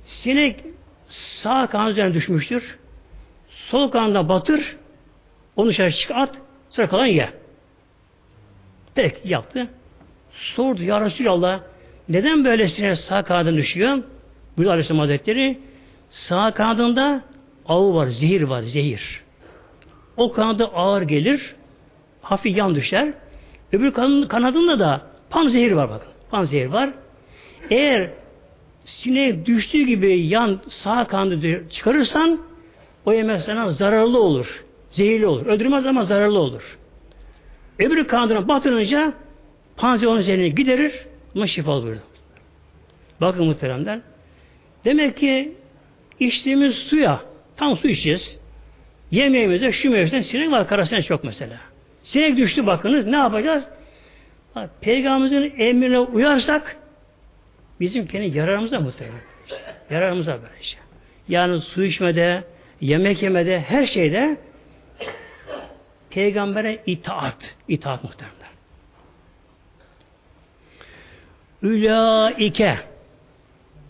Sinek 0.05 0.65
sağ 1.09 1.67
kan 1.67 1.91
üzerine 1.91 2.15
düşmüştür. 2.15 2.79
Sol 3.49 3.91
kanına 3.91 4.29
batır. 4.29 4.77
Onu 5.57 5.69
dışarı 5.69 5.93
çık 5.93 6.11
at. 6.11 6.35
Sonra 6.71 6.89
kalan 6.89 7.07
ye. 7.07 7.31
Peki 8.95 9.17
yaptı. 9.25 9.67
Sordu 10.31 10.83
ya 10.83 11.01
Resulallah 11.01 11.61
neden 12.09 12.45
böylesine 12.45 12.97
sağ 12.97 13.23
kanadın 13.23 13.57
düşüyor? 13.57 14.03
Buyurdu 14.57 14.71
Aleyhisselam 14.71 15.01
Hazretleri 15.01 15.59
sağ 16.11 16.51
kanadında 16.51 17.23
avı 17.67 17.95
var, 17.95 18.07
zehir 18.07 18.43
var, 18.43 18.63
zehir. 18.63 19.23
O 20.19 20.33
kanadı 20.33 20.65
ağır 20.65 21.03
gelir, 21.03 21.55
hafif 22.23 22.57
yan 22.57 22.75
düşer. 22.75 23.13
Öbür 23.73 23.93
kanadında 24.29 24.79
da 24.79 25.03
pan 25.31 25.49
zehir 25.49 25.73
var 25.73 25.91
bakın. 25.91 26.09
Pan 26.31 26.45
zehir 26.45 26.67
var. 26.67 26.91
Eğer 27.71 28.11
sinek 28.85 29.47
düştüğü 29.47 29.83
gibi 29.83 30.27
yan 30.27 30.61
sağ 30.69 31.07
kanadı 31.07 31.69
çıkarırsan 31.71 32.41
o 33.07 33.13
yemek 33.13 33.43
sana 33.43 33.71
zararlı 33.71 34.23
olur. 34.23 34.65
Zehirli 34.91 35.27
olur. 35.27 35.47
Öldürmez 35.47 35.87
ama 35.87 36.05
zararlı 36.05 36.39
olur. 36.39 36.79
Öbürü 37.79 38.07
kanadına 38.07 38.49
batırınca 38.49 39.13
panzer 39.77 40.07
onun 40.07 40.21
üzerine 40.21 40.49
giderir 40.49 40.93
ama 41.35 41.47
şifa 41.47 41.83
buyurdu. 41.83 42.01
Bakın 43.21 43.47
muhteremler. 43.47 44.01
Demek 44.85 45.17
ki 45.17 45.53
içtiğimiz 46.21 46.75
suya 46.77 47.21
tam 47.57 47.77
su 47.77 47.89
içeceğiz. 47.89 48.39
Yemeğimizde 49.11 49.73
şu 49.73 49.91
mevsimden 49.91 50.23
sinek 50.23 50.51
var 50.51 50.69
karasına 50.69 51.03
çok 51.03 51.25
mesela. 51.25 51.57
Sinek 52.05 52.37
düştü 52.37 52.67
bakınız 52.67 53.07
ne 53.07 53.17
yapacağız? 53.17 53.65
Peygamberimizin 54.81 55.61
emrine 55.61 55.99
uyarsak 55.99 56.77
bizim 57.81 58.07
kendi 58.07 58.39
yararımıza 58.39 58.81
muhtemelen. 58.81 59.21
Yararımıza 59.91 60.33
böyle 60.33 60.63
şey. 60.63 60.79
Yani 61.29 61.61
su 61.61 61.85
içmede, 61.85 62.45
yemek 62.81 63.23
yemede, 63.23 63.61
her 63.61 63.87
şeyde 63.87 64.37
peygambere 66.11 66.83
itaat. 66.87 67.55
itaat 67.69 68.05
muhtemelen. 68.05 68.39
Ülaike 71.63 72.79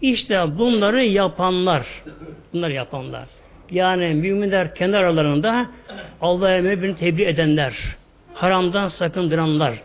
işte 0.02 0.58
bunları 0.58 1.04
yapanlar 1.04 1.86
bunları 2.52 2.72
yapanlar 2.72 3.28
yani 3.70 4.14
müminler 4.14 4.74
kendi 4.74 4.96
aralarında 4.96 5.66
Allah'a 6.20 6.54
emrini 6.54 6.96
tebliğ 6.96 7.24
edenler 7.24 7.74
haramdan 8.34 8.88
sakındıranlar 8.88 9.82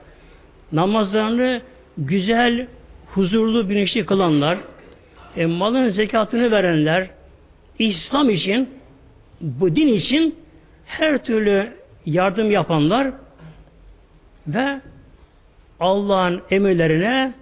namazlarını 0.72 1.62
güzel 1.98 2.68
huzurlu 3.08 3.70
bilinçli 3.70 4.06
kılanlar 4.06 4.58
e, 5.38 5.46
malın 5.46 5.90
zekatını 5.90 6.52
verenler 6.52 7.10
İslam 7.80 8.30
için 8.30 8.70
bu 9.42 9.76
din 9.76 9.88
için 9.88 10.36
her 10.86 11.24
türlü 11.24 11.74
yardım 12.06 12.52
yapanlar 12.52 13.12
ve 14.48 14.82
Allah'ın 15.80 16.42
emirlerine 16.52 17.34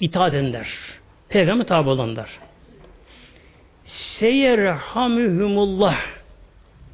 itaat 0.00 0.34
edenler. 0.34 0.68
Peygamber 1.28 1.66
tabi 1.66 1.88
olanlar. 1.88 2.45
Seyerhamühumullah 3.86 5.96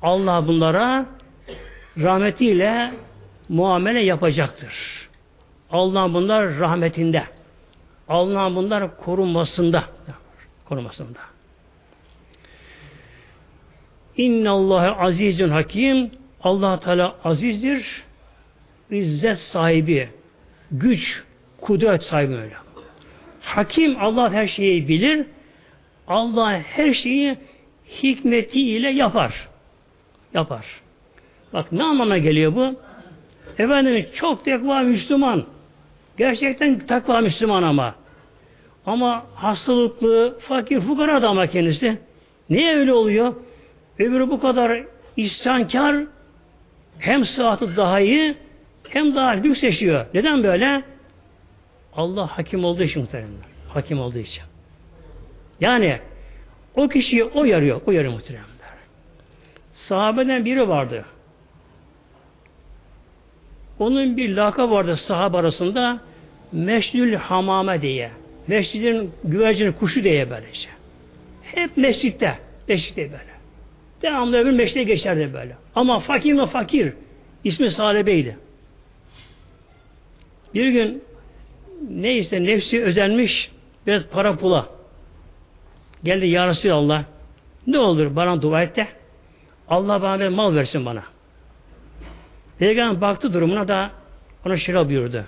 Allah 0.03 0.47
bunlara 0.47 1.07
rahmetiyle 1.99 2.93
muamele 3.49 4.01
yapacaktır. 4.01 5.09
Allah 5.71 6.15
bunlar 6.15 6.59
rahmetinde. 6.59 7.25
Allah 8.09 8.55
bunlar 8.55 8.97
korunmasında. 8.97 9.85
Korunmasında. 10.69 11.19
İnna 14.17 14.51
Allah'a 14.51 15.07
azizün 15.07 15.49
hakim. 15.49 16.11
Allah 16.45 16.81
Teala 16.81 17.17
azizdir, 17.25 18.03
izzet 18.91 19.39
sahibi, 19.39 20.09
güç, 20.71 21.23
kudret 21.61 22.03
sahibi 22.03 22.35
öyle. 22.35 22.55
Hakim 23.41 23.97
Allah 24.01 24.33
her 24.33 24.47
şeyi 24.47 24.89
bilir. 24.89 25.27
Allah 26.09 26.59
her 26.59 26.93
şeyi 26.93 27.37
hikmetiyle 28.03 28.91
yapar. 28.91 29.49
Yapar. 30.35 30.67
Bak 31.53 31.73
ne 31.73 31.83
anlama 31.83 32.19
geliyor 32.19 32.55
bu? 32.55 32.75
Efendim 33.59 34.07
çok 34.15 34.45
tekva 34.45 34.81
Müslüman. 34.81 35.45
Gerçekten 36.17 36.79
takva 36.87 37.21
Müslüman 37.21 37.63
ama. 37.63 37.95
Ama 38.87 39.27
hastalıklı, 39.35 40.39
fakir, 40.41 40.81
fukara 40.81 41.29
ama 41.29 41.47
kendisi. 41.47 41.99
Niye 42.51 42.77
öyle 42.77 42.93
oluyor? 42.93 43.35
Öbürü 43.99 44.31
bu 44.31 44.41
kadar 44.41 44.83
isyankar, 45.17 45.97
hem 46.99 47.25
sıhhatı 47.25 47.77
daha 47.77 48.01
iyi, 48.01 48.35
hem 48.89 49.15
daha 49.17 49.31
lüks 49.31 49.63
yaşıyor. 49.63 50.07
Neden 50.15 50.43
böyle? 50.43 50.83
Allah 51.97 52.27
hakim 52.27 52.65
olduğu 52.65 52.83
için 52.83 53.03
muhteremler. 53.03 53.47
Hakim 53.69 54.01
olduğu 54.01 54.19
için. 54.19 54.43
Yani 55.63 55.99
o 56.77 56.89
kişiyi 56.89 57.25
o 57.25 57.45
yarıyor, 57.45 57.81
o 57.87 57.93
yarıyor 57.93 58.15
muhteremler. 58.15 58.47
Sahabeden 59.73 60.45
biri 60.45 60.69
vardı. 60.69 61.05
Onun 63.79 64.17
bir 64.17 64.37
laka 64.37 64.71
vardı 64.71 64.97
sahabe 64.97 65.37
arasında 65.37 66.01
Meşnül 66.53 67.15
Hamame 67.15 67.83
diye. 67.83 68.11
Mescidin 68.47 69.13
güvercinin 69.25 69.73
kuşu 69.73 70.05
diye 70.05 70.31
böylece. 70.31 70.69
Hep 71.43 71.77
mescitte. 71.77 72.39
Mescitte 72.69 73.03
böyle. 73.03 73.33
Devamlı 74.03 74.39
öbür 74.39 74.51
mescide 74.51 74.83
geçerdi 74.83 75.31
böyle. 75.35 75.57
Ama 75.75 76.01
fakir 76.01 76.33
mi 76.33 76.47
fakir. 76.47 76.93
İsmi 77.45 77.71
Salebeydi. 77.71 78.37
Bir 80.55 80.69
gün 80.69 81.03
neyse 81.91 82.45
nefsi 82.45 82.85
özenmiş 82.85 83.51
biraz 83.87 84.05
para 84.05 84.37
pula. 84.37 84.82
Geldi 86.05 86.27
ya 86.27 86.47
Resulallah 86.47 87.05
ne 87.67 87.79
olur 87.79 88.17
bana 88.17 88.43
dua 88.43 88.63
et 88.63 88.77
de 88.77 88.87
Allah 89.69 90.03
bana 90.03 90.21
bir 90.21 90.29
mal 90.29 90.55
versin 90.55 90.87
bana. 90.87 91.03
Peygamber 92.59 93.01
baktı 93.01 93.33
durumuna 93.33 93.69
da 93.69 93.91
ona 94.47 94.57
şöyle 94.57 94.89
buyurdu. 94.89 95.25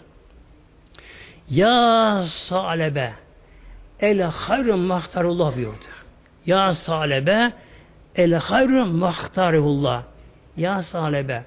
Ya 1.51 2.25
salebe 2.27 3.13
el 4.01 4.23
hayrun 4.23 4.81
mahtarullah 4.81 5.57
buyurdu. 5.57 5.85
Ya 6.47 6.75
salebe 6.75 7.53
el 8.17 8.35
hayrun 8.35 8.89
mahtarullah. 8.89 10.03
Ya 10.57 10.83
salebe 10.83 11.45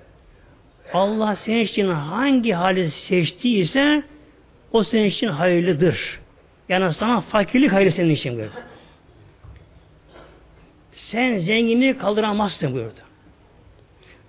Allah 0.94 1.36
senin 1.36 1.60
için 1.60 1.90
hangi 1.90 2.54
hali 2.54 2.92
seçtiyse 2.92 4.04
o 4.72 4.84
senin 4.84 5.06
için 5.06 5.28
hayırlıdır. 5.28 6.20
Yani 6.70 6.94
sana 6.94 7.22
fakirlik 7.22 7.74
hayırlı 7.74 7.92
senin 7.92 8.10
için 8.10 8.36
buyurdu. 8.36 8.54
Sen 10.98 11.38
zenginliği 11.38 11.98
kaldıramazsın 11.98 12.74
buyurdu. 12.74 13.00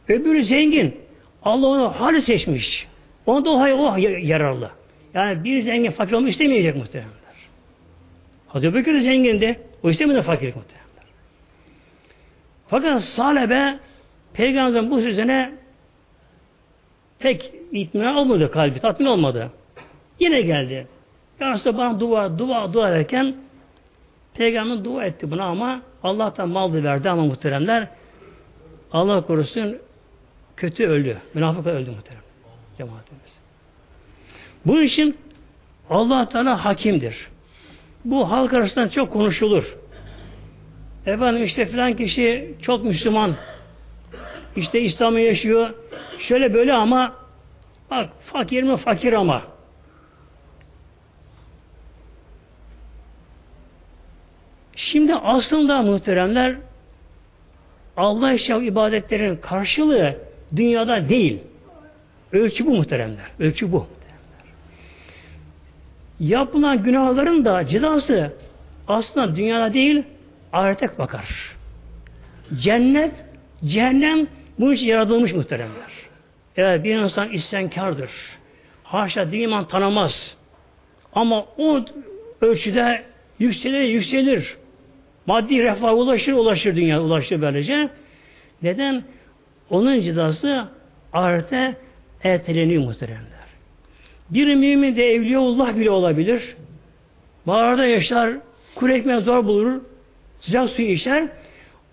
Öbürü 0.08 0.44
zengin. 0.44 0.96
Allah 1.42 1.66
onu 1.66 2.00
hali 2.00 2.22
seçmiş. 2.22 2.86
Ona 3.26 3.44
da 3.44 3.50
o 3.50 3.60
hayır 3.60 3.74
o 3.78 3.96
yararlı. 4.26 4.70
Yani 5.14 5.44
bir 5.44 5.62
zengin 5.62 5.90
fakir 5.90 6.12
olmak 6.12 6.30
istemeyecek 6.30 6.76
muhtemelenler. 6.76 7.18
Hazreti 8.48 8.74
Bekir 8.74 8.94
de 8.94 9.00
zengindi. 9.00 9.60
O 9.82 9.90
istemedi 9.90 10.22
fakirlik 10.22 10.56
muhtemelenler. 10.56 11.04
Fakat 12.68 13.04
Salebe 13.04 13.78
Peygamberin 14.32 14.90
bu 14.90 15.00
sözüne 15.00 15.52
pek 17.18 17.52
itminan 17.72 18.16
olmadı 18.16 18.50
kalbi, 18.50 18.80
tatmin 18.80 19.06
olmadı. 19.06 19.50
Yine 20.20 20.40
geldi. 20.40 20.86
Yarısı 21.40 21.78
bana 21.78 22.00
dua, 22.00 22.38
dua, 22.38 22.72
dua 22.72 22.88
ederken 22.90 23.34
Peygamber 24.39 24.84
dua 24.84 25.05
etti 25.05 25.30
buna 25.30 25.45
ama 25.45 25.82
Allah'tan 26.03 26.49
mal 26.49 26.72
da 26.72 26.82
verdi 26.82 27.11
ama 27.11 27.24
muhteremler 27.24 27.89
Allah 28.93 29.20
korusun 29.26 29.78
kötü 30.57 30.86
öldü. 30.86 31.18
Münafık 31.34 31.66
öldü 31.66 31.91
muhterem. 31.91 32.22
Cemaatimiz. 32.78 33.41
Bunun 34.66 34.82
için 34.82 35.16
Allah 35.91 36.28
Teala 36.28 36.64
hakimdir. 36.64 37.28
Bu 38.05 38.30
halk 38.30 38.55
arasında 38.55 38.91
çok 38.91 39.12
konuşulur. 39.12 39.76
Efendim 41.07 41.43
işte 41.43 41.66
filan 41.66 41.97
kişi 41.97 42.55
çok 42.62 42.84
Müslüman. 42.84 43.34
İşte 44.57 44.80
İslam'ı 44.80 45.20
yaşıyor. 45.20 45.74
Şöyle 46.18 46.55
böyle 46.55 46.74
ama 46.74 47.12
bak 47.91 48.11
fakir 48.24 48.62
mi 48.62 48.76
fakir 48.76 49.12
ama. 49.12 49.43
Şimdi 54.78 55.14
aslında 55.14 55.82
muhteremler 55.82 56.56
Allah 57.96 58.32
için 58.32 58.60
ibadetlerin 58.60 59.36
karşılığı 59.36 60.16
dünyada 60.56 61.08
değil. 61.08 61.38
Ölçü 62.32 62.66
bu 62.66 62.74
muhteremler. 62.74 63.24
Ölçü 63.38 63.72
bu. 63.72 63.86
Yapılan 66.20 66.82
günahların 66.82 67.44
da 67.44 67.66
cezası 67.66 68.32
aslında 68.88 69.36
dünyada 69.36 69.74
değil 69.74 70.02
ahirete 70.52 70.98
bakar. 70.98 71.56
Cennet, 72.54 73.12
cehennem 73.64 74.26
bu 74.58 74.72
için 74.72 74.86
yaratılmış 74.86 75.32
muhteremler. 75.32 75.92
Eğer 76.56 76.84
bir 76.84 76.96
insan 76.96 77.32
isyankardır. 77.32 78.10
Haşa 78.82 79.32
din 79.32 79.40
iman 79.40 79.68
tanımaz. 79.68 80.36
Ama 81.12 81.46
o 81.58 81.84
ölçüde 82.40 83.02
yükselir, 83.38 83.82
yükselir. 83.82 84.56
Maddi 85.28 85.62
refah 85.62 85.94
ulaşır, 85.94 86.32
ulaşır 86.32 86.76
dünya, 86.76 87.02
ulaşır 87.02 87.40
böylece. 87.40 87.88
Neden? 88.62 89.04
Onun 89.70 90.00
cezası 90.00 90.68
ahirete 91.12 91.76
erteleniyor 92.24 92.82
muhteremler. 92.82 93.48
Bir 94.30 94.54
mümin 94.54 94.96
de 94.96 95.12
evliyaullah 95.12 95.76
bile 95.76 95.90
olabilir. 95.90 96.56
Mağarada 97.44 97.86
yaşar, 97.86 98.36
kuru 98.74 98.92
ekmeği 98.92 99.20
zor 99.20 99.44
bulur, 99.44 99.80
sıcak 100.40 100.70
suyu 100.70 100.88
içer. 100.88 101.28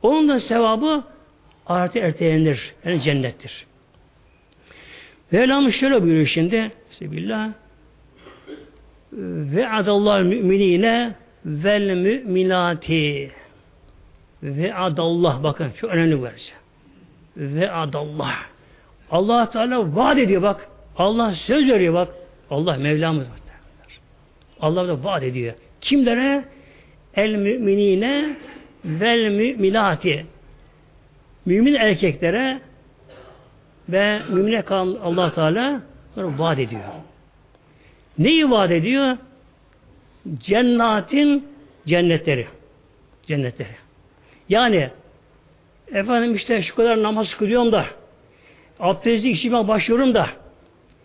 Onun 0.01 0.29
da 0.29 0.39
sevabı 0.39 1.03
ahirete 1.67 1.99
ertelenir. 1.99 2.73
Yani 2.85 3.01
cennettir. 3.01 3.65
Mevlamız 5.31 5.75
şöyle 5.75 6.03
buyuruyor 6.03 6.27
şimdi. 6.27 6.71
Bismillah. 6.91 7.49
Ve 9.13 9.69
adallah 9.69 10.21
müminine 10.23 11.15
vel 11.45 11.95
müminati 11.95 13.31
ve 14.43 14.75
adallah 14.75 15.43
bakın 15.43 15.71
çok 15.81 15.89
önemli 15.89 16.21
bu 16.21 16.27
ve 17.37 17.71
adallah 17.71 18.35
Allah 19.11 19.49
Teala 19.49 19.95
vaat 19.95 20.17
ediyor 20.17 20.41
bak 20.41 20.67
Allah 20.97 21.31
söz 21.31 21.69
veriyor 21.69 21.93
bak 21.93 22.09
Allah 22.49 22.77
Mevlamız 22.77 23.29
var. 23.29 23.39
Allah 24.59 24.87
da 24.87 25.03
vaat 25.03 25.23
ediyor. 25.23 25.53
Kimlere? 25.81 26.43
El 27.15 27.35
müminine 27.35 28.37
vel 28.85 29.29
müminati. 29.29 30.25
Mümin 31.45 31.73
erkeklere 31.73 32.59
ve 33.89 34.21
mümine 34.29 34.61
kalan 34.61 34.97
allah 35.03 35.33
Teala 35.33 35.81
vaat 36.17 36.59
ediyor. 36.59 36.81
Neyi 38.17 38.51
vaat 38.51 38.71
ediyor? 38.71 39.17
Cennetin 40.39 41.47
cennetleri. 41.87 42.47
Cennetleri. 43.27 43.75
Yani 44.49 44.89
efendim 45.91 46.35
işte 46.35 46.61
şu 46.61 46.75
kadar 46.75 47.03
namaz 47.03 47.35
kılıyorum 47.37 47.71
da 47.71 47.85
abdesti 48.79 49.29
işime 49.29 49.67
başlıyorum 49.67 50.13
da 50.13 50.27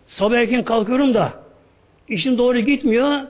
sabah 0.07 0.35
erken 0.35 0.63
kalkıyorum 0.63 1.13
da 1.13 1.33
işim 2.07 2.37
doğru 2.37 2.59
gitmiyor 2.59 3.21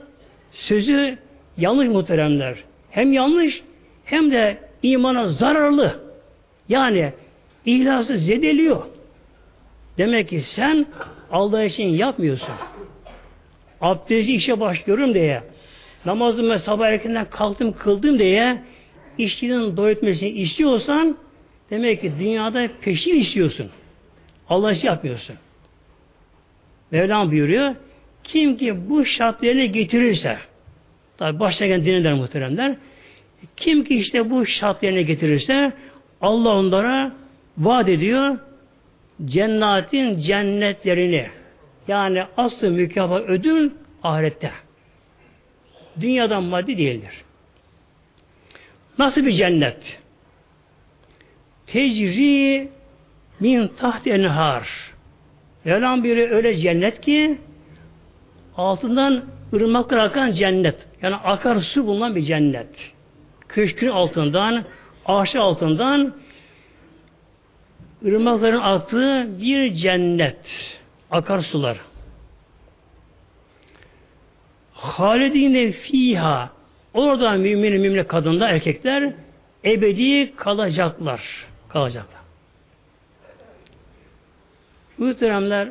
sözü 0.52 1.18
yanlış 1.56 1.88
muhteremler. 1.88 2.56
Hem 2.90 3.12
yanlış 3.12 3.62
hem 4.04 4.30
de 4.30 4.58
imana 4.82 5.28
zararlı. 5.28 6.00
Yani 6.68 7.12
ihlası 7.66 8.18
zedeliyor. 8.18 8.82
Demek 9.98 10.28
ki 10.28 10.42
sen 10.42 10.86
Allah 11.30 11.64
için 11.64 11.88
yapmıyorsun. 11.88 12.54
Abdesti 13.80 14.34
işe 14.34 14.60
başlıyorum 14.60 15.14
diye 15.14 15.42
namazımı 16.06 16.58
sabah 16.58 16.86
erkenden 16.86 17.24
kalktım 17.24 17.72
kıldım 17.72 18.18
diye 18.18 18.62
işçinin 19.18 19.76
doyutmasını 19.76 20.28
istiyorsan 20.28 21.16
demek 21.70 22.00
ki 22.00 22.12
dünyada 22.18 22.68
peşin 22.80 23.16
istiyorsun. 23.16 23.70
Allah 24.48 24.72
için 24.72 24.86
yapmıyorsun. 24.86 25.36
Mevlam 26.90 27.30
buyuruyor 27.30 27.74
kim 28.24 28.56
ki 28.56 28.90
bu 28.90 29.04
şartlarını 29.04 29.64
getirirse 29.64 30.38
tabi 31.18 31.40
başlayan 31.40 31.84
dinler 31.84 32.14
muhteremler 32.14 32.76
kim 33.56 33.84
ki 33.84 33.94
işte 33.94 34.30
bu 34.30 34.46
şartlarını 34.46 35.00
getirirse 35.00 35.72
Allah 36.20 36.48
onlara 36.48 37.12
vaat 37.58 37.88
ediyor 37.88 38.38
cennetin 39.24 40.18
cennetlerini 40.18 41.28
Yani 41.88 42.22
aslı 42.36 42.70
mükafat 42.70 43.22
ödül 43.28 43.70
ahirette. 44.02 44.50
Dünyadan 46.00 46.42
maddi 46.42 46.78
değildir. 46.78 47.24
Nasıl 48.98 49.26
bir 49.26 49.32
cennet? 49.32 50.00
Tecri 51.66 52.68
min 53.40 53.68
taht 53.68 54.06
enhar. 54.06 54.92
Mevlam 55.64 56.04
biri 56.04 56.30
öyle 56.30 56.56
cennet 56.56 57.00
ki 57.00 57.38
altından 58.56 59.24
ırmaklar 59.54 59.98
akan 59.98 60.32
cennet. 60.32 60.76
Yani 61.02 61.14
akar 61.14 61.56
su 61.56 61.86
bulunan 61.86 62.16
bir 62.16 62.22
cennet. 62.22 62.92
Köşkün 63.48 63.88
altından, 63.88 64.64
ağaç 65.06 65.36
altından 65.36 66.14
ırmakların 68.04 68.60
aktığı 68.60 69.40
bir 69.40 69.74
cennet. 69.74 70.76
Akarsular. 71.10 71.91
Halidine 74.82 75.72
fiha 75.72 76.50
orada 76.94 77.32
mümin 77.32 77.80
mümin 77.80 78.04
kadınlar 78.04 78.50
erkekler 78.50 79.12
ebedi 79.64 80.36
kalacaklar. 80.36 81.46
Kalacaklar. 81.68 82.20
Muhteremler 84.98 85.68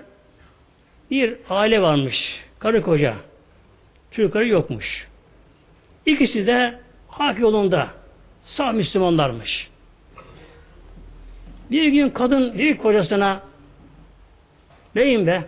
bir 1.12 1.36
aile 1.50 1.82
varmış. 1.82 2.42
Karı 2.60 2.82
koca. 2.82 3.16
Çocukları 4.12 4.48
yokmuş. 4.48 5.08
İkisi 6.06 6.48
de 6.48 6.80
hak 7.08 7.40
yolunda. 7.40 7.88
Sağ 8.44 8.72
Müslümanlarmış. 8.72 9.70
Bir 11.72 11.88
gün 11.88 12.10
kadın 12.10 12.58
bir 12.58 12.78
kocasına 12.78 13.42
beyim 14.96 15.28
be 15.28 15.44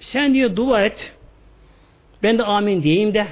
sen 0.00 0.34
diyor 0.34 0.56
dua 0.56 0.84
et 0.84 1.12
ben 2.22 2.38
de 2.38 2.42
amin 2.42 2.82
diyeyim 2.82 3.14
de 3.14 3.26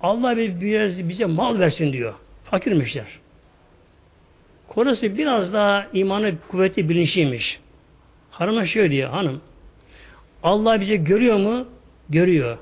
Allah 0.00 0.36
bir, 0.36 1.08
bize 1.08 1.24
mal 1.24 1.58
versin 1.58 1.92
diyor. 1.92 2.14
Fakirmişler. 2.44 3.06
Kocası 4.68 5.18
biraz 5.18 5.52
daha 5.52 5.86
imanı 5.92 6.34
kuvvetli 6.48 6.88
bilinçliymiş. 6.88 7.60
Hanıma 8.30 8.66
şöyle 8.66 8.90
diyor 8.90 9.10
hanım 9.10 9.40
Allah 10.42 10.80
bize 10.80 10.96
görüyor 10.96 11.36
mu? 11.36 11.66
Görüyor. 12.08 12.58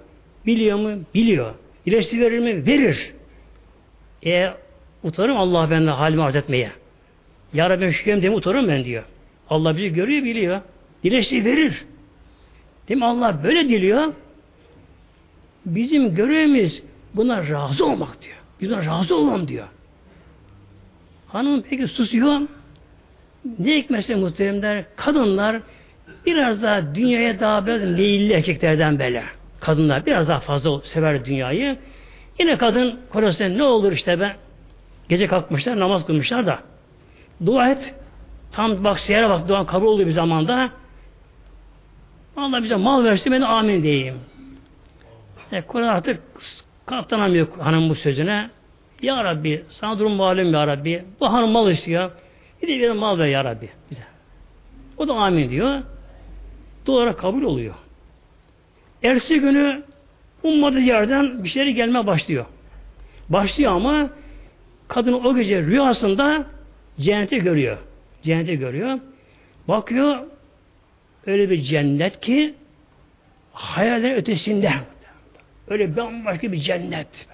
Biliyor 0.46 0.78
mu? 0.78 0.90
Biliyor. 1.14 1.54
İlaçlı 1.86 2.20
verir 2.20 2.38
mi? 2.38 2.66
Verir. 2.66 3.12
E 4.26 4.50
utanırım 5.02 5.36
Allah 5.36 5.70
benden 5.70 5.92
halimi 5.92 6.22
arz 6.22 6.36
etmeye. 6.36 6.70
Ya 7.52 7.70
Rabbi 7.70 7.92
şükürüm 7.92 8.22
diye 8.22 8.32
utanırım 8.32 8.68
ben 8.68 8.84
diyor. 8.84 9.02
Allah 9.50 9.76
bizi 9.76 9.92
görüyor, 9.92 10.24
biliyor. 10.24 10.60
İlaçlı 11.02 11.44
verir. 11.44 11.84
Değil 12.88 13.00
mi? 13.00 13.06
Allah 13.06 13.44
böyle 13.44 13.68
diliyor. 13.68 14.12
Bizim 15.66 16.14
görevimiz 16.14 16.82
buna 17.14 17.48
razı 17.48 17.86
olmak 17.86 18.22
diyor. 18.22 18.36
Biz 18.60 18.70
buna 18.70 18.86
razı 18.86 19.16
olalım 19.16 19.48
diyor. 19.48 19.66
Hanım 21.28 21.62
peki 21.70 21.88
susuyor. 21.88 22.40
Ne 23.58 23.76
hikmetse 23.76 24.14
muhteremler, 24.14 24.84
kadınlar 24.96 25.60
biraz 26.26 26.62
daha 26.62 26.94
dünyaya 26.94 27.40
daha 27.40 27.66
biraz 27.66 27.82
meyilli 27.82 28.32
erkeklerden 28.32 28.98
böyle. 28.98 29.24
Kadınlar 29.60 30.06
biraz 30.06 30.28
daha 30.28 30.40
fazla 30.40 30.80
sever 30.80 31.24
dünyayı. 31.24 31.78
Yine 32.38 32.56
kadın 32.56 32.98
kocasına 33.12 33.48
ne 33.48 33.62
olur 33.62 33.92
işte 33.92 34.20
ben 34.20 34.32
gece 35.08 35.26
kalkmışlar 35.26 35.80
namaz 35.80 36.06
kılmışlar 36.06 36.46
da 36.46 36.58
dua 37.46 37.70
et 37.70 37.94
tam 38.52 38.84
bak 38.84 39.00
seyre 39.00 39.28
bak 39.28 39.48
dua 39.48 39.66
kabul 39.66 39.86
olduğu 39.86 40.06
bir 40.06 40.12
zamanda 40.12 40.70
Allah 42.36 42.62
bize 42.62 42.76
mal 42.76 43.04
versin 43.04 43.32
ben 43.32 43.40
de 43.40 43.46
amin 43.46 43.82
diyeyim. 43.82 44.14
E, 45.52 45.62
Kur'an 45.62 45.88
artık 45.88 46.20
katlanamıyor 46.86 47.58
hanım 47.58 47.88
bu 47.88 47.94
sözüne. 47.94 48.50
Ya 49.02 49.24
Rabbi 49.24 49.64
sana 49.68 49.98
durum 49.98 50.12
malum 50.12 50.52
ya 50.52 50.66
Rabbi. 50.66 51.04
Bu 51.20 51.32
hanım 51.32 51.50
mal 51.50 51.70
istiyor. 51.70 52.10
Bir 52.62 52.90
mal 52.90 53.18
ver 53.18 53.26
ya 53.26 53.44
Rabbi. 53.44 53.68
Bize. 53.90 54.02
O 54.96 55.08
da 55.08 55.14
amin 55.14 55.50
diyor. 55.50 55.82
Dua 56.86 57.16
kabul 57.16 57.42
oluyor. 57.42 57.74
Ersi 59.02 59.40
günü 59.40 59.82
ummadığı 60.42 60.80
yerden 60.80 61.44
bir 61.44 61.48
şeyler 61.48 61.70
gelme 61.70 62.06
başlıyor. 62.06 62.46
Başlıyor 63.28 63.72
ama 63.72 64.10
kadın 64.88 65.12
o 65.12 65.36
gece 65.36 65.62
rüyasında 65.62 66.46
cenneti 67.00 67.38
görüyor. 67.38 67.78
Cenneti 68.22 68.58
görüyor. 68.58 68.98
Bakıyor 69.68 70.18
öyle 71.26 71.50
bir 71.50 71.60
cennet 71.60 72.20
ki 72.20 72.54
hayallerin 73.52 74.14
ötesinde. 74.14 74.72
Öyle 75.68 75.96
bambaşka 75.96 76.52
bir 76.52 76.58
cennet. 76.58 77.26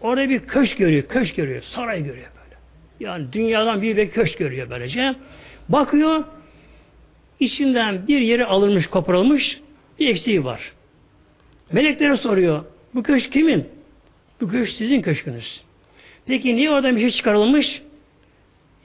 Orada 0.00 0.28
bir 0.28 0.40
köşk 0.40 0.78
görüyor, 0.78 1.02
köşk 1.02 1.36
görüyor, 1.36 1.62
saray 1.62 2.04
görüyor 2.04 2.28
böyle. 2.44 2.56
Yani 3.00 3.32
dünyadan 3.32 3.82
bir 3.82 3.96
bir 3.96 4.10
köşk 4.10 4.38
görüyor 4.38 4.70
böylece. 4.70 5.14
Bakıyor, 5.68 6.24
içinden 7.40 8.08
bir 8.08 8.20
yeri 8.20 8.46
alınmış, 8.46 8.86
koparılmış, 8.86 9.60
bir 9.98 10.08
eksiği 10.08 10.44
var. 10.44 10.72
Meleklere 11.72 12.16
soruyor, 12.16 12.64
bu 12.94 13.02
köşk 13.02 13.32
kimin? 13.32 13.68
Bu 14.40 14.48
köşk 14.48 14.72
sizin 14.72 15.02
köşkünüz. 15.02 15.60
Peki 16.26 16.56
niye 16.56 16.70
oradan 16.70 16.96
bir 16.96 17.00
şey 17.00 17.10
çıkarılmış? 17.10 17.82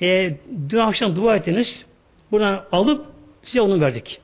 E, 0.02 0.34
dün 0.70 0.78
akşam 0.78 1.16
dua 1.16 1.36
ettiniz, 1.36 1.86
buradan 2.32 2.66
alıp 2.72 3.13
size 3.44 3.62
onu 3.62 3.82
verdik. 3.82 4.22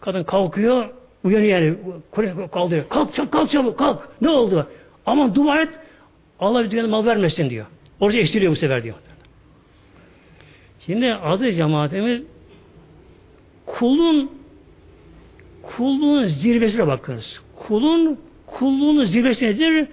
Kadın 0.00 0.24
kalkıyor, 0.24 0.88
uyanıyor 1.24 1.52
yani, 1.52 1.76
kaldırıyor. 2.52 2.88
Kalk 2.88 3.14
çabuk, 3.14 3.32
kalk 3.32 3.50
çabuk, 3.50 3.78
kalk. 3.78 4.08
Ne 4.20 4.28
oldu? 4.28 4.68
Aman 5.06 5.34
dua 5.34 5.62
et, 5.62 5.68
Allah 6.40 6.64
bir 6.64 6.70
dünyada 6.70 6.88
mal 6.88 7.06
vermesin 7.06 7.50
diyor. 7.50 7.66
Orada 8.00 8.18
eksiliyor 8.18 8.52
bu 8.52 8.56
sefer 8.56 8.82
diyor. 8.82 8.96
Şimdi 10.80 11.14
adı 11.14 11.52
cemaatimiz 11.52 12.22
kulun 13.66 14.30
kulluğun 15.62 16.24
zirvesine 16.24 16.86
bakınız. 16.86 17.40
Kulun 17.56 18.18
kulluğun 18.46 19.04
zirvesi 19.04 19.46
nedir? 19.46 19.88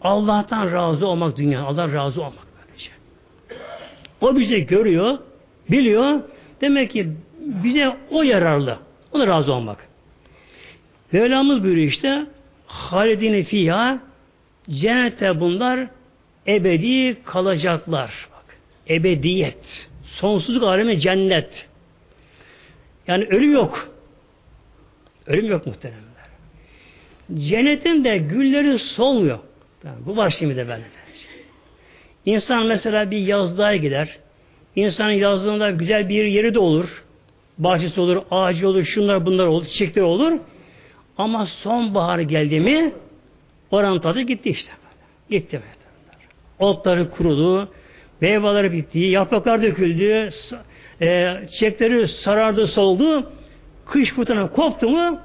Allah'tan 0.00 0.72
razı 0.72 1.06
olmak 1.06 1.36
dünya. 1.36 1.62
Allah 1.62 1.92
razı 1.92 2.20
olmak 2.20 2.46
böylece. 2.68 2.90
O 4.20 4.36
bizi 4.36 4.66
görüyor, 4.66 5.18
biliyor. 5.70 6.20
Demek 6.60 6.90
ki 6.90 7.08
bize 7.44 7.96
o 8.10 8.22
yararlı. 8.22 8.78
Ona 9.12 9.26
razı 9.26 9.52
olmak. 9.52 9.88
Mevlamız 11.12 11.64
buyuruyor 11.64 11.86
işte 11.88 12.26
halidine 12.66 13.42
fiyha 13.42 13.98
Cennette 14.70 15.40
bunlar 15.40 15.86
ebedi 16.46 17.16
kalacaklar. 17.24 18.28
Bak, 18.32 18.58
ebediyet. 18.88 19.88
Sonsuzluk 20.04 20.62
alemi 20.62 21.00
cennet. 21.00 21.68
Yani 23.06 23.24
ölüm 23.24 23.52
yok. 23.52 23.88
Ölüm 25.26 25.46
yok 25.46 25.66
muhteremler. 25.66 26.04
Cennetin 27.34 28.04
de 28.04 28.18
gülleri 28.18 28.78
solmuyor. 28.78 29.38
Yani 29.84 29.96
bu 30.06 30.16
var 30.16 30.30
şimdi 30.30 30.56
de 30.56 30.68
böyle. 30.68 30.84
İnsan 32.26 32.66
mesela 32.66 33.10
bir 33.10 33.18
yazlığa 33.18 33.76
gider. 33.76 34.18
İnsanın 34.76 35.12
yazlığında 35.12 35.70
güzel 35.70 36.08
bir 36.08 36.24
yeri 36.24 36.54
de 36.54 36.58
olur. 36.58 37.03
Bahçesi 37.58 38.00
olur, 38.00 38.22
ağacı 38.30 38.68
olur, 38.68 38.84
şunlar 38.84 39.26
bunlar 39.26 39.46
olur, 39.46 39.66
çiçekler 39.66 40.02
olur. 40.02 40.32
Ama 41.18 41.46
sonbahar 41.46 42.18
geldi 42.18 42.60
mi 42.60 42.92
Oranın 43.74 43.98
tadı 43.98 44.20
gitti 44.20 44.50
işte. 44.50 44.72
Gitti. 45.30 45.60
Otları 46.58 47.10
kurudu, 47.10 47.68
meyveleri 48.20 48.72
bitti, 48.72 48.98
yapraklar 48.98 49.62
döküldü, 49.62 50.30
e, 51.02 51.36
çiçekleri 51.50 52.08
sarardı, 52.08 52.66
soldu. 52.66 53.30
Kış 53.86 54.12
fırtına 54.12 54.50
koptu 54.50 54.88
mu 54.88 55.18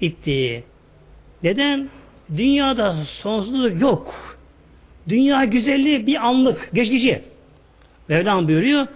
gitti. 0.00 0.64
Neden? 1.42 1.88
Dünyada 2.36 2.96
sonsuzluk 3.04 3.80
yok. 3.80 4.14
Dünya 5.08 5.44
güzelliği 5.44 6.06
bir 6.06 6.26
anlık, 6.26 6.70
geçici. 6.74 7.22
Mevlam 8.08 8.48
buyuruyor, 8.48 8.86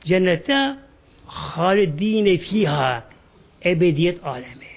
cennette 0.00 0.76
halidine 1.30 2.38
fiha 2.38 3.04
ebediyet 3.64 4.26
alemi. 4.26 4.70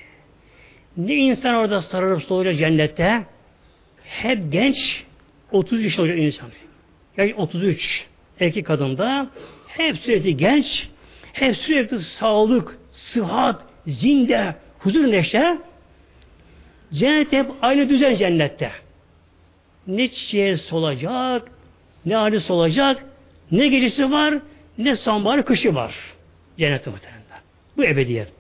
Ne 0.98 1.16
insan 1.16 1.56
orada 1.56 1.82
sararıp 1.82 2.24
solacak 2.24 2.58
cennette, 2.58 3.24
hep 4.04 4.52
genç 4.52 5.04
30 5.52 5.84
yaşında 5.84 6.02
olacak 6.02 6.20
insan. 6.20 6.50
Yani 7.18 7.36
33 7.36 8.08
erkek 8.40 8.66
kadında 8.66 9.30
hep 9.68 9.98
sürekli 9.98 10.38
genç, 10.38 10.88
hep 11.34 11.58
sürekli 11.58 12.00
sağlık, 12.00 12.80
sıhhat, 12.92 13.64
zinde, 13.88 14.56
huzur 14.80 15.12
neşe. 15.12 15.58
Cennet 16.94 17.32
hep 17.32 17.52
aynı 17.62 17.90
düzen 17.90 18.16
cennette. 18.16 18.72
Ne 19.88 20.08
çiçeği 20.08 20.58
solacak, 20.58 21.52
ne 22.06 22.18
ağacı 22.18 22.42
solacak, 22.42 23.06
ne 23.52 23.68
gecesi 23.68 24.12
var, 24.12 24.34
ne 24.78 24.96
sonbaharı 24.96 25.46
kışı 25.46 25.76
var. 25.76 26.13
Cennette 26.58 26.90
muhtemelen. 26.90 27.24
Bu 27.78 27.84
ebediyet. 27.84 28.32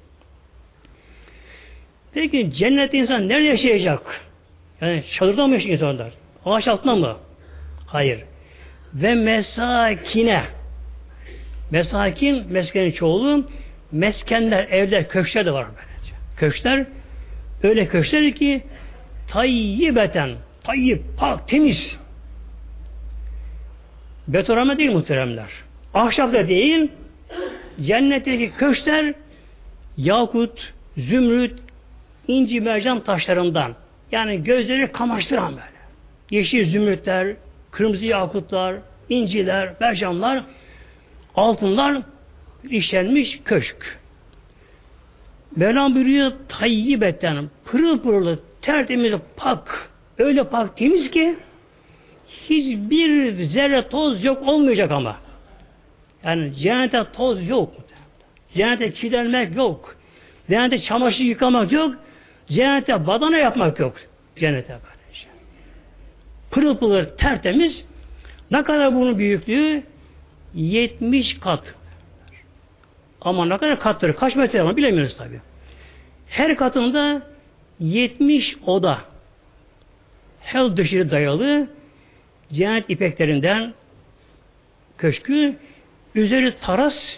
Peki 2.13 2.53
cennet 2.53 2.93
insan 2.93 3.29
nerede 3.29 3.47
yaşayacak? 3.47 4.21
Yani 4.81 5.03
çadırda 5.11 5.47
mı 5.47 5.53
yaşayacak 5.53 5.81
insanlar? 5.81 6.13
Ağaç 6.45 6.67
altında 6.67 6.95
mı? 6.95 7.17
Hayır. 7.87 8.23
Ve 8.93 9.15
mesakine. 9.15 10.43
Mesakin, 11.71 12.51
meskenin 12.51 12.91
çoğulu, 12.91 13.49
meskenler, 13.91 14.63
evler, 14.63 15.09
köşkler 15.09 15.45
de 15.45 15.51
var 15.51 15.65
böylece. 15.67 16.13
Köşkler, 16.37 16.85
öyle 17.63 17.87
köşkler 17.87 18.31
ki 18.31 18.61
tayyibeten, 19.27 20.29
tayyip, 20.63 21.01
pak, 21.17 21.47
temiz. 21.47 21.99
Betorama 24.27 24.77
değil 24.77 24.91
muhteremler. 24.91 25.49
Ahşap 25.93 26.33
da 26.33 26.47
değil, 26.47 26.91
cennetteki 27.81 28.51
köşkler 28.57 29.13
yakut, 29.97 30.73
zümrüt, 30.97 31.59
inci 32.27 32.61
mercan 32.61 32.99
taşlarından. 32.99 33.75
Yani 34.11 34.43
gözleri 34.43 34.91
kamaştıran 34.91 35.51
böyle. 35.51 35.83
Yeşil 36.31 36.65
zümrütler, 36.65 37.35
kırmızı 37.71 38.05
yakutlar, 38.05 38.75
inciler, 39.09 39.73
mercanlar, 39.79 40.43
altınlar 41.35 42.01
işlenmiş 42.69 43.39
köşk. 43.45 43.99
Mevlam 45.55 45.95
buyuruyor 45.95 46.31
tayyibeten, 46.47 47.49
pırıl 47.65 47.99
pırıl, 47.99 48.37
tertemiz, 48.61 49.13
pak, 49.37 49.89
öyle 50.17 50.43
pak 50.43 50.77
temiz 50.77 51.11
ki 51.11 51.35
hiçbir 52.49 53.33
zerre 53.43 53.87
toz 53.87 54.23
yok 54.23 54.47
olmayacak 54.47 54.91
ama. 54.91 55.17
Yani 56.23 56.55
cennete 56.55 57.05
toz 57.13 57.47
yok. 57.47 57.73
Cennete 58.53 58.91
kirlenmek 58.91 59.55
yok. 59.55 59.95
Cennete 60.49 60.77
çamaşır 60.77 61.23
yıkamak 61.23 61.71
yok. 61.71 61.95
Cennete 62.47 63.07
badana 63.07 63.37
yapmak 63.37 63.79
yok. 63.79 63.95
Cennete 64.35 64.69
böyle 64.69 65.13
şey. 65.13 65.29
Pırıl 66.51 66.77
pırıl 66.77 67.05
tertemiz. 67.17 67.85
Ne 68.51 68.63
kadar 68.63 68.95
bunun 68.95 69.17
büyüklüğü? 69.17 69.83
70 70.53 71.39
kat. 71.39 71.73
Ama 73.21 73.45
ne 73.45 73.57
kadar 73.57 73.79
kattır? 73.79 74.13
Kaç 74.13 74.35
metre 74.35 74.61
ama 74.61 74.77
bilemiyoruz 74.77 75.17
tabi. 75.17 75.39
Her 76.27 76.55
katında 76.55 77.21
70 77.79 78.57
oda. 78.65 79.01
Her 80.39 80.77
dışarı 80.77 81.11
dayalı 81.11 81.67
cennet 82.53 82.89
ipeklerinden 82.89 83.73
köşkü 84.97 85.55
üzeri 86.15 86.57
taras 86.57 87.17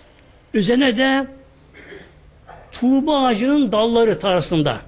üzerine 0.54 0.98
de 0.98 1.28
tuğba 2.72 3.26
ağacının 3.26 3.72
dalları 3.72 4.20
tarasında. 4.20 4.82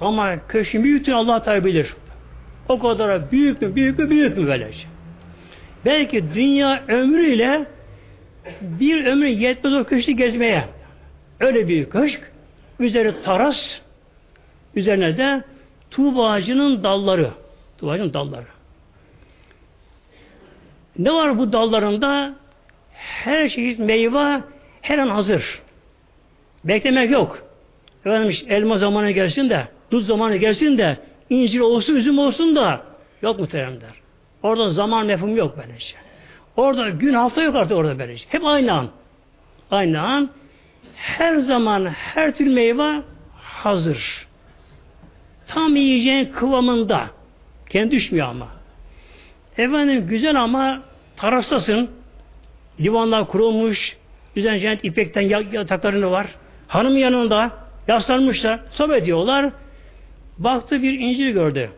Ama 0.00 0.46
köşkün 0.46 0.84
büyüklüğünü 0.84 1.16
Allah 1.16 1.42
tabi 1.42 1.64
bilir. 1.64 1.94
O 2.68 2.78
kadar 2.78 3.32
büyük 3.32 3.62
mü, 3.62 3.74
büyük 3.74 3.98
mü, 3.98 4.10
büyük 4.10 4.36
mü 4.36 4.46
böylece. 4.46 4.86
Belki 5.84 6.34
dünya 6.34 6.82
ömrüyle 6.88 7.66
bir 8.60 9.04
ömür 9.04 9.26
yetmez 9.26 9.74
o 9.74 9.84
köşkü 9.84 10.12
gezmeye. 10.12 10.64
Öyle 11.40 11.68
büyük 11.68 11.92
köşk. 11.92 12.32
Üzeri 12.80 13.22
taras, 13.22 13.80
üzerine 14.74 15.16
de 15.16 15.44
tuğba 15.90 16.30
ağacının 16.30 16.82
dalları. 16.82 17.30
Tuğba 17.78 17.92
ağacının 17.92 18.14
dalları. 18.14 18.46
Ne 20.98 21.12
var 21.12 21.38
bu 21.38 21.52
dallarında? 21.52 22.34
Her 22.94 23.48
çeşit 23.48 23.78
meyve 23.78 24.40
her 24.82 24.98
an 24.98 25.08
hazır. 25.08 25.60
Beklemek 26.64 27.10
yok. 27.10 27.42
Efendim 28.06 28.36
elma 28.48 28.78
zamanı 28.78 29.10
gelsin 29.10 29.50
de, 29.50 29.68
dut 29.90 30.06
zamanı 30.06 30.36
gelsin 30.36 30.78
de, 30.78 30.98
incir 31.30 31.60
olsun, 31.60 31.96
üzüm 31.96 32.18
olsun 32.18 32.56
da 32.56 32.80
yok 33.22 33.38
muhteremler. 33.38 33.90
Orada 34.42 34.70
zaman 34.70 35.06
mefhum 35.06 35.36
yok 35.36 35.56
böyle 35.56 35.78
şey. 35.78 36.00
Orada 36.56 36.88
gün 36.88 37.14
hafta 37.14 37.42
yok 37.42 37.56
artık 37.56 37.76
orada 37.76 37.98
böyle 37.98 38.16
şey. 38.16 38.26
Hep 38.30 38.44
aynı 38.44 38.72
an. 38.72 38.88
Aynı 39.70 40.02
an. 40.02 40.30
Her 40.94 41.36
zaman 41.36 41.86
her 41.86 42.36
tür 42.36 42.46
meyve 42.46 43.02
hazır. 43.42 44.26
Tam 45.48 45.76
yiyeceğin 45.76 46.32
kıvamında. 46.32 47.06
Kendi 47.70 47.90
düşmüyor 47.90 48.28
ama. 48.28 48.48
Efendim 49.58 50.06
güzel 50.08 50.42
ama 50.42 50.82
tarastasın. 51.16 51.90
Divanlar 52.78 53.28
kurulmuş. 53.28 53.96
Güzel 54.34 54.58
cennet 54.58 54.84
ipekten 54.84 55.20
yataklarını 55.52 56.10
var. 56.10 56.26
Hanım 56.68 56.96
yanında 56.96 57.50
yaslanmışlar. 57.88 58.60
Sohbet 58.70 59.02
ediyorlar. 59.02 59.50
Baktı 60.38 60.82
bir 60.82 60.98
incir 60.98 61.30
gördü. 61.30 61.70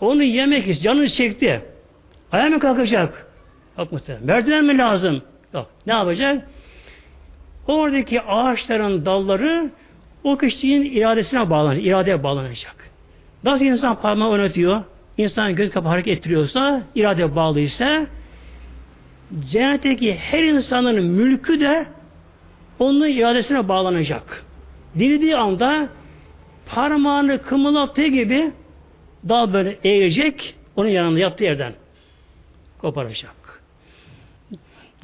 Onu 0.00 0.22
yemek 0.22 0.68
istiyor. 0.68 0.94
Canını 0.94 1.08
çekti. 1.08 1.62
Ayağa 2.32 2.48
mı 2.48 2.58
kalkacak? 2.58 3.26
Yok 3.78 3.92
muhtemelen. 3.92 4.26
Merdiven 4.26 4.64
mi 4.64 4.78
lazım? 4.78 5.22
Yok. 5.54 5.66
Ne 5.86 5.92
yapacak? 5.92 6.48
Oradaki 7.68 8.22
ağaçların 8.22 9.06
dalları 9.06 9.70
o 10.24 10.38
kişinin 10.38 10.84
iradesine 10.96 11.50
bağlanacak. 11.50 11.84
İradeye 11.86 12.22
bağlanacak. 12.22 12.90
Nasıl 13.44 13.64
insan 13.64 14.00
parmağı 14.00 14.28
oynatıyor? 14.28 14.82
İnsan 15.18 15.54
göz 15.54 15.70
kapı 15.70 15.88
hareket 15.88 16.18
ettiriyorsa, 16.18 16.82
irade 16.94 17.36
bağlıysa 17.36 18.06
cennetteki 19.50 20.14
her 20.14 20.42
insanın 20.42 21.04
mülkü 21.04 21.60
de 21.60 21.86
onun 22.78 23.08
iradesine 23.08 23.68
bağlanacak. 23.68 24.44
Dilediği 24.98 25.36
anda 25.36 25.88
parmağını 26.66 27.42
kımıldattığı 27.42 28.06
gibi 28.06 28.52
daha 29.28 29.52
böyle 29.52 29.78
eğilecek 29.84 30.54
onun 30.76 30.88
yanında 30.88 31.18
yattığı 31.18 31.44
yerden 31.44 31.72
koparacak. 32.78 33.62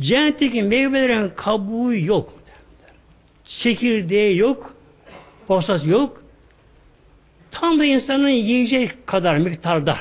Cennetteki 0.00 0.62
meyvelerin 0.62 1.28
kabuğu 1.28 1.94
yok. 1.94 2.32
Çekirdeği 3.44 4.38
yok. 4.38 4.74
Posas 5.46 5.86
yok. 5.86 6.22
Tam 7.50 7.78
da 7.78 7.84
insanın 7.84 8.28
yiyecek 8.28 9.06
kadar 9.06 9.36
miktarda. 9.38 9.98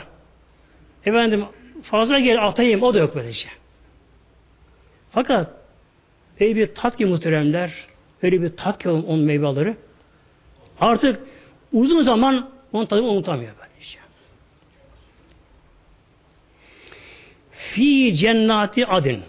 Efendim 1.05 1.45
fazla 1.83 2.19
gel 2.19 2.47
atayım 2.47 2.83
o 2.83 2.93
da 2.93 2.99
yok 2.99 3.15
böylece. 3.15 3.58
Fakat 5.11 5.47
öyle 6.39 6.55
bir 6.55 6.75
tat 6.75 6.97
ki 6.97 7.05
muhteremler, 7.05 7.73
öyle 8.23 8.41
bir 8.41 8.49
tat 8.57 8.83
ki 8.83 8.89
onun 8.89 9.19
meyveleri. 9.19 9.75
Artık 10.79 11.19
uzun 11.73 12.03
zaman 12.03 12.49
onun 12.73 12.85
tadını 12.85 13.07
unutamıyor 13.07 13.51
böylece. 13.59 13.99
Fi 17.51 18.15
cennati 18.15 18.85
adin. 18.85 19.21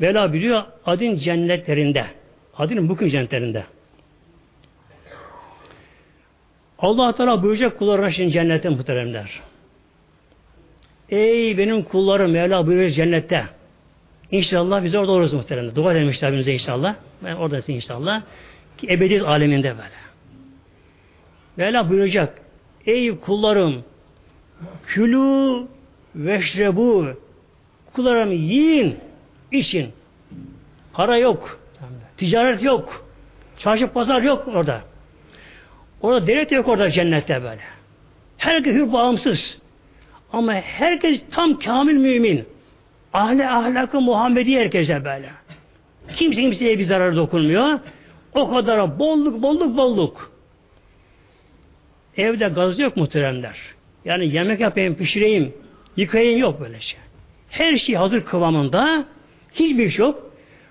Vela 0.00 0.32
biliyor 0.32 0.62
adin 0.86 1.16
cennetlerinde. 1.16 2.06
Adin 2.58 2.88
bugün 2.88 3.08
cennetlerinde. 3.08 3.64
Allah 6.78 7.12
Teala 7.12 7.42
buyuracak 7.42 7.78
kullarına 7.78 8.10
şimdi 8.10 8.32
cennette 8.32 8.68
muhteremler. 8.68 9.40
Ey 11.08 11.58
benim 11.58 11.82
kullarım 11.82 12.30
Mevla 12.30 12.66
buyuruyor 12.66 12.90
cennette. 12.90 13.44
İnşallah 14.30 14.84
biz 14.84 14.94
orada 14.94 15.12
oluruz 15.12 15.32
muhteremler. 15.32 15.74
Dua 15.74 15.92
edelim 15.92 16.08
işte 16.08 16.32
bize 16.32 16.52
inşallah. 16.52 16.94
Ben 17.24 17.34
oradasın 17.34 17.72
inşallah. 17.72 18.22
Ki 18.78 18.86
ebedi 18.90 19.22
aleminde 19.22 19.74
böyle. 19.78 20.04
Mevla 21.56 21.90
buyuracak. 21.90 22.38
Ey 22.86 23.18
kullarım 23.20 23.84
külü 24.86 25.66
veşrebu 26.14 27.06
kullarım 27.92 28.32
yiyin 28.32 28.96
için. 29.52 29.92
Para 30.92 31.16
yok. 31.16 31.60
Ticaret 32.16 32.62
yok. 32.62 33.06
Çarşı 33.58 33.86
pazar 33.86 34.22
yok 34.22 34.48
orada. 34.48 34.80
Orada 36.00 36.26
devlet 36.26 36.52
yok 36.52 36.68
orada 36.68 36.90
cennette 36.90 37.42
böyle. 37.42 37.60
Herkes 38.36 38.74
hür 38.74 38.92
bağımsız. 38.92 39.58
Ama 40.32 40.52
herkes 40.52 41.20
tam 41.30 41.58
kamil 41.58 41.94
mümin. 41.94 42.44
Ahle 43.14 43.50
ahlakı 43.50 44.00
Muhammedi 44.00 44.56
herkese 44.56 45.04
böyle. 45.04 45.30
Kimse 46.16 46.40
kimseye 46.40 46.78
bir 46.78 46.84
zarar 46.84 47.16
dokunmuyor. 47.16 47.78
O 48.34 48.50
kadar 48.50 48.98
bolluk 48.98 49.42
bolluk 49.42 49.76
bolluk. 49.76 50.32
Evde 52.16 52.48
gaz 52.48 52.78
yok 52.78 52.96
muhteremler. 52.96 53.56
Yani 54.04 54.34
yemek 54.34 54.60
yapayım, 54.60 54.94
pişireyim, 54.94 55.52
yıkayayım 55.96 56.38
yok 56.38 56.60
böyle 56.60 56.80
şey. 56.80 57.00
Her 57.50 57.76
şey 57.76 57.94
hazır 57.94 58.24
kıvamında. 58.24 59.04
Hiçbir 59.54 59.90
şey 59.90 60.06
yok. 60.06 60.30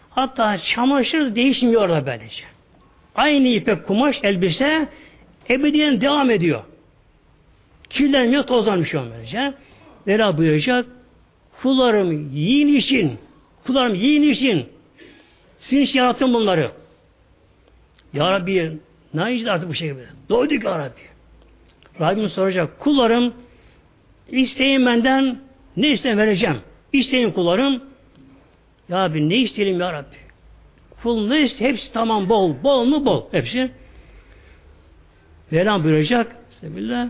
Hatta 0.09 0.57
çamaşır 0.57 1.35
değişmiyor 1.35 1.81
orada 1.81 2.05
böylece. 2.05 2.43
Aynı 3.15 3.47
ipek 3.47 3.87
kumaş, 3.87 4.19
elbise 4.23 4.87
ebediyen 5.49 6.01
devam 6.01 6.31
ediyor. 6.31 6.63
Kirlenmiyor, 7.89 8.43
tozlanmış 8.43 8.93
böylece. 8.93 9.53
Vela 10.07 10.37
buyuracak, 10.37 10.85
kullarım 11.63 12.29
yiyin 12.33 12.67
için, 12.67 13.17
kullarım 13.65 13.95
yiyin 13.95 14.23
için, 14.23 14.69
sizin 15.59 15.81
için 15.81 15.99
yarattım 15.99 16.33
bunları. 16.33 16.71
Ya 18.13 18.31
Rabbi 18.31 18.77
ne 19.13 19.21
yiyeceğiz 19.21 19.47
artık 19.47 19.69
bu 19.69 19.73
şekilde? 19.73 20.05
Doyduk 20.29 20.63
ya 20.63 20.79
Rabbi. 20.79 21.01
Rabbim 21.99 22.29
soracak. 22.29 22.79
Kullarım 22.79 23.33
isteyin 24.29 24.85
benden 24.85 25.39
ne 25.77 25.89
isteyin 25.91 26.17
vereceğim. 26.17 26.57
İsteyin 26.93 27.31
kullarım. 27.31 27.83
Ya 28.89 29.09
Rabbi 29.09 29.29
ne 29.29 29.37
isteyelim 29.37 29.79
ya 29.79 29.93
Rabbi? 29.93 30.15
Kul 31.03 31.27
ne 31.27 31.41
iste? 31.41 31.65
Hepsi 31.65 31.93
tamam 31.93 32.29
bol. 32.29 32.63
Bol 32.63 32.83
mu 32.85 33.05
bol? 33.05 33.23
Hepsi. 33.31 33.71
Velan 35.51 35.83
buyuracak. 35.83 36.35
Bismillah. 36.51 37.09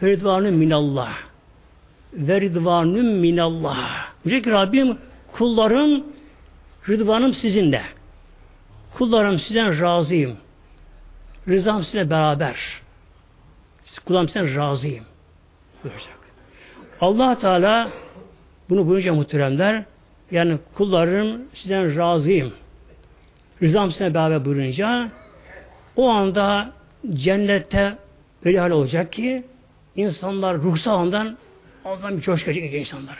Feridvanun 0.00 0.54
minallah. 0.54 1.25
Veridvanun 2.12 3.06
minallah. 3.06 4.06
Diyecek 4.24 4.44
ki 4.44 4.50
Rabbim 4.50 4.98
kullarım 5.32 6.04
rıdvanım 6.88 7.34
sizinle. 7.34 7.82
Kullarım 8.94 9.38
sizden 9.38 9.80
razıyım. 9.80 10.36
Rızam 11.48 11.84
sizinle 11.84 12.10
beraber. 12.10 12.56
Kullarım 14.04 14.28
sizden 14.28 14.56
razıyım. 14.56 15.04
Buyuracak. 15.84 16.18
allah 17.00 17.38
Teala 17.38 17.88
bunu 18.70 18.86
buyurunca 18.86 19.14
muhteremler 19.14 19.84
yani 20.30 20.58
kullarım 20.74 21.42
sizden 21.54 21.96
razıyım. 21.96 22.52
Rızam 23.62 23.92
sizinle 23.92 24.14
beraber 24.14 24.44
buyurunca 24.44 25.10
o 25.96 26.08
anda 26.08 26.72
cennette 27.14 27.96
öyle 28.44 28.60
hal 28.60 28.70
olacak 28.70 29.12
ki 29.12 29.44
insanlar 29.96 30.56
ruhsal 30.56 31.00
andan 31.00 31.36
Allah'tan 31.86 32.16
bir 32.16 32.22
coşku 32.22 32.52
gelecek 32.52 32.80
insanlara. 32.80 33.16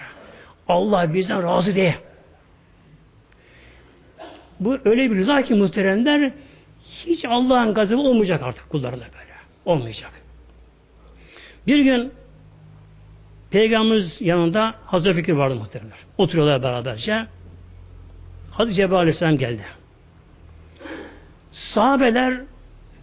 Allah 0.69 1.15
bizden 1.15 1.43
razı 1.43 1.75
diye. 1.75 1.95
Bu 4.61 4.79
öyle 4.85 5.11
bir 5.11 5.17
rıza 5.17 5.43
ki 5.43 5.55
muhteremler 5.55 6.33
hiç 7.07 7.25
Allah'ın 7.25 7.75
gazabı 7.75 8.01
olmayacak 8.01 8.43
artık 8.43 8.71
kullarına 8.71 9.05
böyle. 9.05 9.33
Olmayacak. 9.65 10.11
Bir 11.67 11.79
gün 11.79 12.13
Peygamberimiz 13.51 14.21
yanında 14.21 14.75
Hazreti 14.87 15.17
Fikir 15.17 15.33
vardı 15.33 15.55
muhteremler. 15.55 15.99
Oturuyorlar 16.19 16.63
beraberce. 16.63 17.27
Hazreti 18.51 18.77
Cebrail 18.77 19.01
Aleyhisselam 19.01 19.39
geldi. 19.39 19.63
Sahabeler 21.53 22.41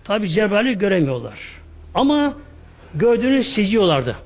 tabi 0.04 0.30
Cebrail'i 0.30 0.78
göremiyorlar. 0.78 1.40
Ama 1.94 2.34
gördüğünü 2.96 3.44
seziyorlardı. 3.44 4.18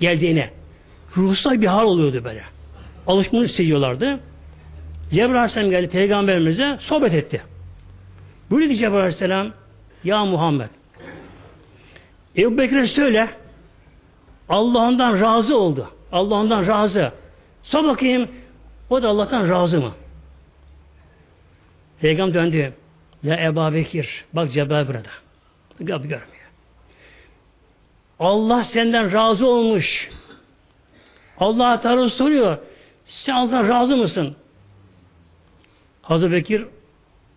Geldiğine. 0.00 0.55
Ruhsal 1.16 1.60
bir 1.60 1.66
hal 1.66 1.84
oluyordu 1.84 2.24
böyle. 2.24 2.42
Alışmanı 3.06 3.48
seziyorlardı. 3.48 4.20
Cebrail 5.10 5.36
Aleyhisselam 5.36 5.70
geldi 5.70 5.88
Peygamberimize 5.88 6.78
sohbet 6.80 7.14
etti. 7.14 7.42
Buyurdu 8.50 8.72
ki 8.72 8.76
Cebrail 8.78 9.00
Aleyhisselam 9.00 9.52
Ya 10.04 10.24
Muhammed 10.24 10.68
Ebu 12.36 12.58
Bekir'e 12.58 12.86
söyle 12.86 13.28
Allah'ından 14.48 15.20
razı 15.20 15.58
oldu. 15.58 15.90
Allah'ından 16.12 16.66
razı. 16.66 17.12
Sor 17.62 17.84
bakayım 17.84 18.28
o 18.90 19.02
da 19.02 19.08
Allah'tan 19.08 19.48
razı 19.48 19.80
mı? 19.80 19.92
Peygamber 22.00 22.34
döndü. 22.34 22.72
Ya 23.22 23.44
Ebu 23.44 23.74
Bekir 23.74 24.24
bak 24.32 24.52
Cebrail 24.52 24.88
burada. 24.88 25.10
Gel 25.78 25.98
görmüyor. 25.98 26.50
Allah 28.20 28.64
senden 28.64 29.12
razı 29.12 29.46
olmuş. 29.46 30.10
Allah 31.40 31.80
Teala 31.80 32.08
soruyor. 32.08 32.58
Sen 33.04 33.32
Allah'tan 33.32 33.68
razı 33.68 33.96
mısın? 33.96 34.36
Hazreti 36.02 36.32
Bekir 36.32 36.64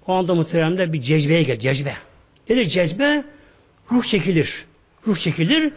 o 0.08 0.14
anda 0.14 0.36
muhteremde 0.36 0.94
bir 0.94 1.02
cezbeye 1.02 1.44
gel, 1.44 1.60
cezbe. 1.60 1.94
Nedir 2.50 2.66
cezbe? 2.66 3.24
Ruh 3.92 4.04
çekilir. 4.04 4.66
Ruh 5.08 5.18
çekilir. 5.18 5.74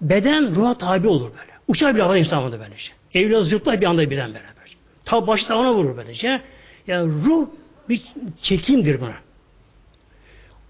Beden 0.00 0.54
ruha 0.54 0.78
tabi 0.78 1.08
olur 1.08 1.30
böyle. 1.30 1.52
Uçar 1.68 1.94
bir 1.94 2.00
havada 2.00 2.18
insan 2.18 2.42
oldu 2.42 2.56
böylece. 2.60 2.92
Evliya 3.14 3.42
zıplar 3.42 3.80
bir 3.80 3.86
anda 3.86 4.10
birden 4.10 4.34
beraber. 4.34 4.76
Tabi 5.04 5.26
başı 5.26 5.54
ona 5.54 5.74
vurur 5.74 5.96
böylece. 5.96 6.42
Yani 6.86 7.12
ruh 7.24 7.46
bir 7.88 8.02
çekimdir 8.42 9.00
buna. 9.00 9.14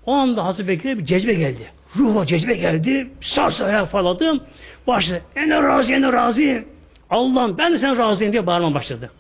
O 0.06 0.12
anda 0.12 0.44
Hazreti 0.44 0.68
Bekir'e 0.68 0.98
bir 0.98 1.04
cezbe 1.04 1.32
geldi. 1.34 1.70
Ruhla 1.96 2.26
cezbe 2.26 2.54
geldi. 2.54 3.10
Sarsa 3.20 3.64
ayağa 3.64 3.86
fırladım. 3.86 4.42
Başladı. 4.86 5.22
Ene 5.36 5.62
razı, 5.62 5.92
ene 5.92 6.12
razı. 6.12 6.64
Allah'ım 7.10 7.58
ben 7.58 7.72
de 7.72 7.78
sen 7.78 7.98
razıyım 7.98 8.32
diye 8.32 8.46
bağırma 8.46 8.74
başladı. 8.74 9.10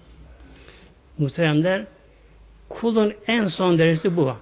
Muhteremler 1.18 1.86
kulun 2.68 3.14
en 3.26 3.46
son 3.46 3.78
derecesi 3.78 4.16
bu. 4.16 4.36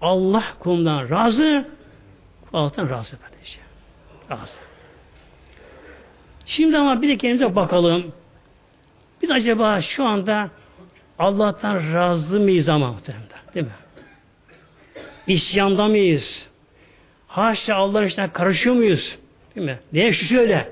Allah 0.00 0.44
kulundan 0.58 1.10
razı, 1.10 1.68
Allah'tan 2.52 2.90
razı 2.90 3.20
kardeşim. 3.20 3.62
Razı. 4.30 4.54
Şimdi 6.46 6.78
ama 6.78 7.02
bir 7.02 7.08
de 7.08 7.16
kendimize 7.16 7.56
bakalım. 7.56 8.12
Biz 9.22 9.30
acaba 9.30 9.82
şu 9.82 10.04
anda 10.04 10.50
Allah'tan 11.18 11.94
razı 11.94 12.40
mıyız 12.40 12.68
ama 12.68 12.92
muhtemelen, 12.92 13.28
değil 13.54 13.66
mi? 13.66 13.72
İsyanda 15.26 15.88
mıyız? 15.88 16.48
Haşa 17.26 17.74
Allah 17.74 18.04
işine 18.04 18.32
karışıyor 18.32 18.74
muyuz? 18.74 19.18
Değil 19.58 19.70
mi? 19.70 19.78
Niye 19.92 20.12
şu 20.12 20.24
şöyle? 20.24 20.68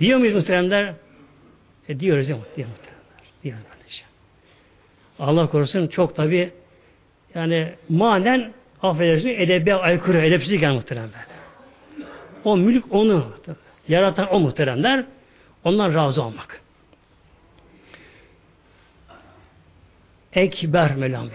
Diyor 0.00 0.18
muyuz 0.18 0.34
muhteremler? 0.34 0.94
E 1.88 2.00
diyoruz 2.00 2.28
ya 2.28 2.36
diyor 2.56 2.68
muhteremler. 2.68 3.02
Diyoruz 3.44 3.64
kardeşim. 3.70 4.06
Allah 5.18 5.46
korusun 5.46 5.86
çok 5.86 6.16
tabi 6.16 6.50
yani 7.34 7.72
manen 7.88 8.52
affedersin 8.82 9.28
edebe 9.28 9.74
aykırı, 9.74 10.18
edepsizlik 10.18 10.62
yani 10.62 10.74
muhteremler. 10.74 11.26
O 12.44 12.56
mülk 12.56 12.84
onu. 12.90 13.32
Yaratan 13.88 14.34
o 14.34 14.40
muhteremler. 14.40 15.04
Ondan 15.64 15.94
razı 15.94 16.22
olmak. 16.22 16.60
Ekber 20.32 20.94
Mevlam. 20.94 21.28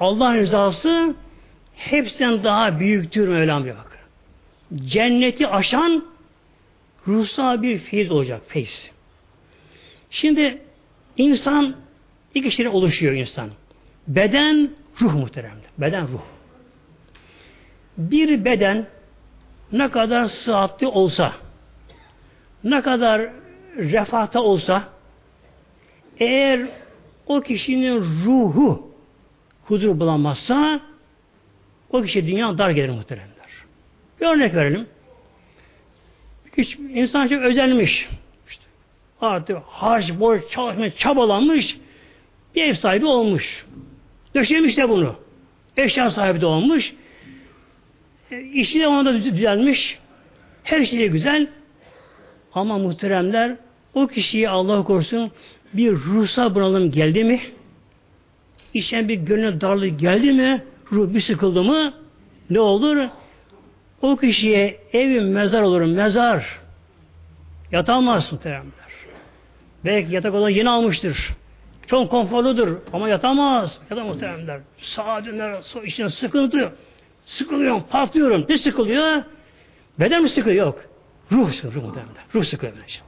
Allah 0.00 0.36
rızası 0.36 1.14
hepsinden 1.74 2.44
daha 2.44 2.80
büyüktür 2.80 3.28
Mevlam 3.28 3.64
diyor. 3.64 3.91
Cenneti 4.74 5.48
aşan 5.48 6.04
ruhsal 7.08 7.62
bir 7.62 7.78
feyiz 7.78 8.10
olacak. 8.10 8.42
Feyiz. 8.48 8.90
Şimdi 10.10 10.62
insan 11.16 11.76
iki 12.34 12.50
şeyden 12.50 12.70
oluşuyor 12.70 13.12
insan. 13.12 13.50
Beden, 14.08 14.70
ruh 15.00 15.14
muhteremdir. 15.14 15.70
Beden, 15.78 16.08
ruh. 16.08 16.20
Bir 17.98 18.44
beden 18.44 18.86
ne 19.72 19.90
kadar 19.90 20.24
sıhhatli 20.24 20.86
olsa, 20.86 21.32
ne 22.64 22.82
kadar 22.82 23.30
refahta 23.76 24.40
olsa, 24.40 24.88
eğer 26.18 26.68
o 27.26 27.40
kişinin 27.40 28.00
ruhu 28.00 28.92
huzur 29.64 30.00
bulamazsa, 30.00 30.80
o 31.90 32.02
kişi 32.02 32.26
dünya 32.26 32.58
dar 32.58 32.70
gelir 32.70 32.90
muhteremler. 32.90 33.31
Bir 34.20 34.26
örnek 34.26 34.54
verelim. 34.54 34.86
Hiç, 36.58 36.78
insan 36.94 37.28
çok 37.28 37.42
özenmiş. 37.42 38.08
İşte, 38.48 38.64
artık 39.20 39.58
harç, 39.66 40.12
borç, 40.20 40.42
çalışmış, 40.50 40.96
çabalanmış, 40.96 41.76
bir 42.54 42.62
ev 42.62 42.74
sahibi 42.74 43.06
olmuş. 43.06 43.66
Döşemiş 44.34 44.76
de 44.76 44.88
bunu. 44.88 45.16
Eşya 45.76 46.10
sahibi 46.10 46.40
de 46.40 46.46
olmuş. 46.46 46.92
E, 48.30 48.40
işi 48.40 48.80
de 48.80 48.86
ona 48.86 49.04
da 49.04 49.24
düzelmiş. 49.24 49.98
Her 50.64 50.84
şey 50.84 51.08
güzel. 51.08 51.46
Ama 52.54 52.78
muhteremler 52.78 53.56
o 53.94 54.06
kişiyi 54.06 54.48
Allah 54.48 54.84
korusun 54.84 55.30
bir 55.72 55.92
ruhsal 55.92 56.54
bunalım 56.54 56.90
geldi 56.90 57.24
mi? 57.24 57.40
İşten 58.74 59.08
bir 59.08 59.14
gönül 59.14 59.60
darlık 59.60 60.00
geldi 60.00 60.32
mi? 60.32 60.64
Ruh 60.92 61.14
bir 61.14 61.20
sıkıldı 61.20 61.62
mı? 61.62 61.94
Ne 62.50 62.60
olur? 62.60 63.08
O 64.02 64.16
kişiye 64.16 64.80
evin 64.92 65.24
mezar 65.24 65.62
olur. 65.62 65.80
Mezar. 65.80 66.60
Yatamaz 67.72 68.32
muhteremler. 68.32 68.72
Belki 69.84 70.14
yatak 70.14 70.34
oda 70.34 70.50
yeni 70.50 70.70
almıştır. 70.70 71.30
Çok 71.86 72.10
konforludur 72.10 72.76
ama 72.92 73.08
yatamaz. 73.08 73.80
Yatamaz 73.90 74.14
muhteremler. 74.14 74.60
Sağa 74.78 75.24
döner, 75.24 75.62
içine 75.84 76.10
sıkıntı. 76.10 76.72
Sıkılıyorum, 77.26 77.82
patlıyorum. 77.90 78.46
Ne 78.48 78.58
sıkılıyor? 78.58 79.22
Beden 80.00 80.22
mi 80.22 80.28
sıkılıyor? 80.28 80.66
Yok. 80.66 80.84
Ruh 81.32 81.52
sıkılıyor 81.52 81.84
muhteremler. 81.84 82.24
Ruh 82.34 82.44
sıkılıyor 82.44 82.76
böylece. 82.76 83.00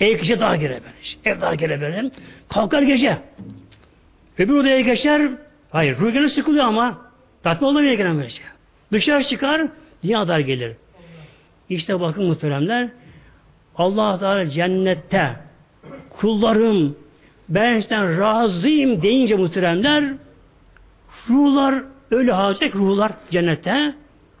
Ev 0.00 0.18
kişi 0.18 0.40
daha 0.40 0.60
böylece. 0.60 1.18
Ev 1.24 1.40
daha 1.40 1.80
böyle. 1.80 2.10
Kalkar 2.48 2.82
gece. 2.82 3.18
Öbür 4.38 4.54
odaya 4.54 4.80
geçer. 4.80 5.30
Hayır. 5.70 5.98
Ruh 5.98 6.12
gene 6.12 6.28
sıkılıyor 6.28 6.64
ama. 6.64 7.00
Tatmin 7.42 7.68
olamıyor 7.68 7.94
gene 7.94 8.14
böylece. 8.14 8.42
Dışarı 8.92 9.24
çıkar. 9.24 9.68
Dünya 10.02 10.28
dar 10.28 10.38
gelir. 10.38 10.72
İşte 11.68 12.00
bakın 12.00 12.24
muhteremler. 12.24 12.88
Allah 13.76 14.18
Teala 14.18 14.50
cennette 14.50 15.36
kullarım 16.10 16.96
ben 17.48 17.80
sizden 17.80 18.20
razıyım 18.20 19.02
deyince 19.02 19.36
muhteremler 19.36 20.04
Ruhlar 21.28 21.84
öyle 22.10 22.32
halacak 22.32 22.74
ruhlar 22.74 23.12
cennette. 23.30 23.94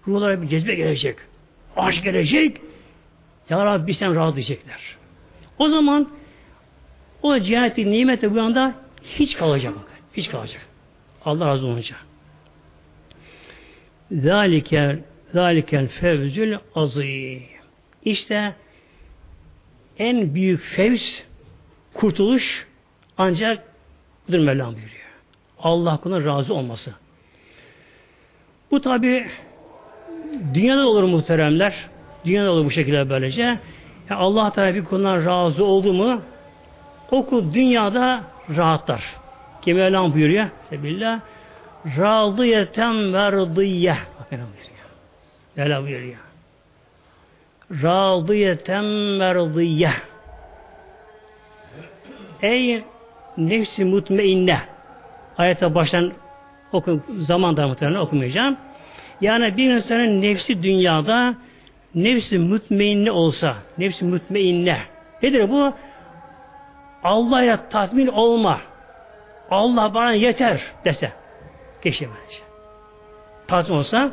Ruhlara 0.08 0.42
bir 0.42 0.48
cezbe 0.48 0.74
gelecek. 0.74 1.16
Aşk 1.76 2.04
gelecek. 2.04 2.60
Ya 3.50 3.64
Rabbi 3.64 3.94
sen 3.94 4.14
rahat 4.14 4.34
diyecekler. 4.34 4.96
O 5.58 5.68
zaman 5.68 6.08
o 7.22 7.38
cennetin 7.38 7.92
nimeti 7.92 8.34
bu 8.34 8.40
anda 8.40 8.74
hiç 9.04 9.36
kalacak. 9.36 9.74
Hiç 10.14 10.30
kalacak. 10.30 10.66
Allah 11.24 11.46
razı 11.46 11.66
olunca. 11.66 11.96
Zalikel 14.12 14.98
zalikel 15.34 15.88
fevzül 15.88 16.56
azîm. 16.74 17.42
İşte 18.04 18.54
en 19.98 20.34
büyük 20.34 20.60
fevz 20.60 21.22
kurtuluş 21.94 22.66
ancak 23.18 23.64
budur 24.28 24.38
Mevlam 24.38 24.74
buyuruyor. 24.74 25.02
Allah 25.58 25.92
hakkında 25.92 26.24
razı 26.24 26.54
olması. 26.54 26.94
Bu 28.70 28.80
tabi 28.80 29.26
dünyada 30.54 30.88
olur 30.88 31.02
muhteremler. 31.02 31.74
Dünyada 32.24 32.50
olur 32.50 32.64
bu 32.64 32.70
şekilde 32.70 33.10
böylece. 33.10 33.42
Yani 33.42 33.58
Allah 34.10 34.52
Teala 34.52 34.74
bir 34.74 34.84
konudan 34.84 35.26
razı 35.26 35.64
oldu 35.64 35.92
mu 35.92 36.22
okul 37.10 37.54
dünyada 37.54 38.24
rahatlar. 38.56 39.02
Ki 39.62 39.74
Mevlam 39.74 40.14
buyuruyor. 40.14 40.46
Sebillah. 40.70 41.20
Radiyeten 41.86 43.12
verdiye. 43.12 43.96
Bakın 44.20 44.38
buyuruyor. 44.38 44.82
Mevlam 45.56 45.84
buyuruyor. 45.84 46.16
Radiyeten 47.70 49.20
verdiye. 49.20 49.92
Ey 52.42 52.84
nefsi 53.36 53.84
mutmainne. 53.84 54.58
Ayete 55.38 55.74
baştan 55.74 56.12
okun, 56.72 57.02
zaman 57.08 57.56
da 57.56 58.00
okumayacağım. 58.00 58.56
Yani 59.20 59.56
bir 59.56 59.70
insanın 59.70 60.22
nefsi 60.22 60.62
dünyada 60.62 61.34
nefsi 61.94 62.38
mutmainne 62.38 63.10
olsa, 63.10 63.56
nefsi 63.78 64.04
mutmainne. 64.04 64.78
Nedir 65.22 65.50
bu? 65.50 65.72
Allah'la 67.04 67.68
tatmin 67.68 68.06
olma. 68.06 68.60
Allah 69.50 69.94
bana 69.94 70.12
yeter 70.12 70.60
dese. 70.84 71.12
Geçemez. 71.82 72.42
Tatmin 73.48 73.76
olsa 73.76 74.10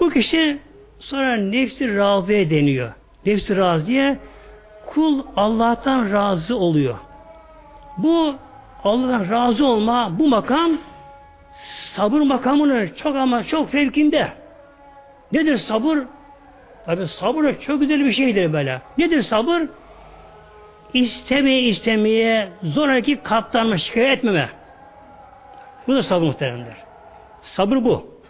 bu 0.00 0.10
kişi 0.10 0.58
sonra 0.98 1.36
nefsi 1.36 1.96
razıya 1.96 2.50
deniyor. 2.50 2.92
Nefsi 3.26 3.56
razıya 3.56 4.16
kul 4.86 5.22
Allah'tan 5.36 6.12
razı 6.12 6.56
oluyor. 6.56 6.98
Bu 7.98 8.34
Allah'tan 8.84 9.30
razı 9.30 9.66
olma, 9.66 10.18
bu 10.18 10.28
makam 10.28 10.78
sabır 11.94 12.20
makamının 12.20 12.86
çok 12.86 13.16
ama 13.16 13.44
çok 13.44 13.70
fevkinde. 13.70 14.28
Nedir 15.32 15.58
sabır? 15.58 15.98
Tabi 16.86 17.06
sabır 17.06 17.54
çok 17.60 17.80
güzel 17.80 18.04
bir 18.04 18.12
şeydir 18.12 18.52
böyle. 18.52 18.82
Nedir 18.98 19.22
sabır? 19.22 19.62
İstemeye 20.94 21.62
istemeye 21.62 22.48
zoraki 22.62 23.16
katlanma, 23.22 23.78
şikayet 23.78 24.18
etmeme. 24.18 24.61
Bu 25.86 25.94
da 25.94 26.02
sabır 26.02 26.26
muhteremler. 26.26 26.76
Sabır 27.42 27.76
bu. 27.76 28.20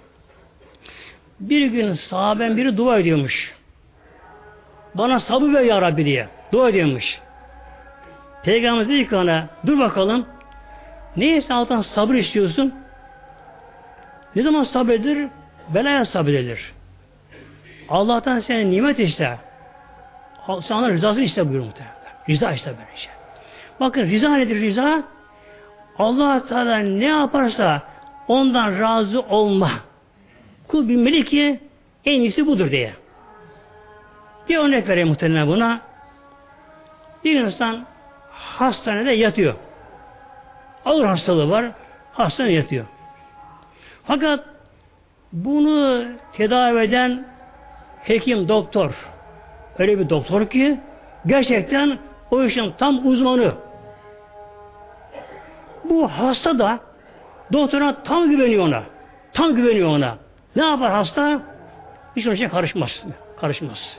Bir 1.40 1.66
gün 1.66 1.92
sahaben 1.92 2.56
biri 2.56 2.76
dua 2.76 2.98
ediyormuş. 2.98 3.54
Bana 4.94 5.20
sabır 5.20 5.52
ver 5.54 5.60
ya 5.60 5.82
Rabbi 5.82 6.04
diye. 6.04 6.28
Dua 6.52 6.68
ediyormuş. 6.68 7.20
Peygamber 8.42 8.88
dedi 8.88 9.08
ki 9.08 9.16
ona 9.16 9.48
dur 9.66 9.78
bakalım 9.78 10.26
neyse 11.16 11.54
alttan 11.54 11.80
sabır 11.80 12.14
istiyorsun? 12.14 12.74
Ne 14.36 14.42
zaman 14.42 14.64
sabredilir? 14.64 15.28
Belaya 15.68 16.04
sabredilir. 16.04 16.72
Allah'tan 17.88 18.40
sen 18.40 18.70
nimet 18.70 18.98
iste. 18.98 19.38
Sana 20.62 20.88
rızasını 20.88 21.24
iste 21.24 21.44
buyuruyor 21.44 21.64
muhtemelen. 21.64 21.96
Rıza 22.28 22.52
iste 22.52 22.70
böyle 22.70 22.96
şey. 22.96 23.12
Bakın 23.80 24.10
rıza 24.10 24.36
nedir 24.36 24.60
rıza? 24.60 25.02
Allah 26.02 26.46
Teala 26.46 26.78
ne 26.78 27.04
yaparsa 27.04 27.82
ondan 28.28 28.80
razı 28.80 29.20
olma. 29.20 29.70
Kul 30.68 30.88
bilmeli 30.88 31.24
ki 31.24 31.60
en 32.04 32.20
iyisi 32.20 32.46
budur 32.46 32.70
diye. 32.70 32.92
Bir 34.48 34.58
örnek 34.58 34.88
vereyim 34.88 35.08
muhtemelen 35.08 35.48
buna. 35.48 35.80
Bir 37.24 37.40
insan 37.40 37.84
hastanede 38.30 39.10
yatıyor. 39.10 39.54
Ağır 40.84 41.04
hastalığı 41.04 41.50
var. 41.50 41.72
Hastanede 42.12 42.52
yatıyor. 42.52 42.84
Fakat 44.04 44.44
bunu 45.32 46.04
tedavi 46.32 46.80
eden 46.80 47.26
hekim, 48.02 48.48
doktor 48.48 49.12
öyle 49.78 49.98
bir 49.98 50.08
doktor 50.08 50.46
ki 50.46 50.80
gerçekten 51.26 51.98
o 52.30 52.44
işin 52.44 52.72
tam 52.78 53.06
uzmanı. 53.06 53.54
Bu 55.84 56.08
hasta 56.08 56.58
da 56.58 56.80
doktora 57.52 58.02
tam 58.02 58.30
güveniyor 58.30 58.66
ona. 58.66 58.82
Tam 59.32 59.54
güveniyor 59.54 59.88
ona. 59.88 60.18
Ne 60.56 60.64
yapar 60.64 60.90
hasta? 60.90 61.42
Hiç 62.16 62.26
onun 62.26 62.34
için 62.34 62.48
karışmaz. 62.48 63.04
Karışmaz. 63.40 63.98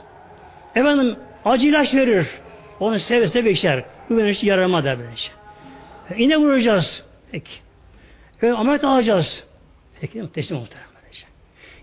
Efendim 0.74 1.16
acı 1.44 1.66
ilaç 1.66 1.94
verir. 1.94 2.28
Onu 2.80 3.00
seve 3.00 3.28
seve 3.28 3.50
içer. 3.50 3.84
İçin 4.30 4.46
yarama 4.46 4.84
der 4.84 4.98
böyle 4.98 5.16
şey. 5.16 5.34
İğne 6.16 6.36
vuracağız. 6.36 7.04
Peki. 7.32 7.50
Ve 8.42 8.52
ameliyat 8.52 8.84
alacağız. 8.84 9.44
Peki 10.00 10.32
teslim 10.32 10.58
muhtemelen 10.58 10.88
böylece. 11.02 11.26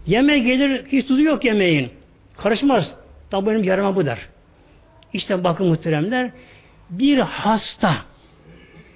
Yemek 0.05 0.45
gelir, 0.45 0.85
hiç 0.85 1.07
tuzu 1.07 1.21
yok 1.21 1.45
yemeğin. 1.45 1.91
Karışmaz. 2.37 2.95
Tabi 3.31 3.49
benim 3.49 3.63
yarama 3.63 3.95
bu 3.95 4.05
der. 4.05 4.19
İşte 5.13 5.43
bakın 5.43 5.67
muhteremler, 5.67 6.31
bir 6.89 7.17
hasta 7.17 7.95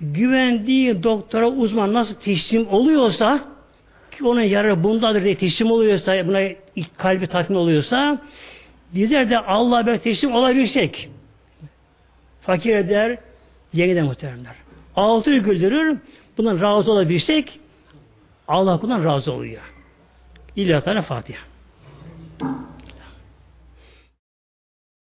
güvendiği 0.01 1.03
doktora 1.03 1.47
uzman 1.47 1.93
nasıl 1.93 2.15
teslim 2.15 2.67
oluyorsa 2.67 3.45
ki 4.11 4.23
onun 4.23 4.41
yararı 4.41 4.83
bundadır 4.83 5.23
diye 5.23 5.37
teslim 5.37 5.71
oluyorsa 5.71 6.27
buna 6.27 6.41
kalbi 6.97 7.27
tatmin 7.27 7.57
oluyorsa 7.57 8.21
bizler 8.93 9.29
de 9.29 9.39
Allah'a 9.39 9.85
böyle 9.85 9.99
teslim 9.99 10.31
olabilsek 10.31 11.09
fakir 12.41 12.75
eder 12.75 13.17
zengin 13.73 13.95
de 13.95 14.01
muhteremler. 14.01 14.55
Altı 14.95 15.37
güldürür 15.37 15.97
bundan 16.37 16.61
razı 16.61 16.91
olabilsek 16.91 17.59
Allah 18.47 18.81
bundan 18.81 19.03
razı 19.05 19.31
oluyor. 19.33 19.61
İlla 20.55 20.83
Teala 20.83 21.01
Fatiha. 21.01 21.39